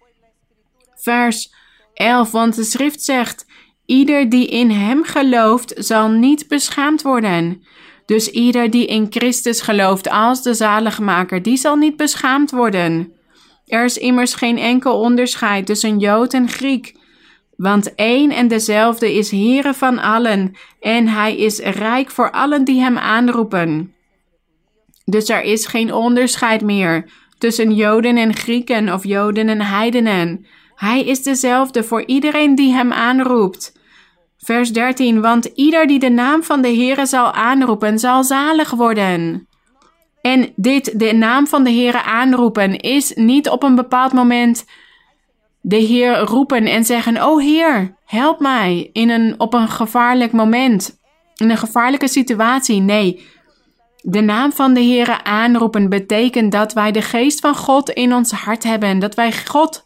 Vers 0.96 1.54
11, 1.94 2.32
want 2.32 2.56
de 2.56 2.64
schrift 2.64 3.04
zegt: 3.04 3.46
Ieder 3.86 4.30
die 4.30 4.48
in 4.48 4.72
hem 4.72 5.04
gelooft, 5.04 5.74
zal 5.76 6.10
niet 6.10 6.48
beschaamd 6.48 7.02
worden. 7.02 7.64
Dus 8.06 8.30
ieder 8.30 8.70
die 8.70 8.86
in 8.86 9.08
Christus 9.10 9.62
gelooft 9.62 10.10
als 10.10 10.44
de 10.44 10.54
zaligmaker, 10.54 11.42
die 11.42 11.58
zal 11.58 11.76
niet 11.76 11.98
beschaamd 11.98 12.52
worden. 12.52 13.14
Er 13.66 13.86
is 13.86 13.98
immers 13.98 14.34
geen 14.34 14.58
enkel 14.58 15.00
onderscheid 15.00 15.66
tussen 15.66 16.00
Jood 16.00 16.34
en 16.34 16.50
Griek. 16.50 16.96
Want 17.56 17.96
één 17.96 18.32
en 18.32 18.48
dezelfde 18.48 19.14
is 19.14 19.32
Heere 19.32 19.74
van 19.74 20.00
allen, 20.00 20.56
en 20.80 21.08
hij 21.08 21.36
is 21.36 21.60
rijk 21.60 22.12
voor 22.12 22.32
allen 22.32 22.64
die 22.64 22.80
hem 22.80 22.98
aanroepen. 22.98 23.94
Dus 25.06 25.30
er 25.30 25.44
is 25.44 25.66
geen 25.66 25.94
onderscheid 25.94 26.62
meer 26.62 27.10
tussen 27.38 27.74
Joden 27.74 28.18
en 28.18 28.36
Grieken 28.36 28.94
of 28.94 29.04
Joden 29.04 29.50
en 29.50 29.62
heidenen. 29.62 30.46
Hij 30.76 31.04
is 31.04 31.24
dezelfde 31.24 31.84
voor 31.84 32.06
iedereen 32.06 32.56
die 32.56 32.74
hem 32.74 32.92
aanroept. 32.92 33.75
Vers 34.46 34.72
13, 34.72 35.22
want 35.22 35.46
ieder 35.46 35.88
die 35.88 36.00
de 36.00 36.10
naam 36.10 36.44
van 36.44 36.62
de 36.62 36.68
Heere 36.68 37.06
zal 37.06 37.32
aanroepen, 37.32 38.00
zal 38.00 38.24
zalig 38.24 38.72
worden. 38.72 39.48
En 40.22 40.52
dit, 40.56 41.00
de 41.00 41.14
naam 41.14 41.48
van 41.48 41.64
de 41.64 41.72
Heere 41.72 42.04
aanroepen, 42.04 42.80
is 42.80 43.14
niet 43.16 43.50
op 43.50 43.64
een 43.64 43.76
bepaald 43.76 44.14
moment 44.14 44.66
de 45.62 45.76
Heer 45.76 46.20
roepen 46.20 46.66
en 46.66 46.86
zeggen: 46.86 47.24
Oh 47.24 47.42
Heer, 47.42 47.96
help 48.06 48.40
mij 48.40 48.90
in 48.94 49.10
een, 49.10 49.36
op 49.38 49.54
een 49.54 49.68
gevaarlijk 49.68 50.32
moment, 50.32 51.00
in 51.36 51.50
een 51.50 51.58
gevaarlijke 51.58 52.08
situatie. 52.08 52.82
Nee, 52.82 53.26
de 54.02 54.22
naam 54.22 54.52
van 54.52 54.74
de 54.74 54.84
Heere 54.84 55.24
aanroepen 55.24 55.90
betekent 55.90 56.52
dat 56.52 56.74
wij 56.74 56.92
de 56.92 57.02
geest 57.02 57.40
van 57.40 57.56
God 57.56 57.90
in 57.90 58.14
ons 58.14 58.32
hart 58.32 58.64
hebben, 58.64 59.00
dat 59.00 59.16
wij 59.16 59.34
God 59.46 59.84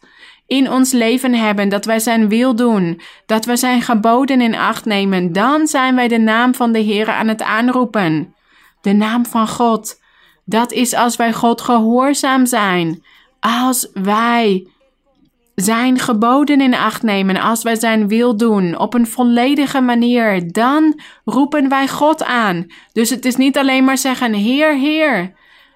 in 0.50 0.70
ons 0.70 0.92
leven 0.92 1.34
hebben, 1.34 1.68
dat 1.68 1.84
wij 1.84 1.98
zijn 1.98 2.28
wil 2.28 2.54
doen, 2.54 3.00
dat 3.26 3.44
we 3.44 3.56
zijn 3.56 3.82
geboden 3.82 4.40
in 4.40 4.54
acht 4.54 4.84
nemen, 4.84 5.32
dan 5.32 5.66
zijn 5.66 5.94
wij 5.94 6.08
de 6.08 6.18
naam 6.18 6.54
van 6.54 6.72
de 6.72 6.84
Heere 6.84 7.12
aan 7.12 7.28
het 7.28 7.42
aanroepen. 7.42 8.34
De 8.80 8.92
naam 8.92 9.26
van 9.26 9.48
God. 9.48 10.00
Dat 10.44 10.72
is 10.72 10.94
als 10.94 11.16
wij 11.16 11.32
God 11.32 11.60
gehoorzaam 11.60 12.46
zijn. 12.46 13.04
Als 13.40 13.90
wij 13.92 14.66
zijn 15.54 15.98
geboden 15.98 16.60
in 16.60 16.74
acht 16.74 17.02
nemen, 17.02 17.36
als 17.36 17.62
wij 17.62 17.76
zijn 17.76 18.08
wil 18.08 18.36
doen 18.36 18.78
op 18.78 18.94
een 18.94 19.06
volledige 19.06 19.80
manier, 19.80 20.52
dan 20.52 21.00
roepen 21.24 21.68
wij 21.68 21.88
God 21.88 22.24
aan. 22.24 22.66
Dus 22.92 23.10
het 23.10 23.24
is 23.24 23.36
niet 23.36 23.58
alleen 23.58 23.84
maar 23.84 23.98
zeggen: 23.98 24.32
Heer, 24.34 24.74
Heer. 24.74 25.32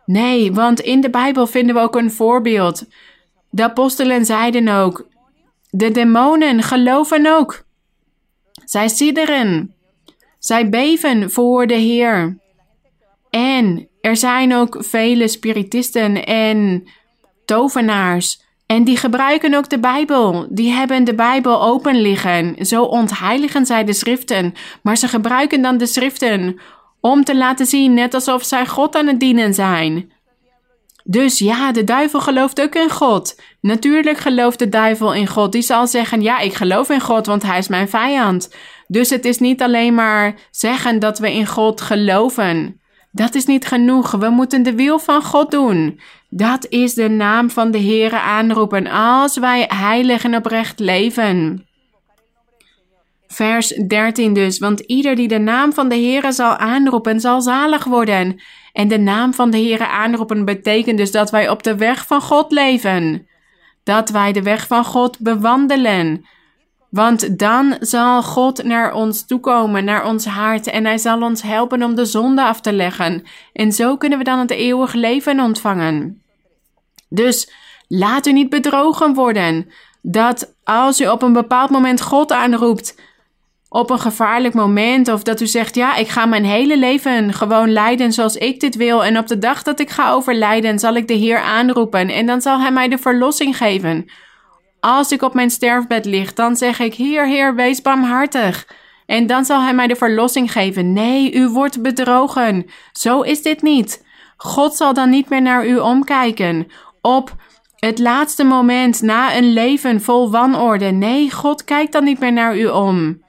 Nee, 0.07 0.53
want 0.53 0.81
in 0.81 1.01
de 1.01 1.11
Bijbel 1.11 1.47
vinden 1.47 1.75
we 1.75 1.81
ook 1.81 1.97
een 1.97 2.11
voorbeeld. 2.11 2.85
De 3.55 3.63
apostelen 3.63 4.25
zeiden 4.25 4.69
ook: 4.69 5.07
De 5.71 5.91
demonen 5.91 6.63
geloven 6.63 7.27
ook. 7.27 7.65
Zij 8.65 8.89
sidderen. 8.89 9.75
Zij 10.39 10.69
beven 10.69 11.31
voor 11.31 11.67
de 11.67 11.75
Heer. 11.75 12.39
En 13.31 13.89
er 14.01 14.17
zijn 14.17 14.55
ook 14.55 14.77
vele 14.81 15.29
spiritisten 15.29 16.25
en 16.25 16.89
tovenaars 17.45 18.43
en 18.67 18.85
die 18.85 18.97
gebruiken 18.97 19.55
ook 19.55 19.69
de 19.69 19.81
Bijbel. 19.81 20.47
Die 20.51 20.71
hebben 20.71 21.05
de 21.05 21.15
Bijbel 21.15 21.63
open 21.63 22.01
liggen. 22.01 22.67
Zo 22.67 22.83
ontheiligen 22.83 23.67
zij 23.67 23.85
de 23.85 23.93
schriften. 23.93 24.55
Maar 24.83 24.97
ze 24.97 25.09
gebruiken 25.09 25.63
dan 25.63 25.77
de 25.77 25.87
schriften 25.87 26.61
om 27.01 27.25
te 27.25 27.37
laten 27.37 27.67
zien, 27.67 27.95
net 27.95 28.15
alsof 28.15 28.45
zij 28.45 28.67
God 28.67 28.97
aan 28.97 29.07
het 29.07 29.21
dienen 29.21 29.55
zijn. 29.55 30.13
Dus 31.07 31.39
ja, 31.39 31.73
de 31.73 31.85
duivel 31.85 32.21
gelooft 32.21 32.61
ook 32.61 32.75
in 32.75 32.91
God. 32.91 33.41
Natuurlijk 33.61 34.19
gelooft 34.19 34.59
de 34.59 34.69
duivel 34.69 35.15
in 35.15 35.27
God. 35.27 35.53
Die 35.53 35.63
zal 35.63 35.87
zeggen: 35.87 36.23
Ja, 36.23 36.39
ik 36.39 36.55
geloof 36.55 36.91
in 36.91 37.01
God, 37.01 37.27
want 37.27 37.43
hij 37.43 37.59
is 37.59 37.69
mijn 37.69 37.89
vijand. 37.89 38.55
Dus 38.87 39.11
het 39.11 39.25
is 39.25 39.39
niet 39.39 39.63
alleen 39.63 39.95
maar 39.95 40.35
zeggen 40.51 40.99
dat 40.99 41.19
we 41.19 41.33
in 41.33 41.47
God 41.47 41.81
geloven. 41.81 42.81
Dat 43.13 43.35
is 43.35 43.45
niet 43.45 43.67
genoeg. 43.67 44.11
We 44.11 44.29
moeten 44.29 44.63
de 44.63 44.75
wil 44.75 44.99
van 44.99 45.23
God 45.23 45.51
doen. 45.51 46.01
Dat 46.29 46.67
is 46.69 46.95
de 46.95 47.09
naam 47.09 47.51
van 47.51 47.71
de 47.71 47.79
Heere 47.79 48.21
aanroepen 48.21 48.87
als 48.87 49.39
wij 49.39 49.65
heilig 49.69 50.25
en 50.25 50.37
oprecht 50.37 50.79
leven. 50.79 51.67
Vers 53.35 53.69
13 53.69 54.33
dus, 54.35 54.59
want 54.59 54.81
ieder 54.81 55.17
die 55.17 55.29
de 55.29 55.39
naam 55.39 55.73
van 55.73 55.89
de 55.89 55.95
Heere 55.95 56.33
zal 56.33 56.57
aanroepen, 56.57 57.21
zal 57.21 57.41
zalig 57.41 57.85
worden. 57.85 58.41
En 58.73 58.89
de 58.89 58.99
naam 58.99 59.35
van 59.35 59.51
de 59.51 59.57
Heere 59.57 59.87
aanroepen 59.87 60.45
betekent 60.45 60.99
dus 60.99 61.11
dat 61.11 61.31
wij 61.31 61.49
op 61.49 61.63
de 61.63 61.77
weg 61.77 62.07
van 62.07 62.21
God 62.21 62.53
leven. 62.53 63.27
Dat 63.83 64.11
wij 64.11 64.33
de 64.33 64.43
weg 64.43 64.67
van 64.67 64.85
God 64.85 65.19
bewandelen. 65.19 66.27
Want 66.91 67.39
dan 67.39 67.77
zal 67.81 68.23
God 68.23 68.63
naar 68.63 68.93
ons 68.93 69.27
toekomen, 69.27 69.85
naar 69.85 70.07
ons 70.07 70.25
hart, 70.25 70.67
en 70.67 70.85
Hij 70.85 70.99
zal 70.99 71.23
ons 71.23 71.43
helpen 71.43 71.83
om 71.83 71.95
de 71.95 72.05
zonde 72.05 72.43
af 72.43 72.61
te 72.61 72.73
leggen. 72.73 73.23
En 73.53 73.73
zo 73.73 73.97
kunnen 73.97 74.19
we 74.19 74.25
dan 74.25 74.39
het 74.39 74.51
eeuwig 74.51 74.93
leven 74.93 75.41
ontvangen. 75.41 76.23
Dus 77.09 77.53
laat 77.89 78.27
u 78.27 78.33
niet 78.33 78.51
bedrogen 78.51 79.15
worden 79.15 79.67
dat 80.03 80.55
als 80.65 81.01
u 81.01 81.07
op 81.07 81.23
een 81.23 81.33
bepaald 81.33 81.71
moment 81.71 82.01
God 82.01 82.33
aanroept, 82.33 82.95
op 83.75 83.91
een 83.91 83.99
gevaarlijk 83.99 84.55
moment, 84.55 85.09
of 85.09 85.23
dat 85.23 85.41
u 85.41 85.47
zegt: 85.47 85.75
Ja, 85.75 85.97
ik 85.97 86.09
ga 86.09 86.27
mijn 86.27 86.45
hele 86.45 86.79
leven 86.79 87.33
gewoon 87.33 87.73
lijden 87.73 88.13
zoals 88.13 88.37
ik 88.37 88.61
dit 88.61 88.77
wil, 88.77 89.05
en 89.05 89.19
op 89.19 89.27
de 89.27 89.39
dag 89.39 89.63
dat 89.63 89.81
ik 89.81 89.91
ga 89.91 90.13
overlijden, 90.13 90.79
zal 90.79 90.95
ik 90.95 91.09
de 91.09 91.15
Heer 91.15 91.39
aanroepen 91.39 92.09
en 92.09 92.27
dan 92.27 92.41
zal 92.41 92.61
Hij 92.61 92.73
mij 92.73 92.89
de 92.89 92.99
verlossing 92.99 93.57
geven. 93.57 94.11
Als 94.81 95.13
ik 95.13 95.23
op 95.23 95.35
mijn 95.35 95.51
sterfbed 95.51 96.05
lig, 96.05 96.33
dan 96.33 96.57
zeg 96.57 96.81
ik: 96.81 96.95
Heer, 96.95 97.27
Heer, 97.27 97.55
wees 97.55 97.83
barmhartig. 97.83 98.69
En 99.07 99.27
dan 99.27 99.45
zal 99.45 99.63
Hij 99.63 99.75
mij 99.75 99.87
de 99.87 99.97
verlossing 99.97 100.53
geven. 100.53 100.93
Nee, 100.93 101.35
u 101.35 101.49
wordt 101.49 101.83
bedrogen. 101.83 102.67
Zo 102.93 103.21
is 103.21 103.43
dit 103.43 103.63
niet. 103.63 104.05
God 104.37 104.75
zal 104.75 104.95
dan 104.95 105.11
niet 105.11 105.29
meer 105.29 105.43
naar 105.43 105.67
u 105.67 105.79
omkijken. 105.79 106.67
Op 107.01 107.35
het 107.77 107.99
laatste 107.99 108.45
moment 108.45 109.03
na 109.03 109.37
een 109.37 109.53
leven 109.53 110.01
vol 110.01 110.31
wanorde. 110.31 110.91
Nee, 110.91 111.31
God 111.31 111.65
kijkt 111.65 111.93
dan 111.93 112.05
niet 112.05 112.19
meer 112.19 112.33
naar 112.33 112.57
u 112.57 112.67
om. 112.67 113.24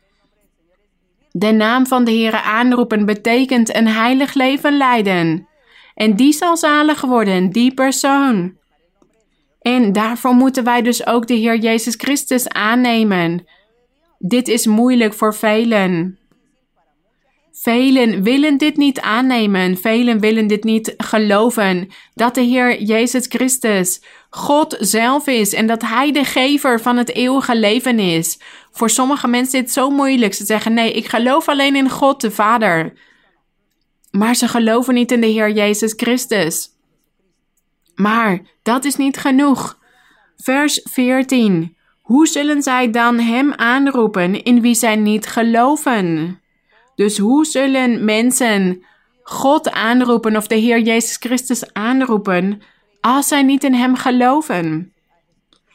De 1.38 1.52
naam 1.52 1.88
van 1.88 2.04
de 2.04 2.12
Heere 2.12 2.42
aanroepen 2.42 3.06
betekent 3.06 3.76
een 3.76 3.88
heilig 3.88 4.34
leven 4.34 4.78
leiden. 4.78 5.48
En 5.94 6.16
die 6.16 6.34
zal 6.34 6.58
zalig 6.58 7.02
worden, 7.02 7.50
die 7.50 7.74
persoon. 7.74 8.58
En 9.62 9.92
daarvoor 9.92 10.34
moeten 10.34 10.64
wij 10.64 10.82
dus 10.82 11.08
ook 11.08 11.28
de 11.28 11.34
Heer 11.34 11.58
Jezus 11.58 11.96
Christus 11.98 12.50
aannemen. 12.50 13.48
Dit 14.18 14.48
is 14.48 14.66
moeilijk 14.66 15.14
voor 15.14 15.36
velen. 15.36 16.20
Velen 17.52 18.24
willen 18.24 18.58
dit 18.58 18.78
niet 18.78 19.00
aannemen. 19.00 19.78
Velen 19.78 20.20
willen 20.20 20.48
dit 20.48 20.64
niet 20.64 20.94
geloven. 20.98 21.88
Dat 22.14 22.36
de 22.36 22.42
Heer 22.42 22.82
Jezus 22.82 23.26
Christus 23.28 24.02
God 24.36 24.76
zelf 24.80 25.28
is 25.28 25.54
en 25.54 25.68
dat 25.68 25.82
Hij 25.82 26.12
de 26.12 26.24
gever 26.24 26.82
van 26.82 26.98
het 26.98 27.16
eeuwige 27.16 27.56
leven 27.56 28.00
is. 28.00 28.40
Voor 28.72 28.90
sommige 28.90 29.28
mensen 29.28 29.60
is 29.60 29.66
het 29.66 29.74
zo 29.74 29.90
moeilijk. 29.90 30.34
Ze 30.34 30.46
zeggen: 30.46 30.74
Nee, 30.74 30.92
ik 30.94 31.08
geloof 31.08 31.48
alleen 31.48 31.76
in 31.76 31.90
God 31.90 32.22
de 32.22 32.32
Vader. 32.32 32.94
Maar 34.12 34.36
ze 34.36 34.48
geloven 34.48 34.94
niet 34.94 35.12
in 35.12 35.22
de 35.22 35.28
Heer 35.28 35.52
Jezus 35.52 35.94
Christus. 35.98 36.70
Maar 37.96 38.42
dat 38.64 38.86
is 38.86 38.96
niet 38.96 39.18
genoeg. 39.18 39.80
Vers 40.38 40.82
14. 40.84 41.78
Hoe 42.02 42.28
zullen 42.28 42.62
zij 42.62 42.90
dan 42.92 43.20
Hem 43.20 43.54
aanroepen 43.54 44.44
in 44.44 44.62
wie 44.62 44.76
zij 44.76 44.96
niet 44.96 45.28
geloven? 45.28 46.40
Dus 46.96 47.18
hoe 47.18 47.46
zullen 47.46 48.06
mensen 48.06 48.86
God 49.24 49.72
aanroepen 49.72 50.36
of 50.36 50.48
de 50.48 50.56
Heer 50.56 50.80
Jezus 50.80 51.18
Christus 51.18 51.74
aanroepen 51.74 52.62
als 53.06 53.28
zij 53.28 53.44
niet 53.44 53.64
in 53.64 53.74
Hem 53.74 53.96
geloven? 53.96 54.94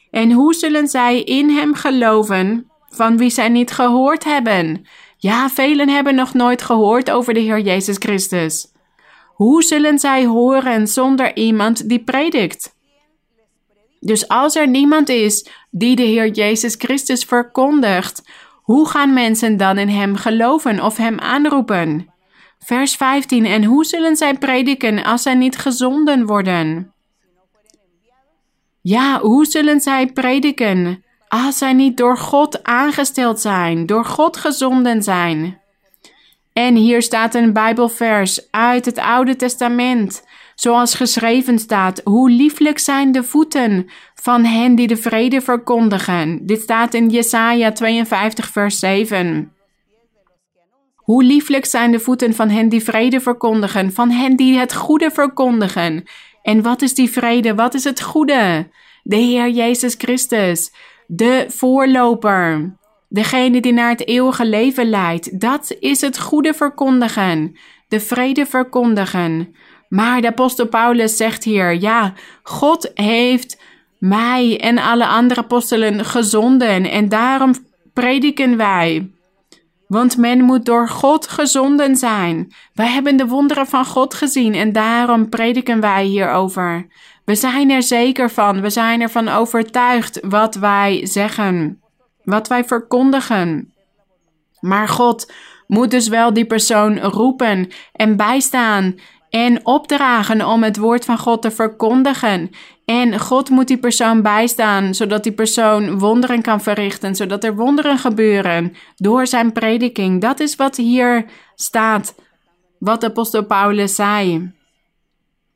En 0.09 0.31
hoe 0.31 0.53
zullen 0.53 0.87
zij 0.87 1.21
in 1.21 1.49
Hem 1.49 1.73
geloven 1.73 2.71
van 2.89 3.17
wie 3.17 3.29
zij 3.29 3.49
niet 3.49 3.71
gehoord 3.71 4.23
hebben? 4.23 4.85
Ja, 5.17 5.49
velen 5.49 5.89
hebben 5.89 6.15
nog 6.15 6.33
nooit 6.33 6.61
gehoord 6.61 7.11
over 7.11 7.33
de 7.33 7.39
Heer 7.39 7.59
Jezus 7.59 7.95
Christus. 7.97 8.71
Hoe 9.33 9.63
zullen 9.63 9.99
zij 9.99 10.25
horen 10.25 10.87
zonder 10.87 11.35
iemand 11.35 11.89
die 11.89 12.03
predikt? 12.03 12.75
Dus 13.99 14.27
als 14.27 14.55
er 14.55 14.67
niemand 14.67 15.09
is 15.09 15.49
die 15.69 15.95
de 15.95 16.03
Heer 16.03 16.27
Jezus 16.27 16.75
Christus 16.77 17.23
verkondigt, 17.23 18.23
hoe 18.61 18.87
gaan 18.87 19.13
mensen 19.13 19.57
dan 19.57 19.77
in 19.77 19.89
Hem 19.89 20.15
geloven 20.15 20.83
of 20.83 20.97
Hem 20.97 21.19
aanroepen? 21.19 22.13
Vers 22.59 22.95
15. 22.95 23.45
En 23.45 23.63
hoe 23.63 23.85
zullen 23.85 24.15
zij 24.15 24.37
prediken 24.37 25.03
als 25.03 25.21
zij 25.21 25.35
niet 25.35 25.57
gezonden 25.57 26.25
worden? 26.25 26.93
Ja, 28.81 29.19
hoe 29.19 29.45
zullen 29.45 29.81
zij 29.81 30.07
prediken 30.07 31.03
als 31.27 31.57
zij 31.57 31.73
niet 31.73 31.97
door 31.97 32.17
God 32.17 32.63
aangesteld 32.63 33.39
zijn, 33.39 33.85
door 33.85 34.05
God 34.05 34.37
gezonden 34.37 35.03
zijn? 35.03 35.59
En 36.53 36.75
hier 36.75 37.01
staat 37.01 37.35
een 37.35 37.53
Bijbelvers 37.53 38.51
uit 38.51 38.85
het 38.85 38.97
Oude 38.97 39.35
Testament, 39.35 40.23
zoals 40.55 40.95
geschreven 40.95 41.59
staat: 41.59 42.01
Hoe 42.03 42.29
lieflijk 42.29 42.79
zijn 42.79 43.11
de 43.11 43.23
voeten 43.23 43.89
van 44.15 44.45
hen 44.45 44.75
die 44.75 44.87
de 44.87 44.97
vrede 44.97 45.41
verkondigen. 45.41 46.45
Dit 46.45 46.61
staat 46.61 46.93
in 46.93 47.09
Jesaja 47.09 47.71
52, 47.71 48.47
vers 48.47 48.79
7. 48.79 49.53
Hoe 50.95 51.23
lieflijk 51.23 51.65
zijn 51.65 51.91
de 51.91 51.99
voeten 51.99 52.33
van 52.33 52.49
hen 52.49 52.69
die 52.69 52.83
vrede 52.83 53.19
verkondigen, 53.19 53.93
van 53.93 54.09
hen 54.09 54.35
die 54.35 54.57
het 54.57 54.73
goede 54.73 55.11
verkondigen. 55.11 56.03
En 56.41 56.61
wat 56.61 56.81
is 56.81 56.93
die 56.93 57.11
vrede? 57.11 57.55
Wat 57.55 57.73
is 57.73 57.83
het 57.83 58.01
goede? 58.01 58.69
De 59.03 59.15
Heer 59.15 59.49
Jezus 59.49 59.95
Christus, 59.97 60.71
de 61.07 61.45
voorloper, 61.47 62.75
degene 63.09 63.61
die 63.61 63.73
naar 63.73 63.89
het 63.89 64.07
eeuwige 64.07 64.45
leven 64.45 64.89
leidt. 64.89 65.39
Dat 65.39 65.75
is 65.79 66.01
het 66.01 66.19
goede 66.19 66.53
verkondigen, 66.53 67.55
de 67.87 67.99
vrede 67.99 68.45
verkondigen. 68.45 69.55
Maar 69.89 70.21
de 70.21 70.27
apostel 70.27 70.67
Paulus 70.67 71.17
zegt 71.17 71.43
hier, 71.43 71.73
ja, 71.73 72.13
God 72.43 72.91
heeft 72.93 73.61
mij 73.97 74.59
en 74.59 74.77
alle 74.77 75.07
andere 75.07 75.41
apostelen 75.41 76.05
gezonden 76.05 76.89
en 76.89 77.09
daarom 77.09 77.53
prediken 77.93 78.57
wij. 78.57 79.09
Want 79.91 80.17
men 80.17 80.41
moet 80.41 80.65
door 80.65 80.89
God 80.89 81.27
gezonden 81.27 81.95
zijn. 81.95 82.53
Wij 82.73 82.87
hebben 82.87 83.17
de 83.17 83.27
wonderen 83.27 83.67
van 83.67 83.85
God 83.85 84.13
gezien 84.13 84.53
en 84.53 84.71
daarom 84.71 85.29
prediken 85.29 85.79
wij 85.79 86.03
hierover. 86.03 86.87
We 87.25 87.35
zijn 87.35 87.69
er 87.69 87.83
zeker 87.83 88.29
van, 88.29 88.61
we 88.61 88.69
zijn 88.69 89.01
ervan 89.01 89.27
overtuigd 89.27 90.19
wat 90.21 90.55
wij 90.55 91.05
zeggen, 91.05 91.81
wat 92.23 92.47
wij 92.47 92.63
verkondigen. 92.63 93.73
Maar 94.59 94.87
God 94.87 95.33
moet 95.67 95.91
dus 95.91 96.07
wel 96.07 96.33
die 96.33 96.45
persoon 96.45 96.99
roepen 96.99 97.69
en 97.93 98.15
bijstaan 98.15 98.95
en 99.29 99.65
opdragen 99.65 100.47
om 100.47 100.63
het 100.63 100.77
woord 100.77 101.05
van 101.05 101.17
God 101.17 101.41
te 101.41 101.51
verkondigen. 101.51 102.49
En 102.91 103.19
God 103.19 103.49
moet 103.49 103.67
die 103.67 103.77
persoon 103.77 104.21
bijstaan, 104.21 104.95
zodat 104.95 105.23
die 105.23 105.31
persoon 105.31 105.99
wonderen 105.99 106.41
kan 106.41 106.61
verrichten, 106.61 107.15
zodat 107.15 107.43
er 107.43 107.55
wonderen 107.55 107.97
gebeuren 107.97 108.73
door 108.95 109.27
zijn 109.27 109.51
prediking. 109.51 110.21
Dat 110.21 110.39
is 110.39 110.55
wat 110.55 110.75
hier 110.75 111.25
staat, 111.55 112.15
wat 112.79 113.03
apostel 113.03 113.45
Paulus 113.45 113.95
zei. 113.95 114.51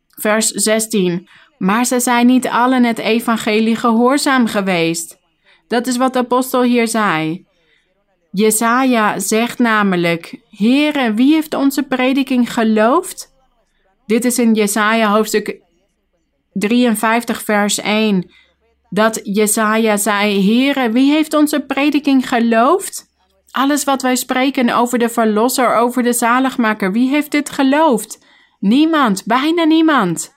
Vers 0.09 0.47
16. 0.47 1.29
Maar 1.57 1.85
ze 1.85 1.99
zijn 1.99 2.25
niet 2.27 2.47
allen 2.47 2.83
het 2.83 2.97
evangelie 2.97 3.75
gehoorzaam 3.75 4.47
geweest. 4.47 5.17
Dat 5.67 5.87
is 5.87 5.97
wat 5.97 6.13
de 6.13 6.19
apostel 6.19 6.63
hier 6.63 6.87
zei. 6.87 7.45
Jesaja 8.31 9.19
zegt 9.19 9.59
namelijk: 9.59 10.39
Heere, 10.49 11.13
wie 11.13 11.33
heeft 11.33 11.53
onze 11.53 11.83
prediking 11.83 12.53
geloofd? 12.53 13.33
Dit 14.05 14.25
is 14.25 14.39
in 14.39 14.53
Jesaja 14.53 15.11
hoofdstuk 15.11 15.63
53 16.57 17.43
vers 17.43 17.79
1. 17.79 18.31
Dat 18.89 19.19
Jesaja 19.23 19.97
zei, 19.97 20.45
Heere, 20.45 20.91
wie 20.91 21.11
heeft 21.11 21.33
onze 21.33 21.59
prediking 21.59 22.29
geloofd? 22.29 23.05
Alles 23.51 23.83
wat 23.83 24.01
wij 24.01 24.15
spreken 24.15 24.69
over 24.69 24.99
de 24.99 25.09
verlosser, 25.09 25.75
over 25.75 26.03
de 26.03 26.13
zaligmaker, 26.13 26.91
wie 26.91 27.09
heeft 27.09 27.31
dit 27.31 27.49
geloofd? 27.49 28.25
Niemand, 28.59 29.25
bijna 29.25 29.63
niemand. 29.63 30.33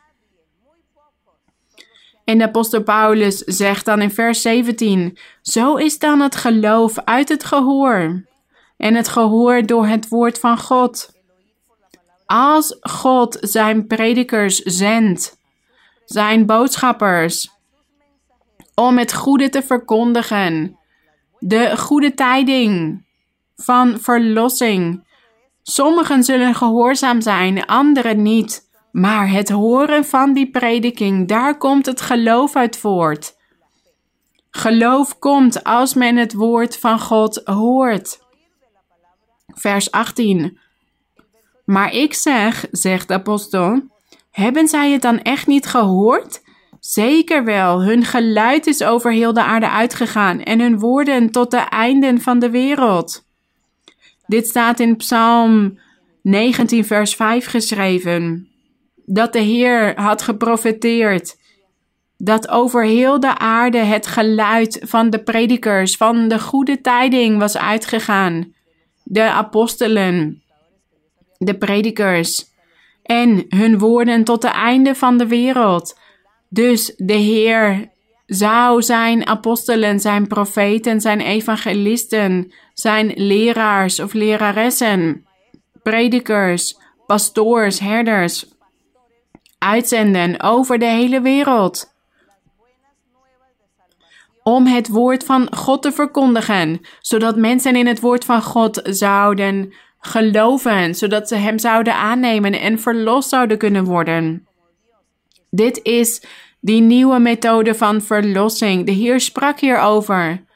En 2.24 2.38
de 2.38 2.44
apostel 2.44 2.82
Paulus 2.82 3.38
zegt 3.38 3.84
dan 3.84 4.00
in 4.00 4.10
vers 4.10 4.42
17: 4.42 5.18
Zo 5.42 5.74
is 5.74 5.98
dan 5.98 6.20
het 6.20 6.36
geloof 6.36 6.98
uit 7.04 7.28
het 7.28 7.44
gehoor, 7.44 8.24
en 8.76 8.94
het 8.94 9.08
gehoor 9.08 9.66
door 9.66 9.86
het 9.86 10.08
woord 10.08 10.38
van 10.38 10.58
God. 10.58 11.16
Als 12.26 12.76
God 12.80 13.36
zijn 13.40 13.86
predikers 13.86 14.56
zendt, 14.58 15.37
zijn 16.08 16.46
boodschappers, 16.46 17.50
om 18.74 18.98
het 18.98 19.14
goede 19.14 19.48
te 19.48 19.62
verkondigen, 19.62 20.78
de 21.38 21.76
goede 21.76 22.14
tijding 22.14 23.04
van 23.56 24.00
verlossing. 24.00 25.06
Sommigen 25.62 26.24
zullen 26.24 26.54
gehoorzaam 26.54 27.20
zijn, 27.20 27.66
anderen 27.66 28.22
niet. 28.22 28.68
Maar 28.92 29.30
het 29.30 29.48
horen 29.48 30.04
van 30.04 30.32
die 30.32 30.50
prediking, 30.50 31.28
daar 31.28 31.58
komt 31.58 31.86
het 31.86 32.00
geloof 32.00 32.56
uit 32.56 32.78
voort. 32.78 33.36
Geloof 34.50 35.18
komt 35.18 35.64
als 35.64 35.94
men 35.94 36.16
het 36.16 36.32
woord 36.32 36.78
van 36.78 37.00
God 37.00 37.40
hoort. 37.44 38.18
Vers 39.46 39.90
18. 39.90 40.58
Maar 41.64 41.92
ik 41.92 42.14
zeg, 42.14 42.66
zegt 42.70 43.08
de 43.08 43.14
apostel, 43.14 43.82
hebben 44.38 44.68
zij 44.68 44.90
het 44.90 45.02
dan 45.02 45.22
echt 45.22 45.46
niet 45.46 45.66
gehoord? 45.66 46.42
Zeker 46.80 47.44
wel, 47.44 47.82
hun 47.82 48.04
geluid 48.04 48.66
is 48.66 48.82
over 48.82 49.12
heel 49.12 49.32
de 49.32 49.42
aarde 49.42 49.70
uitgegaan 49.70 50.42
en 50.42 50.60
hun 50.60 50.78
woorden 50.78 51.30
tot 51.30 51.50
de 51.50 51.56
einden 51.56 52.20
van 52.20 52.38
de 52.38 52.50
wereld. 52.50 53.24
Dit 54.26 54.46
staat 54.46 54.80
in 54.80 54.96
Psalm 54.96 55.78
19, 56.22 56.84
vers 56.84 57.14
5 57.14 57.46
geschreven. 57.46 58.48
Dat 59.04 59.32
de 59.32 59.40
Heer 59.40 60.00
had 60.00 60.22
geprofeteerd 60.22 61.36
dat 62.16 62.48
over 62.48 62.84
heel 62.84 63.20
de 63.20 63.38
aarde 63.38 63.78
het 63.78 64.06
geluid 64.06 64.80
van 64.82 65.10
de 65.10 65.22
predikers 65.22 65.96
van 65.96 66.28
de 66.28 66.38
goede 66.38 66.80
tijding 66.80 67.38
was 67.38 67.56
uitgegaan. 67.56 68.54
De 69.02 69.22
apostelen, 69.22 70.42
de 71.38 71.58
predikers 71.58 72.47
en 73.08 73.44
hun 73.48 73.78
woorden 73.78 74.24
tot 74.24 74.42
de 74.42 74.48
einde 74.48 74.94
van 74.94 75.18
de 75.18 75.26
wereld. 75.26 75.98
Dus 76.48 76.94
de 76.96 77.12
Heer 77.12 77.90
zou 78.26 78.82
zijn 78.82 79.26
apostelen, 79.26 80.00
zijn 80.00 80.26
profeten, 80.26 81.00
zijn 81.00 81.20
evangelisten, 81.20 82.52
zijn 82.74 83.12
leraars 83.14 84.00
of 84.00 84.12
leraressen, 84.12 85.26
predikers, 85.82 86.78
pastoors, 87.06 87.80
herders 87.80 88.46
uitzenden 89.58 90.40
over 90.40 90.78
de 90.78 90.86
hele 90.86 91.20
wereld 91.20 91.96
om 94.42 94.66
het 94.66 94.88
woord 94.88 95.24
van 95.24 95.56
God 95.56 95.82
te 95.82 95.92
verkondigen, 95.92 96.80
zodat 97.00 97.36
mensen 97.36 97.76
in 97.76 97.86
het 97.86 98.00
woord 98.00 98.24
van 98.24 98.42
God 98.42 98.80
zouden 98.84 99.72
geloven, 99.98 100.94
zodat 100.94 101.28
ze 101.28 101.34
Hem 101.34 101.58
zouden 101.58 101.94
aannemen 101.94 102.60
en 102.60 102.78
verlost 102.78 103.28
zouden 103.28 103.58
kunnen 103.58 103.84
worden. 103.84 104.46
Dit 105.50 105.82
is 105.82 106.22
die 106.60 106.80
nieuwe 106.80 107.18
methode 107.18 107.74
van 107.74 108.00
verlossing. 108.00 108.86
De 108.86 108.92
Heer 108.92 109.20
sprak 109.20 109.60
hierover. 109.60 110.46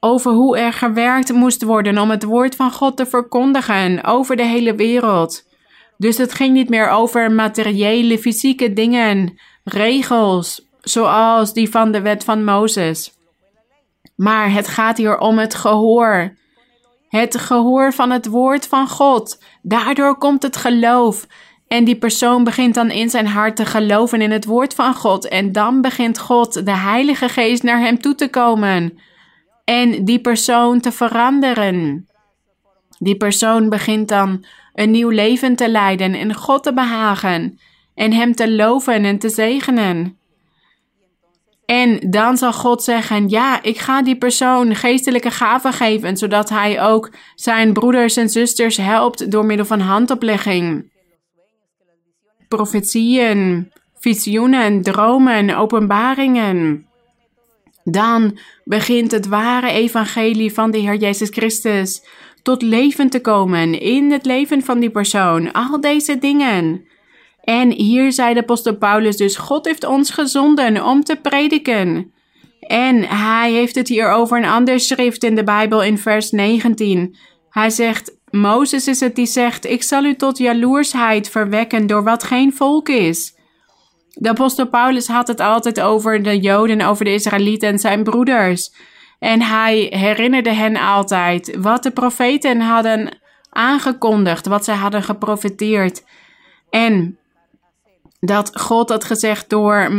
Over 0.00 0.32
hoe 0.32 0.58
er 0.58 0.72
gewerkt 0.72 1.32
moest 1.32 1.62
worden 1.62 1.98
om 1.98 2.10
het 2.10 2.22
woord 2.22 2.56
van 2.56 2.72
God 2.72 2.96
te 2.96 3.06
verkondigen 3.06 4.04
over 4.04 4.36
de 4.36 4.44
hele 4.44 4.74
wereld. 4.74 5.44
Dus 5.98 6.18
het 6.18 6.34
ging 6.34 6.52
niet 6.52 6.68
meer 6.68 6.88
over 6.88 7.32
materiële, 7.32 8.18
fysieke 8.18 8.72
dingen, 8.72 9.38
regels, 9.64 10.66
zoals 10.80 11.52
die 11.52 11.70
van 11.70 11.92
de 11.92 12.00
wet 12.00 12.24
van 12.24 12.44
Mozes. 12.44 13.12
Maar 14.16 14.52
het 14.52 14.68
gaat 14.68 14.96
hier 14.96 15.18
om 15.18 15.38
het 15.38 15.54
gehoor. 15.54 16.36
Het 17.16 17.38
gehoor 17.38 17.92
van 17.92 18.10
het 18.10 18.26
woord 18.26 18.66
van 18.66 18.88
God. 18.88 19.42
Daardoor 19.62 20.18
komt 20.18 20.42
het 20.42 20.56
geloof. 20.56 21.26
En 21.68 21.84
die 21.84 21.96
persoon 21.96 22.44
begint 22.44 22.74
dan 22.74 22.90
in 22.90 23.10
zijn 23.10 23.26
hart 23.26 23.56
te 23.56 23.66
geloven 23.66 24.20
in 24.20 24.30
het 24.30 24.44
woord 24.44 24.74
van 24.74 24.94
God. 24.94 25.28
En 25.28 25.52
dan 25.52 25.80
begint 25.80 26.18
God, 26.18 26.66
de 26.66 26.76
Heilige 26.76 27.28
Geest, 27.28 27.62
naar 27.62 27.80
hem 27.80 27.98
toe 27.98 28.14
te 28.14 28.28
komen. 28.28 28.98
En 29.64 30.04
die 30.04 30.20
persoon 30.20 30.80
te 30.80 30.92
veranderen. 30.92 32.08
Die 32.98 33.16
persoon 33.16 33.68
begint 33.68 34.08
dan 34.08 34.44
een 34.74 34.90
nieuw 34.90 35.10
leven 35.10 35.56
te 35.56 35.70
leiden 35.70 36.14
en 36.14 36.34
God 36.34 36.62
te 36.62 36.72
behagen. 36.72 37.58
En 37.94 38.12
hem 38.12 38.34
te 38.34 38.52
loven 38.52 39.04
en 39.04 39.18
te 39.18 39.28
zegenen. 39.28 40.18
En 41.66 42.10
dan 42.10 42.36
zal 42.36 42.52
God 42.52 42.82
zeggen: 42.82 43.28
Ja, 43.28 43.62
ik 43.62 43.78
ga 43.78 44.02
die 44.02 44.16
persoon 44.16 44.74
geestelijke 44.74 45.30
gaven 45.30 45.72
geven, 45.72 46.16
zodat 46.16 46.48
hij 46.48 46.82
ook 46.82 47.10
zijn 47.34 47.72
broeders 47.72 48.16
en 48.16 48.28
zusters 48.28 48.76
helpt 48.76 49.30
door 49.30 49.44
middel 49.44 49.66
van 49.66 49.80
handoplegging. 49.80 50.92
Profetieën, 52.48 53.72
visioenen, 53.94 54.82
dromen, 54.82 55.56
openbaringen. 55.56 56.86
Dan 57.84 58.38
begint 58.64 59.10
het 59.10 59.26
ware 59.26 59.70
evangelie 59.70 60.52
van 60.52 60.70
de 60.70 60.78
Heer 60.78 60.96
Jezus 60.96 61.28
Christus 61.28 62.02
tot 62.42 62.62
leven 62.62 63.10
te 63.10 63.20
komen 63.20 63.80
in 63.80 64.10
het 64.10 64.24
leven 64.24 64.62
van 64.62 64.80
die 64.80 64.90
persoon. 64.90 65.52
Al 65.52 65.80
deze 65.80 66.18
dingen. 66.18 66.86
En 67.46 67.70
hier 67.72 68.12
zei 68.12 68.34
de 68.34 68.40
apostel 68.40 68.76
Paulus 68.76 69.16
dus, 69.16 69.36
God 69.36 69.66
heeft 69.66 69.84
ons 69.84 70.10
gezonden 70.10 70.84
om 70.84 71.04
te 71.04 71.16
prediken. 71.16 72.12
En 72.60 73.02
hij 73.02 73.52
heeft 73.52 73.74
het 73.74 73.88
hier 73.88 74.10
over 74.10 74.38
een 74.38 74.48
ander 74.48 74.80
schrift 74.80 75.24
in 75.24 75.34
de 75.34 75.44
Bijbel 75.44 75.82
in 75.82 75.98
vers 75.98 76.30
19. 76.30 77.16
Hij 77.50 77.70
zegt, 77.70 78.16
Mozes 78.30 78.88
is 78.88 79.00
het 79.00 79.14
die 79.14 79.26
zegt, 79.26 79.66
ik 79.66 79.82
zal 79.82 80.04
u 80.04 80.14
tot 80.14 80.38
jaloersheid 80.38 81.30
verwekken 81.30 81.86
door 81.86 82.04
wat 82.04 82.22
geen 82.22 82.52
volk 82.52 82.88
is. 82.88 83.34
De 84.12 84.28
apostel 84.28 84.68
Paulus 84.68 85.08
had 85.08 85.28
het 85.28 85.40
altijd 85.40 85.80
over 85.80 86.22
de 86.22 86.38
Joden, 86.38 86.80
over 86.80 87.04
de 87.04 87.12
Israëlieten 87.12 87.68
en 87.68 87.78
zijn 87.78 88.02
broeders. 88.02 88.74
En 89.18 89.42
hij 89.42 89.86
herinnerde 89.90 90.52
hen 90.52 90.76
altijd 90.76 91.56
wat 91.60 91.82
de 91.82 91.90
profeten 91.90 92.60
hadden 92.60 93.18
aangekondigd, 93.50 94.46
wat 94.46 94.64
zij 94.64 94.74
hadden 94.74 95.02
geprofeteerd. 95.02 96.04
En 96.70 97.18
dat 98.20 98.60
God 98.60 98.88
had 98.88 99.04
gezegd 99.04 99.50
door 99.50 99.90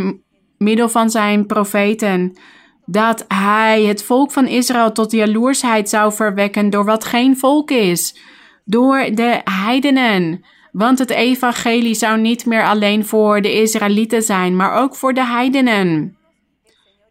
middel 0.57 0.89
van 0.89 1.09
zijn 1.09 1.45
profeten. 1.45 2.37
Dat 2.85 3.25
hij 3.27 3.83
het 3.83 4.03
volk 4.03 4.31
van 4.31 4.47
Israël 4.47 4.91
tot 4.91 5.11
jaloersheid 5.11 5.89
zou 5.89 6.13
verwekken 6.13 6.69
door 6.69 6.85
wat 6.85 7.05
geen 7.05 7.37
volk 7.37 7.71
is. 7.71 8.19
Door 8.65 9.09
de 9.13 9.41
heidenen. 9.43 10.45
Want 10.71 10.99
het 10.99 11.09
evangelie 11.09 11.95
zou 11.95 12.19
niet 12.19 12.45
meer 12.45 12.63
alleen 12.63 13.05
voor 13.05 13.41
de 13.41 13.61
Israëlieten 13.61 14.21
zijn, 14.21 14.55
maar 14.55 14.73
ook 14.73 14.95
voor 14.95 15.13
de 15.13 15.25
heidenen. 15.25 16.17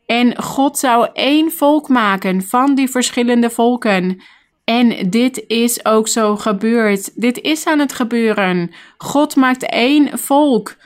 En 0.07 0.43
God 0.43 0.79
zou 0.79 1.09
één 1.13 1.53
volk 1.53 1.89
maken 1.89 2.43
van 2.43 2.75
die 2.75 2.89
verschillende 2.89 3.51
volken. 3.51 4.23
En 4.65 5.11
dit 5.11 5.45
is 5.47 5.85
ook 5.85 6.09
zo 6.09 6.37
gebeurd. 6.37 7.21
Dit 7.21 7.41
is 7.41 7.67
aan 7.67 7.79
het 7.79 7.93
gebeuren. 7.93 8.71
God 8.99 9.37
maakt 9.37 9.71
één 9.71 10.19
volk 10.19 10.77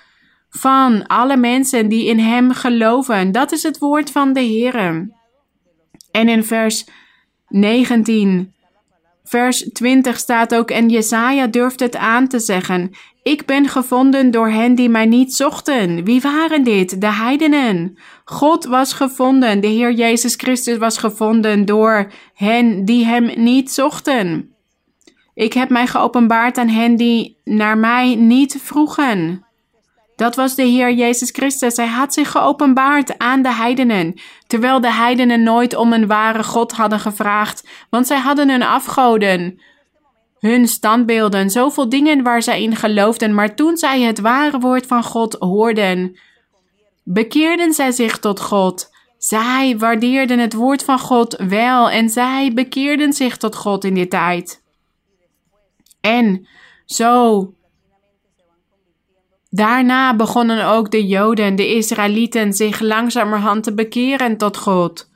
van 0.50 1.06
alle 1.06 1.36
mensen 1.36 1.88
die 1.88 2.06
in 2.06 2.18
Hem 2.18 2.52
geloven. 2.52 3.32
Dat 3.32 3.52
is 3.52 3.62
het 3.62 3.78
woord 3.78 4.10
van 4.10 4.32
de 4.32 4.40
Heer. 4.40 5.08
En 6.10 6.28
in 6.28 6.44
vers 6.44 6.86
19, 7.48 8.54
vers 9.24 9.70
20 9.72 10.18
staat 10.18 10.54
ook, 10.54 10.70
en 10.70 10.88
Jesaja 10.88 11.46
durft 11.46 11.80
het 11.80 11.96
aan 11.96 12.28
te 12.28 12.38
zeggen, 12.38 12.90
ik 13.22 13.46
ben 13.46 13.68
gevonden 13.68 14.30
door 14.30 14.48
hen 14.48 14.74
die 14.74 14.88
mij 14.88 15.06
niet 15.06 15.34
zochten. 15.34 16.04
Wie 16.04 16.20
waren 16.20 16.64
dit? 16.64 17.00
De 17.00 17.12
heidenen. 17.12 17.98
God 18.24 18.64
was 18.64 18.92
gevonden, 18.92 19.60
de 19.60 19.66
Heer 19.66 19.92
Jezus 19.92 20.34
Christus 20.34 20.78
was 20.78 20.98
gevonden 20.98 21.64
door 21.64 22.12
hen 22.34 22.84
die 22.84 23.04
Hem 23.04 23.30
niet 23.42 23.70
zochten. 23.70 24.54
Ik 25.34 25.52
heb 25.52 25.68
mij 25.68 25.86
geopenbaard 25.86 26.58
aan 26.58 26.68
hen 26.68 26.96
die 26.96 27.40
naar 27.44 27.78
mij 27.78 28.14
niet 28.14 28.58
vroegen. 28.62 29.44
Dat 30.20 30.36
was 30.36 30.54
de 30.54 30.62
Heer 30.62 30.92
Jezus 30.92 31.30
Christus. 31.30 31.76
Hij 31.76 31.86
had 31.86 32.14
zich 32.14 32.30
geopenbaard 32.30 33.18
aan 33.18 33.42
de 33.42 33.52
heidenen, 33.52 34.20
terwijl 34.46 34.80
de 34.80 34.92
heidenen 34.92 35.42
nooit 35.42 35.74
om 35.74 35.92
een 35.92 36.06
ware 36.06 36.42
God 36.42 36.72
hadden 36.72 37.00
gevraagd, 37.00 37.68
want 37.90 38.06
zij 38.06 38.18
hadden 38.18 38.50
hun 38.50 38.62
afgoden, 38.62 39.60
hun 40.38 40.68
standbeelden, 40.68 41.50
zoveel 41.50 41.88
dingen 41.88 42.22
waar 42.22 42.42
zij 42.42 42.62
in 42.62 42.76
geloofden, 42.76 43.34
maar 43.34 43.54
toen 43.54 43.76
zij 43.76 44.00
het 44.00 44.20
ware 44.20 44.58
woord 44.58 44.86
van 44.86 45.02
God 45.02 45.36
hoorden, 45.38 46.18
bekeerden 47.04 47.72
zij 47.72 47.92
zich 47.92 48.18
tot 48.18 48.40
God. 48.40 48.90
Zij 49.18 49.78
waardeerden 49.78 50.38
het 50.38 50.54
woord 50.54 50.84
van 50.84 50.98
God 50.98 51.36
wel 51.48 51.90
en 51.90 52.08
zij 52.08 52.52
bekeerden 52.54 53.12
zich 53.12 53.36
tot 53.36 53.56
God 53.56 53.84
in 53.84 53.94
die 53.94 54.08
tijd. 54.08 54.62
En 56.00 56.48
zo 56.84 57.54
Daarna 59.50 60.16
begonnen 60.16 60.66
ook 60.66 60.90
de 60.90 61.06
Joden, 61.06 61.56
de 61.56 61.74
Israëlieten, 61.74 62.52
zich 62.52 62.80
langzamerhand 62.80 63.64
te 63.64 63.74
bekeren 63.74 64.36
tot 64.36 64.56
God. 64.56 65.10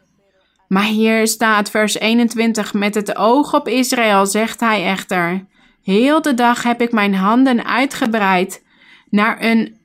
Maar 0.69 0.85
hier 0.85 1.27
staat 1.27 1.71
vers 1.71 1.95
21, 1.99 2.75
met 2.75 2.95
het 2.95 3.17
oog 3.17 3.55
op 3.55 3.69
Israël 3.69 4.27
zegt 4.27 4.61
hij 4.61 4.85
echter, 4.85 5.47
heel 5.83 6.23
de 6.23 6.35
dag 6.35 6.63
heb 6.63 6.81
ik 6.81 6.93
mijn 6.93 7.15
handen 7.15 7.65
uitgebreid 7.65 8.65
naar 9.11 9.43
een 9.43 9.77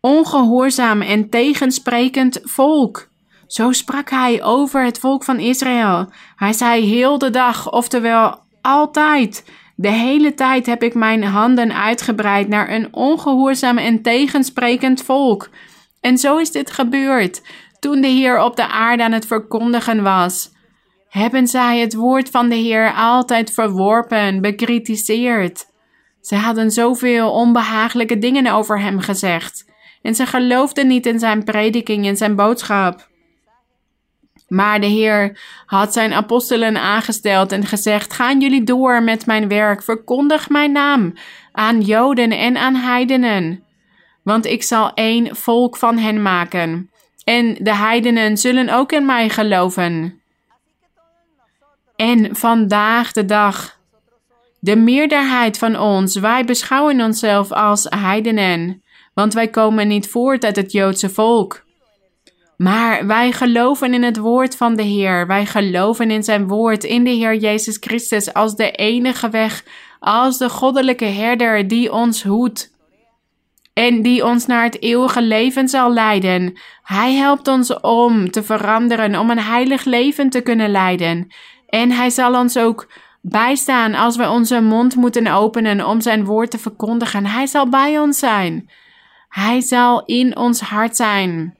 ongehoorzaam 0.00 1.02
en 1.02 1.28
tegensprekend 1.28 2.40
volk. 2.42 3.08
Zo 3.46 3.72
sprak 3.72 4.10
hij 4.10 4.42
over 4.42 4.84
het 4.84 4.98
volk 4.98 5.24
van 5.24 5.38
Israël. 5.38 6.08
Hij 6.36 6.52
zei 6.52 6.84
heel 6.84 7.18
de 7.18 7.30
dag, 7.30 7.72
oftewel 7.72 8.38
altijd. 8.60 9.44
De 9.80 9.90
hele 9.90 10.34
tijd 10.34 10.66
heb 10.66 10.82
ik 10.82 10.94
mijn 10.94 11.22
handen 11.22 11.74
uitgebreid 11.74 12.48
naar 12.48 12.70
een 12.70 12.94
ongehoorzaam 12.94 13.78
en 13.78 14.02
tegensprekend 14.02 15.02
volk. 15.02 15.48
En 16.00 16.18
zo 16.18 16.36
is 16.36 16.50
dit 16.50 16.70
gebeurd. 16.70 17.42
Toen 17.78 18.00
de 18.00 18.06
Heer 18.06 18.42
op 18.42 18.56
de 18.56 18.68
aarde 18.68 19.02
aan 19.02 19.12
het 19.12 19.26
verkondigen 19.26 20.02
was, 20.02 20.50
hebben 21.08 21.46
zij 21.46 21.78
het 21.78 21.94
woord 21.94 22.30
van 22.30 22.48
de 22.48 22.54
Heer 22.54 22.92
altijd 22.94 23.50
verworpen, 23.52 24.40
bekritiseerd. 24.40 25.66
Zij 26.20 26.38
hadden 26.38 26.70
zoveel 26.70 27.30
onbehagelijke 27.32 28.18
dingen 28.18 28.52
over 28.52 28.80
hem 28.80 28.98
gezegd. 28.98 29.64
En 30.02 30.14
ze 30.14 30.26
geloofden 30.26 30.86
niet 30.86 31.06
in 31.06 31.18
zijn 31.18 31.44
prediking 31.44 32.06
en 32.06 32.16
zijn 32.16 32.36
boodschap. 32.36 33.09
Maar 34.50 34.80
de 34.80 34.86
Heer 34.86 35.40
had 35.66 35.92
zijn 35.92 36.12
apostelen 36.12 36.76
aangesteld 36.76 37.52
en 37.52 37.66
gezegd: 37.66 38.12
Gaan 38.12 38.40
jullie 38.40 38.64
door 38.64 39.02
met 39.02 39.26
mijn 39.26 39.48
werk, 39.48 39.82
verkondig 39.82 40.48
mijn 40.48 40.72
naam 40.72 41.14
aan 41.52 41.80
Joden 41.80 42.30
en 42.30 42.56
aan 42.56 42.74
heidenen. 42.74 43.64
Want 44.22 44.46
ik 44.46 44.62
zal 44.62 44.94
één 44.94 45.36
volk 45.36 45.76
van 45.76 45.98
hen 45.98 46.22
maken. 46.22 46.90
En 47.24 47.56
de 47.58 47.74
heidenen 47.74 48.36
zullen 48.36 48.68
ook 48.68 48.92
in 48.92 49.06
mij 49.06 49.28
geloven. 49.28 50.20
En 51.96 52.36
vandaag 52.36 53.12
de 53.12 53.24
dag, 53.24 53.78
de 54.60 54.76
meerderheid 54.76 55.58
van 55.58 55.78
ons, 55.78 56.16
wij 56.16 56.44
beschouwen 56.44 57.00
onszelf 57.00 57.52
als 57.52 57.86
heidenen, 57.88 58.82
want 59.14 59.34
wij 59.34 59.48
komen 59.48 59.88
niet 59.88 60.08
voort 60.08 60.44
uit 60.44 60.56
het 60.56 60.72
Joodse 60.72 61.10
volk. 61.10 61.68
Maar 62.62 63.06
wij 63.06 63.32
geloven 63.32 63.94
in 63.94 64.02
het 64.02 64.16
woord 64.16 64.56
van 64.56 64.76
de 64.76 64.82
Heer. 64.82 65.26
Wij 65.26 65.46
geloven 65.46 66.10
in 66.10 66.22
zijn 66.22 66.46
woord, 66.46 66.84
in 66.84 67.04
de 67.04 67.10
Heer 67.10 67.34
Jezus 67.34 67.76
Christus 67.80 68.34
als 68.34 68.56
de 68.56 68.70
enige 68.70 69.28
weg, 69.30 69.64
als 70.00 70.38
de 70.38 70.48
goddelijke 70.48 71.04
herder 71.04 71.68
die 71.68 71.92
ons 71.92 72.22
hoedt 72.22 72.76
en 73.72 74.02
die 74.02 74.24
ons 74.24 74.46
naar 74.46 74.62
het 74.62 74.82
eeuwige 74.82 75.22
leven 75.22 75.68
zal 75.68 75.92
leiden. 75.92 76.58
Hij 76.82 77.12
helpt 77.14 77.48
ons 77.48 77.80
om 77.80 78.30
te 78.30 78.42
veranderen, 78.42 79.18
om 79.18 79.30
een 79.30 79.42
heilig 79.42 79.84
leven 79.84 80.30
te 80.30 80.40
kunnen 80.40 80.70
leiden. 80.70 81.32
En 81.68 81.90
hij 81.90 82.10
zal 82.10 82.34
ons 82.34 82.56
ook 82.56 82.92
bijstaan 83.20 83.94
als 83.94 84.16
we 84.16 84.28
onze 84.28 84.60
mond 84.60 84.96
moeten 84.96 85.26
openen 85.26 85.86
om 85.86 86.00
zijn 86.00 86.24
woord 86.24 86.50
te 86.50 86.58
verkondigen. 86.58 87.26
Hij 87.26 87.46
zal 87.46 87.68
bij 87.68 87.98
ons 87.98 88.18
zijn. 88.18 88.70
Hij 89.28 89.60
zal 89.60 90.04
in 90.04 90.36
ons 90.36 90.60
hart 90.60 90.96
zijn. 90.96 91.58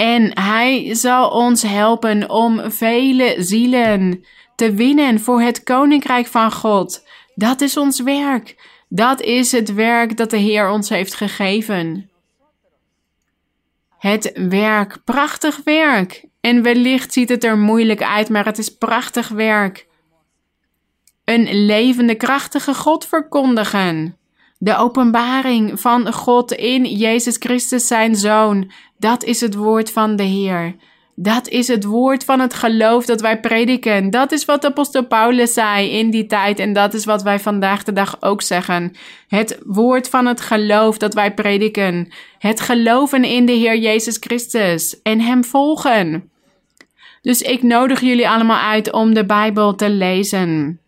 En 0.00 0.40
hij 0.40 0.94
zal 0.94 1.30
ons 1.30 1.62
helpen 1.62 2.30
om 2.30 2.70
vele 2.70 3.34
zielen 3.38 4.24
te 4.54 4.72
winnen 4.72 5.20
voor 5.20 5.40
het 5.40 5.62
koninkrijk 5.62 6.26
van 6.26 6.52
God. 6.52 7.06
Dat 7.34 7.60
is 7.60 7.76
ons 7.76 8.02
werk. 8.02 8.68
Dat 8.88 9.20
is 9.20 9.52
het 9.52 9.74
werk 9.74 10.16
dat 10.16 10.30
de 10.30 10.36
Heer 10.36 10.70
ons 10.70 10.88
heeft 10.88 11.14
gegeven. 11.14 12.10
Het 13.98 14.32
werk, 14.48 14.98
prachtig 15.04 15.60
werk. 15.64 16.24
En 16.40 16.62
wellicht 16.62 17.12
ziet 17.12 17.28
het 17.28 17.44
er 17.44 17.58
moeilijk 17.58 18.02
uit, 18.02 18.28
maar 18.28 18.44
het 18.44 18.58
is 18.58 18.76
prachtig 18.76 19.28
werk. 19.28 19.86
Een 21.24 21.64
levende, 21.64 22.14
krachtige 22.14 22.74
God 22.74 23.06
verkondigen. 23.06 24.16
De 24.58 24.76
openbaring 24.76 25.80
van 25.80 26.12
God 26.12 26.52
in 26.52 26.84
Jezus 26.84 27.36
Christus, 27.36 27.86
zijn 27.86 28.16
Zoon. 28.16 28.70
Dat 28.98 29.24
is 29.24 29.40
het 29.40 29.54
woord 29.54 29.90
van 29.90 30.16
de 30.16 30.22
Heer. 30.22 30.76
Dat 31.14 31.48
is 31.48 31.68
het 31.68 31.84
woord 31.84 32.24
van 32.24 32.40
het 32.40 32.54
geloof 32.54 33.06
dat 33.06 33.20
wij 33.20 33.40
prediken. 33.40 34.10
Dat 34.10 34.32
is 34.32 34.44
wat 34.44 34.64
apostel 34.64 35.06
Paulus 35.06 35.52
zei 35.52 35.90
in 35.90 36.10
die 36.10 36.26
tijd 36.26 36.58
en 36.58 36.72
dat 36.72 36.94
is 36.94 37.04
wat 37.04 37.22
wij 37.22 37.40
vandaag 37.40 37.82
de 37.82 37.92
dag 37.92 38.16
ook 38.22 38.42
zeggen. 38.42 38.96
Het 39.28 39.58
woord 39.66 40.08
van 40.08 40.26
het 40.26 40.40
geloof 40.40 40.98
dat 40.98 41.14
wij 41.14 41.34
prediken. 41.34 42.12
Het 42.38 42.60
geloven 42.60 43.24
in 43.24 43.46
de 43.46 43.52
Heer 43.52 43.78
Jezus 43.78 44.16
Christus 44.20 45.02
en 45.02 45.20
Hem 45.20 45.44
volgen. 45.44 46.30
Dus 47.22 47.42
ik 47.42 47.62
nodig 47.62 48.00
jullie 48.00 48.28
allemaal 48.28 48.70
uit 48.70 48.92
om 48.92 49.14
de 49.14 49.26
Bijbel 49.26 49.74
te 49.74 49.90
lezen. 49.90 50.80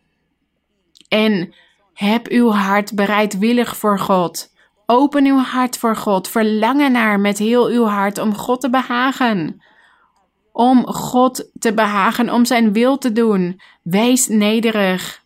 En 1.08 1.54
heb 1.94 2.28
uw 2.28 2.50
hart 2.50 2.94
bereidwillig 2.94 3.76
voor 3.76 3.98
God. 3.98 4.49
Open 4.92 5.26
uw 5.26 5.38
hart 5.38 5.78
voor 5.78 5.96
God. 5.96 6.28
Verlangen 6.28 6.92
naar 6.92 7.20
met 7.20 7.38
heel 7.38 7.66
uw 7.66 7.84
hart 7.84 8.18
om 8.18 8.34
God 8.34 8.60
te 8.60 8.70
behagen. 8.70 9.62
Om 10.52 10.86
God 10.86 11.50
te 11.58 11.74
behagen, 11.74 12.32
om 12.32 12.44
zijn 12.44 12.72
wil 12.72 12.98
te 12.98 13.12
doen. 13.12 13.60
Wees 13.82 14.28
nederig. 14.28 15.22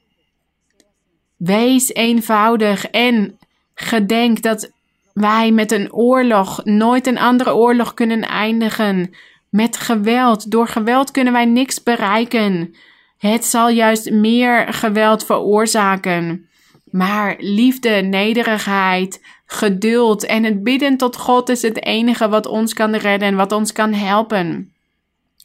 Wees 1.36 1.94
eenvoudig 1.94 2.86
en 2.86 3.38
gedenk 3.74 4.42
dat 4.42 4.70
wij 5.12 5.52
met 5.52 5.72
een 5.72 5.92
oorlog 5.92 6.64
nooit 6.64 7.06
een 7.06 7.18
andere 7.18 7.54
oorlog 7.54 7.94
kunnen 7.94 8.20
eindigen. 8.20 9.14
Met 9.48 9.76
geweld. 9.76 10.50
Door 10.50 10.68
geweld 10.68 11.10
kunnen 11.10 11.32
wij 11.32 11.46
niks 11.46 11.82
bereiken. 11.82 12.74
Het 13.18 13.44
zal 13.44 13.68
juist 13.68 14.10
meer 14.10 14.72
geweld 14.72 15.24
veroorzaken. 15.24 16.48
Maar 16.94 17.34
liefde, 17.38 17.90
nederigheid, 17.90 19.24
geduld 19.46 20.24
en 20.24 20.44
het 20.44 20.62
bidden 20.62 20.96
tot 20.96 21.16
God 21.16 21.48
is 21.48 21.62
het 21.62 21.84
enige 21.84 22.28
wat 22.28 22.46
ons 22.46 22.74
kan 22.74 22.94
redden 22.94 23.28
en 23.28 23.36
wat 23.36 23.52
ons 23.52 23.72
kan 23.72 23.92
helpen. 23.92 24.72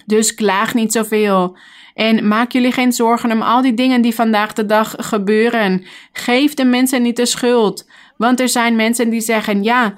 Dus 0.06 0.34
klaag 0.34 0.74
niet 0.74 0.92
zoveel. 0.92 1.58
En 1.94 2.28
maak 2.28 2.52
jullie 2.52 2.72
geen 2.72 2.92
zorgen 2.92 3.32
om 3.32 3.42
al 3.42 3.62
die 3.62 3.74
dingen 3.74 4.02
die 4.02 4.16
vandaag 4.16 4.54
de 4.54 4.66
dag 4.66 4.96
gebeuren. 4.98 5.86
Geef 6.14 6.54
de 6.54 6.66
mensen 6.66 7.02
niet 7.02 7.16
de 7.16 7.26
schuld. 7.26 7.90
Want 8.18 8.40
er 8.40 8.50
zijn 8.50 8.76
mensen 8.76 9.10
die 9.10 9.22
zeggen: 9.22 9.64
ja, 9.64 9.98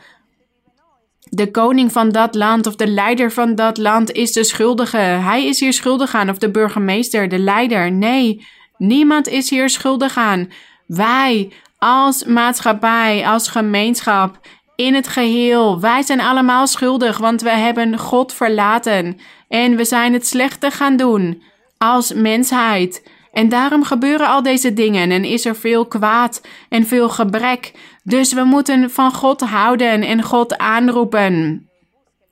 de 1.29 1.51
koning 1.51 1.91
van 1.91 2.09
dat 2.09 2.35
land 2.35 2.67
of 2.67 2.75
de 2.75 2.87
leider 2.87 3.31
van 3.31 3.55
dat 3.55 3.77
land 3.77 4.11
is 4.11 4.31
de 4.31 4.43
schuldige. 4.43 4.97
Hij 4.97 5.45
is 5.45 5.59
hier 5.59 5.73
schuldig 5.73 6.13
aan. 6.13 6.29
Of 6.29 6.37
de 6.37 6.51
burgemeester, 6.51 7.29
de 7.29 7.39
leider. 7.39 7.91
Nee, 7.91 8.45
niemand 8.77 9.27
is 9.27 9.49
hier 9.49 9.69
schuldig 9.69 10.17
aan. 10.17 10.49
Wij 10.95 11.51
als 11.77 12.23
maatschappij, 12.23 13.27
als 13.27 13.47
gemeenschap, 13.47 14.39
in 14.75 14.93
het 14.93 15.07
geheel, 15.07 15.79
wij 15.79 16.01
zijn 16.01 16.21
allemaal 16.21 16.67
schuldig, 16.67 17.17
want 17.17 17.41
we 17.41 17.49
hebben 17.49 17.97
God 17.97 18.33
verlaten 18.33 19.19
en 19.47 19.75
we 19.75 19.85
zijn 19.85 20.13
het 20.13 20.27
slechte 20.27 20.71
gaan 20.71 20.97
doen 20.97 21.43
als 21.77 22.13
mensheid. 22.13 23.09
En 23.31 23.49
daarom 23.49 23.83
gebeuren 23.83 24.27
al 24.27 24.43
deze 24.43 24.73
dingen 24.73 25.11
en 25.11 25.23
is 25.23 25.45
er 25.45 25.55
veel 25.55 25.85
kwaad 25.85 26.41
en 26.69 26.85
veel 26.85 27.09
gebrek. 27.09 27.71
Dus 28.03 28.33
we 28.33 28.43
moeten 28.43 28.89
van 28.89 29.13
God 29.13 29.41
houden 29.41 30.01
en 30.01 30.23
God 30.23 30.57
aanroepen. 30.57 31.65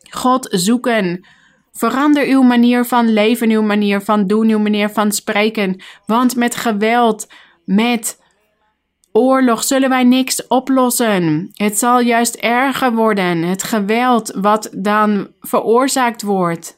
God 0.10 0.48
zoeken. 0.52 1.28
Verander 1.72 2.28
uw 2.28 2.42
manier 2.42 2.86
van 2.86 3.14
leven, 3.14 3.50
uw 3.50 3.62
manier 3.62 4.02
van 4.02 4.28
doen, 4.28 4.50
uw 4.50 4.60
manier 4.60 4.90
van 4.90 5.12
spreken. 5.12 5.82
Want 6.06 6.36
met 6.36 6.56
geweld, 6.56 7.28
met 7.66 8.18
oorlog 9.12 9.64
zullen 9.64 9.90
wij 9.90 10.04
niks 10.04 10.48
oplossen. 10.48 11.50
Het 11.54 11.80
zal 11.80 12.00
juist 12.00 12.36
erger 12.36 12.94
worden. 12.94 13.44
Het 13.44 13.64
geweld 13.64 14.32
wat 14.36 14.70
dan 14.72 15.28
veroorzaakt 15.42 16.22
wordt. 16.22 16.78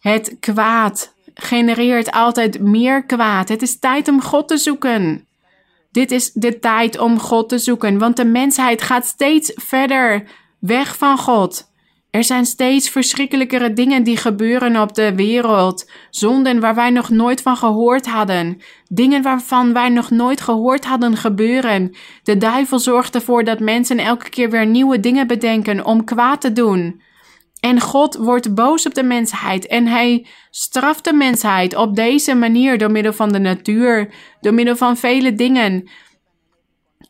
Het 0.00 0.36
kwaad 0.40 1.14
genereert 1.34 2.10
altijd 2.10 2.60
meer 2.60 3.04
kwaad. 3.04 3.48
Het 3.48 3.62
is 3.62 3.78
tijd 3.78 4.08
om 4.08 4.22
God 4.22 4.48
te 4.48 4.56
zoeken. 4.56 5.26
Dit 5.90 6.10
is 6.10 6.32
de 6.32 6.58
tijd 6.58 6.98
om 6.98 7.18
God 7.18 7.48
te 7.48 7.58
zoeken, 7.58 7.98
want 7.98 8.16
de 8.16 8.24
mensheid 8.24 8.82
gaat 8.82 9.06
steeds 9.06 9.52
verder 9.54 10.24
weg 10.58 10.96
van 10.96 11.18
God. 11.18 11.72
Er 12.14 12.24
zijn 12.24 12.44
steeds 12.46 12.90
verschrikkelijkere 12.90 13.72
dingen 13.72 14.02
die 14.02 14.16
gebeuren 14.16 14.80
op 14.80 14.94
de 14.94 15.14
wereld. 15.14 15.90
Zonden 16.10 16.60
waar 16.60 16.74
wij 16.74 16.90
nog 16.90 17.08
nooit 17.08 17.42
van 17.42 17.56
gehoord 17.56 18.06
hadden. 18.06 18.60
Dingen 18.88 19.22
waarvan 19.22 19.72
wij 19.72 19.88
nog 19.88 20.10
nooit 20.10 20.40
gehoord 20.40 20.84
hadden 20.84 21.16
gebeuren. 21.16 21.94
De 22.22 22.36
duivel 22.36 22.78
zorgt 22.78 23.14
ervoor 23.14 23.44
dat 23.44 23.60
mensen 23.60 23.98
elke 23.98 24.28
keer 24.28 24.50
weer 24.50 24.66
nieuwe 24.66 25.00
dingen 25.00 25.26
bedenken 25.26 25.84
om 25.84 26.04
kwaad 26.04 26.40
te 26.40 26.52
doen. 26.52 27.02
En 27.60 27.80
God 27.80 28.16
wordt 28.16 28.54
boos 28.54 28.86
op 28.86 28.94
de 28.94 29.04
mensheid 29.04 29.66
en 29.66 29.86
hij 29.86 30.26
straft 30.50 31.04
de 31.04 31.12
mensheid 31.12 31.76
op 31.76 31.96
deze 31.96 32.34
manier 32.34 32.78
door 32.78 32.90
middel 32.90 33.12
van 33.12 33.32
de 33.32 33.38
natuur, 33.38 34.14
door 34.40 34.54
middel 34.54 34.76
van 34.76 34.96
vele 34.96 35.34
dingen. 35.34 35.90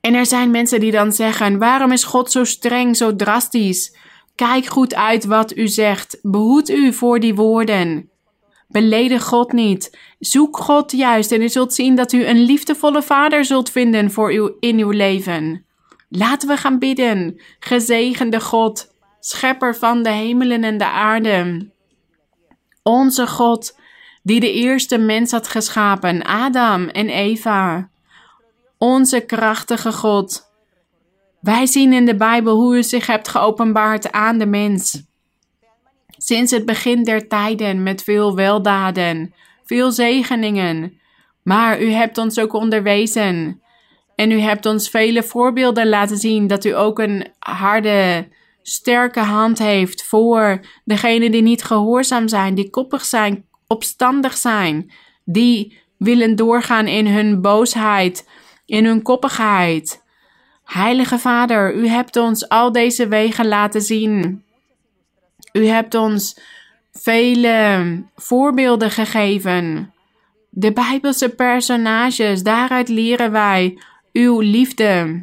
En 0.00 0.14
er 0.14 0.26
zijn 0.26 0.50
mensen 0.50 0.80
die 0.80 0.92
dan 0.92 1.12
zeggen: 1.12 1.58
waarom 1.58 1.92
is 1.92 2.04
God 2.04 2.30
zo 2.30 2.44
streng, 2.44 2.96
zo 2.96 3.16
drastisch? 3.16 4.02
Kijk 4.34 4.66
goed 4.66 4.94
uit 4.94 5.24
wat 5.24 5.56
u 5.56 5.68
zegt. 5.68 6.18
Behoed 6.22 6.70
u 6.70 6.92
voor 6.92 7.20
die 7.20 7.34
woorden. 7.34 8.10
Beledig 8.68 9.24
God 9.24 9.52
niet. 9.52 9.98
Zoek 10.18 10.56
God 10.56 10.92
juist 10.92 11.32
en 11.32 11.42
u 11.42 11.48
zult 11.48 11.74
zien 11.74 11.94
dat 11.94 12.12
u 12.12 12.26
een 12.26 12.40
liefdevolle 12.40 13.02
vader 13.02 13.44
zult 13.44 13.70
vinden 13.70 14.10
voor 14.10 14.34
u 14.34 14.52
in 14.60 14.78
uw 14.78 14.90
leven. 14.90 15.64
Laten 16.08 16.48
we 16.48 16.56
gaan 16.56 16.78
bidden. 16.78 17.40
Gezegende 17.58 18.40
God, 18.40 18.94
schepper 19.20 19.76
van 19.76 20.02
de 20.02 20.10
hemelen 20.10 20.64
en 20.64 20.78
de 20.78 20.86
aarde. 20.86 21.70
Onze 22.82 23.26
God, 23.26 23.78
die 24.22 24.40
de 24.40 24.52
eerste 24.52 24.98
mens 24.98 25.30
had 25.30 25.48
geschapen, 25.48 26.22
Adam 26.22 26.88
en 26.88 27.08
Eva. 27.08 27.88
Onze 28.78 29.20
krachtige 29.20 29.92
God 29.92 30.53
wij 31.44 31.66
zien 31.66 31.92
in 31.92 32.04
de 32.04 32.16
Bijbel 32.16 32.56
hoe 32.56 32.76
u 32.76 32.82
zich 32.82 33.06
hebt 33.06 33.28
geopenbaard 33.28 34.12
aan 34.12 34.38
de 34.38 34.46
mens. 34.46 35.02
Sinds 36.08 36.50
het 36.50 36.64
begin 36.66 37.02
der 37.02 37.28
tijden 37.28 37.82
met 37.82 38.02
veel 38.02 38.34
weldaden, 38.34 39.34
veel 39.64 39.92
zegeningen. 39.92 41.00
Maar 41.42 41.82
u 41.82 41.90
hebt 41.90 42.18
ons 42.18 42.38
ook 42.38 42.52
onderwezen 42.52 43.62
En 44.16 44.30
u 44.30 44.38
hebt 44.38 44.66
ons 44.66 44.90
vele 44.90 45.22
voorbeelden 45.22 45.88
laten 45.88 46.16
zien 46.16 46.46
dat 46.46 46.64
u 46.64 46.76
ook 46.76 46.98
een 46.98 47.26
harde, 47.38 48.28
sterke 48.62 49.20
hand 49.20 49.58
heeft 49.58 50.04
voor 50.04 50.60
degenen 50.84 51.30
die 51.30 51.42
niet 51.42 51.64
gehoorzaam 51.64 52.28
zijn, 52.28 52.54
die 52.54 52.70
koppig 52.70 53.04
zijn, 53.04 53.46
opstandig 53.66 54.36
zijn, 54.36 54.92
die 55.24 55.78
willen 55.98 56.36
doorgaan 56.36 56.86
in 56.86 57.06
hun 57.06 57.40
boosheid, 57.40 58.28
in 58.66 58.84
hun 58.84 59.02
koppigheid. 59.02 60.03
Heilige 60.64 61.18
Vader, 61.18 61.74
u 61.74 61.88
hebt 61.88 62.16
ons 62.16 62.48
al 62.48 62.72
deze 62.72 63.08
wegen 63.08 63.46
laten 63.46 63.82
zien. 63.82 64.42
U 65.52 65.66
hebt 65.66 65.94
ons 65.94 66.40
vele 66.92 68.02
voorbeelden 68.16 68.90
gegeven. 68.90 69.92
De 70.50 70.72
Bijbelse 70.72 71.28
personages, 71.28 72.42
daaruit 72.42 72.88
leren 72.88 73.32
wij 73.32 73.78
uw 74.12 74.40
liefde. 74.40 75.22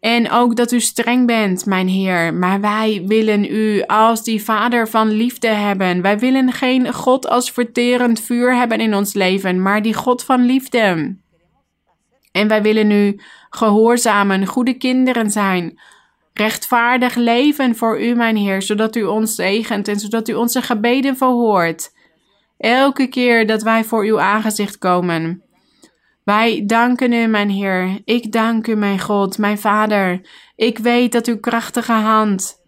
En 0.00 0.30
ook 0.30 0.56
dat 0.56 0.72
u 0.72 0.80
streng 0.80 1.26
bent, 1.26 1.66
mijn 1.66 1.88
Heer. 1.88 2.34
Maar 2.34 2.60
wij 2.60 3.02
willen 3.06 3.44
u 3.44 3.82
als 3.82 4.24
die 4.24 4.44
Vader 4.44 4.88
van 4.88 5.08
liefde 5.08 5.48
hebben. 5.48 6.02
Wij 6.02 6.18
willen 6.18 6.52
geen 6.52 6.92
God 6.92 7.28
als 7.28 7.50
verterend 7.50 8.20
vuur 8.20 8.56
hebben 8.56 8.80
in 8.80 8.94
ons 8.94 9.14
leven, 9.14 9.62
maar 9.62 9.82
die 9.82 9.94
God 9.94 10.24
van 10.24 10.44
liefde. 10.44 11.16
En 12.32 12.48
wij 12.48 12.62
willen 12.62 12.90
u 12.90 13.20
gehoorzamen, 13.50 14.46
goede 14.46 14.74
kinderen 14.74 15.30
zijn. 15.30 15.80
Rechtvaardig 16.32 17.14
leven 17.14 17.76
voor 17.76 18.02
u, 18.02 18.14
mijn 18.14 18.36
Heer, 18.36 18.62
zodat 18.62 18.96
u 18.96 19.04
ons 19.04 19.34
zegent 19.34 19.88
en 19.88 19.98
zodat 19.98 20.28
u 20.28 20.34
onze 20.34 20.62
gebeden 20.62 21.16
verhoort. 21.16 21.96
Elke 22.58 23.06
keer 23.06 23.46
dat 23.46 23.62
wij 23.62 23.84
voor 23.84 24.04
uw 24.04 24.20
aangezicht 24.20 24.78
komen. 24.78 25.42
Wij 26.24 26.62
danken 26.66 27.12
u, 27.12 27.26
mijn 27.26 27.50
Heer. 27.50 28.00
Ik 28.04 28.32
dank 28.32 28.66
u, 28.66 28.74
mijn 28.74 29.00
God, 29.00 29.38
mijn 29.38 29.58
Vader. 29.58 30.20
Ik 30.56 30.78
weet 30.78 31.12
dat 31.12 31.26
uw 31.26 31.38
krachtige 31.40 31.92
hand 31.92 32.58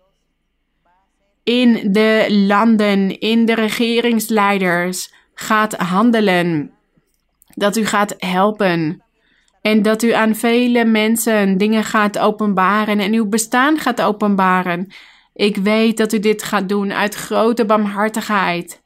in 1.44 1.92
de 1.92 2.26
landen, 2.28 3.18
in 3.18 3.44
de 3.44 3.54
regeringsleiders 3.54 5.12
gaat 5.34 5.76
handelen. 5.76 6.72
Dat 7.54 7.76
u 7.76 7.84
gaat 7.84 8.14
helpen. 8.18 9.02
En 9.62 9.82
dat 9.82 10.02
u 10.02 10.12
aan 10.12 10.34
vele 10.34 10.84
mensen 10.84 11.58
dingen 11.58 11.84
gaat 11.84 12.18
openbaren 12.18 12.98
en 12.98 13.12
uw 13.12 13.26
bestaan 13.28 13.78
gaat 13.78 14.02
openbaren. 14.02 14.92
Ik 15.34 15.56
weet 15.56 15.96
dat 15.96 16.12
u 16.12 16.18
dit 16.18 16.42
gaat 16.42 16.68
doen 16.68 16.92
uit 16.92 17.14
grote 17.14 17.64
barmhartigheid. 17.64 18.82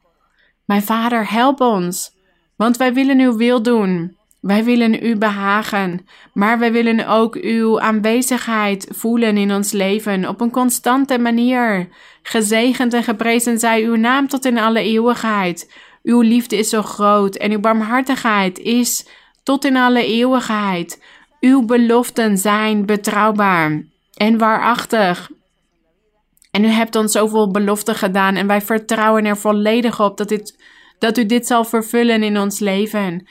Mijn 0.65 0.83
Vader, 0.83 1.31
help 1.31 1.61
ons, 1.61 2.17
want 2.57 2.77
wij 2.77 2.95
willen 2.95 3.21
uw 3.21 3.37
wil 3.37 3.63
doen. 3.63 4.17
Wij 4.41 4.65
willen 4.65 5.07
u 5.07 5.17
behagen, 5.17 6.07
maar 6.33 6.59
wij 6.59 6.73
willen 6.73 7.09
ook 7.09 7.35
uw 7.35 7.81
aanwezigheid 7.81 8.89
voelen 8.91 9.37
in 9.37 9.53
ons 9.53 9.73
leven 9.73 10.29
op 10.29 10.41
een 10.41 10.51
constante 10.51 11.19
manier. 11.19 11.89
Gezegend 12.23 12.93
en 12.93 13.03
geprezen 13.03 13.59
zij 13.59 13.83
uw 13.83 13.97
naam 13.97 14.29
tot 14.29 14.45
in 14.45 14.59
alle 14.59 14.81
eeuwigheid. 14.81 15.73
Uw 16.03 16.21
liefde 16.21 16.57
is 16.57 16.69
zo 16.69 16.83
groot 16.83 17.37
en 17.37 17.51
uw 17.51 17.61
barmhartigheid 17.61 18.59
is 18.59 19.07
tot 19.45 19.65
in 19.65 19.77
alle 19.77 20.07
eeuwigheid. 20.07 21.03
Uw 21.41 21.65
beloften 21.65 22.39
zijn 22.39 22.87
betrouwbaar 22.87 23.85
en 24.15 24.39
waarachtig. 24.39 25.31
En 26.51 26.65
u 26.65 26.69
hebt 26.69 26.97
ons 26.97 27.13
zoveel 27.13 27.51
beloften 27.51 27.95
gedaan 27.95 28.35
en 28.35 28.47
wij 28.47 28.61
vertrouwen 28.61 29.25
er 29.25 29.37
volledig 29.37 30.01
op 30.01 30.17
dat, 30.17 30.29
dit, 30.29 30.63
dat 30.99 31.19
u 31.19 31.27
dit 31.27 31.47
zal 31.47 31.65
vervullen 31.65 32.23
in 32.23 32.39
ons 32.39 32.59
leven. 32.59 33.29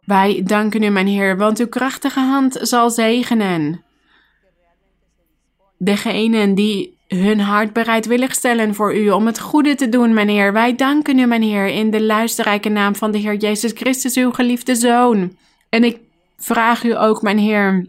Wij 0.00 0.42
danken 0.42 0.82
u, 0.82 0.88
mijn 0.88 1.06
Heer, 1.06 1.36
want 1.36 1.58
uw 1.58 1.68
krachtige 1.68 2.20
hand 2.20 2.58
zal 2.60 2.90
zegenen. 2.90 3.84
Degenen 5.78 6.54
die 6.54 6.99
hun 7.16 7.40
hart 7.40 7.72
bereidwillig 7.72 8.34
stellen 8.34 8.74
voor 8.74 8.96
u 8.96 9.10
om 9.10 9.26
het 9.26 9.40
goede 9.40 9.74
te 9.74 9.88
doen, 9.88 10.14
mijn 10.14 10.28
Heer. 10.28 10.52
Wij 10.52 10.74
danken 10.74 11.18
u, 11.18 11.26
mijn 11.26 11.42
Heer, 11.42 11.66
in 11.66 11.90
de 11.90 12.02
luisterrijke 12.02 12.68
naam 12.68 12.94
van 12.96 13.10
de 13.10 13.18
Heer 13.18 13.36
Jezus 13.36 13.72
Christus, 13.74 14.16
uw 14.16 14.30
geliefde 14.30 14.74
Zoon. 14.74 15.36
En 15.68 15.84
ik 15.84 15.98
vraag 16.36 16.84
u 16.84 16.96
ook, 16.96 17.22
mijn 17.22 17.38
Heer, 17.38 17.86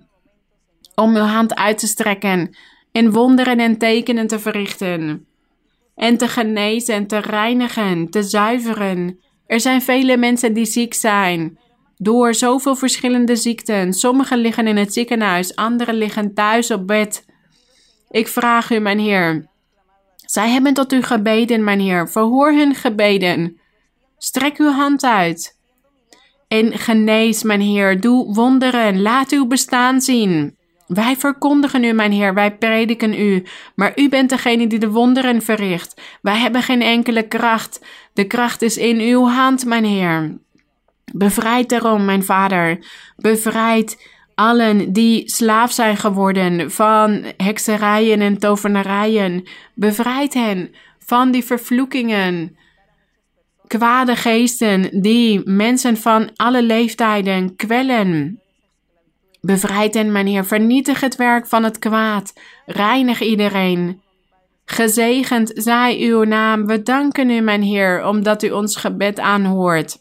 om 0.95 1.15
uw 1.15 1.21
hand 1.21 1.55
uit 1.55 1.77
te 1.77 1.87
strekken 1.87 2.55
en 2.91 3.11
wonderen 3.11 3.59
en 3.59 3.77
tekenen 3.77 4.27
te 4.27 4.39
verrichten. 4.39 5.25
En 5.95 6.17
te 6.17 6.27
genezen, 6.27 7.07
te 7.07 7.17
reinigen, 7.17 8.09
te 8.09 8.23
zuiveren. 8.23 9.19
Er 9.47 9.59
zijn 9.59 9.81
vele 9.81 10.17
mensen 10.17 10.53
die 10.53 10.65
ziek 10.65 10.93
zijn 10.93 11.57
door 11.97 12.33
zoveel 12.33 12.75
verschillende 12.75 13.35
ziekten. 13.35 13.93
Sommigen 13.93 14.37
liggen 14.37 14.67
in 14.67 14.77
het 14.77 14.93
ziekenhuis, 14.93 15.55
anderen 15.55 15.95
liggen 15.95 16.33
thuis 16.33 16.71
op 16.71 16.87
bed. 16.87 17.25
Ik 18.11 18.27
vraag 18.27 18.71
u, 18.71 18.79
mijn 18.79 18.99
Heer. 18.99 19.49
Zij 20.15 20.49
hebben 20.49 20.73
tot 20.73 20.93
u 20.93 21.01
gebeden, 21.01 21.63
mijn 21.63 21.79
Heer. 21.79 22.09
Verhoor 22.09 22.51
hun 22.51 22.75
gebeden. 22.75 23.59
Strek 24.17 24.57
uw 24.57 24.71
hand 24.71 25.03
uit. 25.03 25.59
En 26.47 26.77
genees, 26.77 27.43
mijn 27.43 27.61
Heer. 27.61 28.01
Doe 28.01 28.33
wonderen. 28.33 29.01
Laat 29.01 29.31
uw 29.31 29.47
bestaan 29.47 30.01
zien. 30.01 30.59
Wij 30.93 31.15
verkondigen 31.15 31.83
u, 31.83 31.91
mijn 31.91 32.11
Heer, 32.11 32.33
wij 32.33 32.57
prediken 32.57 33.19
u, 33.19 33.43
maar 33.75 33.91
u 33.95 34.09
bent 34.09 34.29
degene 34.29 34.67
die 34.67 34.79
de 34.79 34.89
wonderen 34.89 35.41
verricht. 35.41 36.01
Wij 36.21 36.37
hebben 36.37 36.61
geen 36.61 36.81
enkele 36.81 37.27
kracht. 37.27 37.85
De 38.13 38.23
kracht 38.23 38.61
is 38.61 38.77
in 38.77 38.99
uw 38.99 39.27
hand, 39.27 39.65
mijn 39.65 39.85
Heer. 39.85 40.37
Bevrijd 41.13 41.69
daarom, 41.69 42.05
mijn 42.05 42.23
vader. 42.23 42.85
Bevrijd 43.15 44.09
allen 44.41 44.93
die 44.93 45.29
slaaf 45.29 45.71
zijn 45.71 45.97
geworden 45.97 46.71
van 46.71 47.23
hekserijen 47.37 48.21
en 48.21 48.37
tovenarijen. 48.37 49.43
Bevrijd 49.73 50.33
hen 50.33 50.75
van 50.99 51.31
die 51.31 51.43
vervloekingen. 51.43 52.57
Kwade 53.67 54.15
geesten 54.15 55.01
die 55.01 55.41
mensen 55.49 55.97
van 55.97 56.29
alle 56.35 56.63
leeftijden 56.63 57.55
kwellen. 57.55 58.41
Bevrijd 59.41 59.93
hen, 59.93 60.11
mijn 60.11 60.27
Heer. 60.27 60.45
Vernietig 60.45 60.99
het 60.99 61.15
werk 61.15 61.47
van 61.47 61.63
het 61.63 61.79
kwaad. 61.79 62.33
Reinig 62.65 63.21
iedereen. 63.21 64.01
Gezegend 64.65 65.51
zij 65.53 65.99
uw 65.99 66.23
naam. 66.23 66.65
We 66.65 66.81
danken 66.81 67.29
u, 67.29 67.39
mijn 67.39 67.61
Heer, 67.61 68.05
omdat 68.05 68.43
u 68.43 68.51
ons 68.51 68.75
gebed 68.75 69.19
aanhoort 69.19 69.99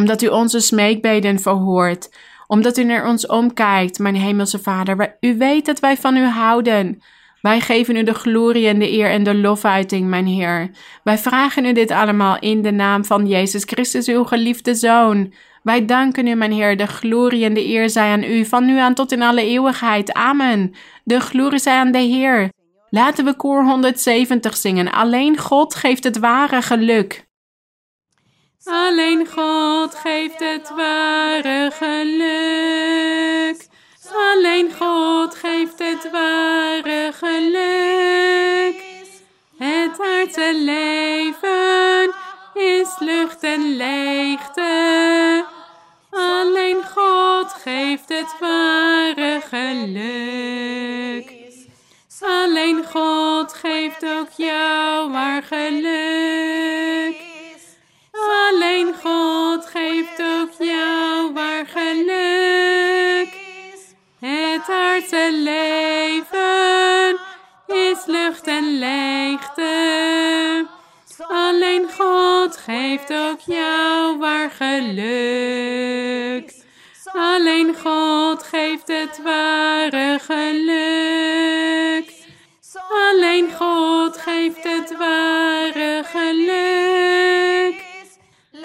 omdat 0.00 0.22
u 0.22 0.26
onze 0.26 0.60
smeekbeden 0.60 1.38
verhoort, 1.38 2.10
omdat 2.50 2.78
u 2.78 2.84
naar 2.84 3.08
ons 3.08 3.26
omkijkt, 3.26 3.98
mijn 3.98 4.14
hemelse 4.14 4.58
Vader. 4.58 5.16
U 5.20 5.36
weet 5.36 5.66
dat 5.66 5.80
wij 5.80 5.96
van 5.96 6.16
u 6.16 6.24
houden. 6.24 7.02
Wij 7.40 7.60
geven 7.60 7.96
u 7.96 8.02
de 8.02 8.14
glorie 8.14 8.66
en 8.68 8.78
de 8.78 8.92
eer 8.92 9.10
en 9.10 9.22
de 9.22 9.34
lofuiting, 9.34 10.08
mijn 10.08 10.26
Heer. 10.26 10.70
Wij 11.04 11.18
vragen 11.18 11.64
u 11.64 11.72
dit 11.72 11.90
allemaal 11.90 12.38
in 12.38 12.62
de 12.62 12.70
naam 12.70 13.04
van 13.04 13.26
Jezus 13.26 13.64
Christus, 13.64 14.08
uw 14.08 14.24
geliefde 14.24 14.74
Zoon. 14.74 15.32
Wij 15.62 15.84
danken 15.84 16.26
u, 16.26 16.34
mijn 16.34 16.52
Heer. 16.52 16.76
De 16.76 16.86
glorie 16.86 17.44
en 17.44 17.54
de 17.54 17.68
eer 17.68 17.90
zij 17.90 18.10
aan 18.10 18.22
u, 18.22 18.44
van 18.44 18.64
nu 18.64 18.78
aan 18.78 18.94
tot 18.94 19.12
in 19.12 19.22
alle 19.22 19.42
eeuwigheid. 19.42 20.12
Amen. 20.12 20.74
De 21.04 21.20
glorie 21.20 21.58
zij 21.58 21.78
aan 21.78 21.92
de 21.92 21.98
Heer. 21.98 22.48
Laten 22.88 23.24
we 23.24 23.36
koor 23.36 23.64
170 23.64 24.56
zingen. 24.56 24.92
Alleen 24.92 25.38
God 25.38 25.74
geeft 25.74 26.04
het 26.04 26.18
ware 26.18 26.62
geluk. 26.62 27.28
Alleen 28.64 29.26
God 29.26 29.94
geeft 29.94 30.38
het 30.38 30.70
ware 30.76 31.70
geluk. 31.78 33.66
Alleen 34.14 34.72
God 34.72 35.34
geeft 35.34 35.78
het 35.78 36.10
ware 36.10 37.12
geluk. 37.12 38.82
Het 39.58 40.00
aardse 40.00 40.52
leven 40.54 42.14
is 42.54 42.88
lucht 42.98 43.42
en 43.42 43.76
leegte. 43.76 45.44
Alleen 46.10 46.84
God 46.94 47.52
geeft 47.52 48.08
het 48.08 48.34
ware 48.40 49.40
geluk. 49.50 51.38
Alleen 52.20 52.84
God 52.84 53.52
geeft 53.52 54.04
ook 54.04 54.28
jou 54.36 55.10
waar 55.10 55.42
geluk. 55.42 57.19
Aardse 65.12 65.42
leven 65.42 67.18
is 67.66 68.06
lucht 68.06 68.46
en 68.46 68.78
leegte. 68.78 70.66
Alleen 71.28 71.88
God 71.98 72.56
geeft 72.56 73.12
ook 73.12 73.40
jou 73.40 74.18
waar 74.18 74.50
geluk. 74.50 76.52
Alleen 77.12 77.74
God 77.74 78.42
geeft 78.42 78.88
het 78.88 79.20
ware 79.22 80.18
geluk. 80.26 82.12
Alleen 82.88 83.50
God 83.58 84.16
geeft 84.16 84.64
het 84.64 84.96
ware 84.98 86.04
geluk. 86.12 87.84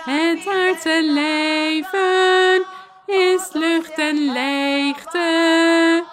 Het 0.01 0.47
aardse 0.47 1.03
leven 1.03 2.63
is 3.05 3.49
leuk. 3.53 3.73
en 3.97 4.31
leegte. 4.31 6.04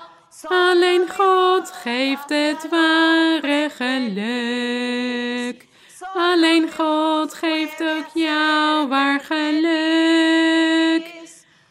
Geeft 1.83 2.29
het 2.29 2.69
ware 2.71 3.71
geluk. 3.77 5.67
Alleen 6.15 6.73
God 6.73 7.35
geeft 7.35 7.83
ook 7.83 8.07
jou 8.15 8.89
waar 8.89 9.21
geluk. 9.21 11.07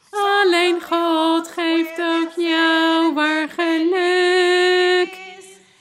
Alleen 0.10 0.82
God 0.82 1.48
geeft 1.48 2.02
ook 2.02 2.32
jou 2.36 3.14
waar 3.14 3.50
geluk. 3.50 5.14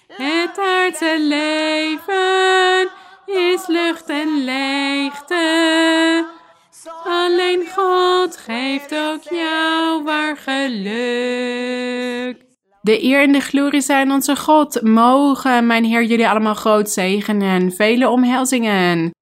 Het 0.08 0.58
aardse 0.58 1.16
leven 1.18 2.90
is 3.26 3.66
lucht 3.66 4.08
en 4.08 4.44
leegte. 4.44 6.26
Alleen 7.04 7.68
God 7.74 8.36
geeft 8.36 8.94
ook 8.94 9.22
jou 9.22 10.02
waar 10.02 10.36
geluk. 10.36 11.59
De 12.82 13.02
eer 13.04 13.22
en 13.22 13.32
de 13.32 13.40
glorie 13.40 13.80
zijn 13.80 14.10
onze 14.10 14.36
God. 14.36 14.82
Mogen 14.82 15.66
mijn 15.66 15.84
Heer 15.84 16.04
jullie 16.04 16.28
allemaal 16.28 16.54
groot 16.54 16.90
zegenen. 16.90 17.72
Vele 17.72 18.08
omhelzingen. 18.08 19.14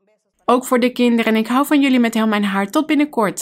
Ook 0.44 0.64
voor 0.64 0.80
de 0.80 0.90
kinderen. 0.90 1.36
Ik 1.36 1.46
hou 1.46 1.66
van 1.66 1.80
jullie 1.80 2.00
met 2.00 2.14
heel 2.14 2.26
mijn 2.26 2.44
hart. 2.44 2.72
Tot 2.72 2.86
binnenkort. 2.86 3.36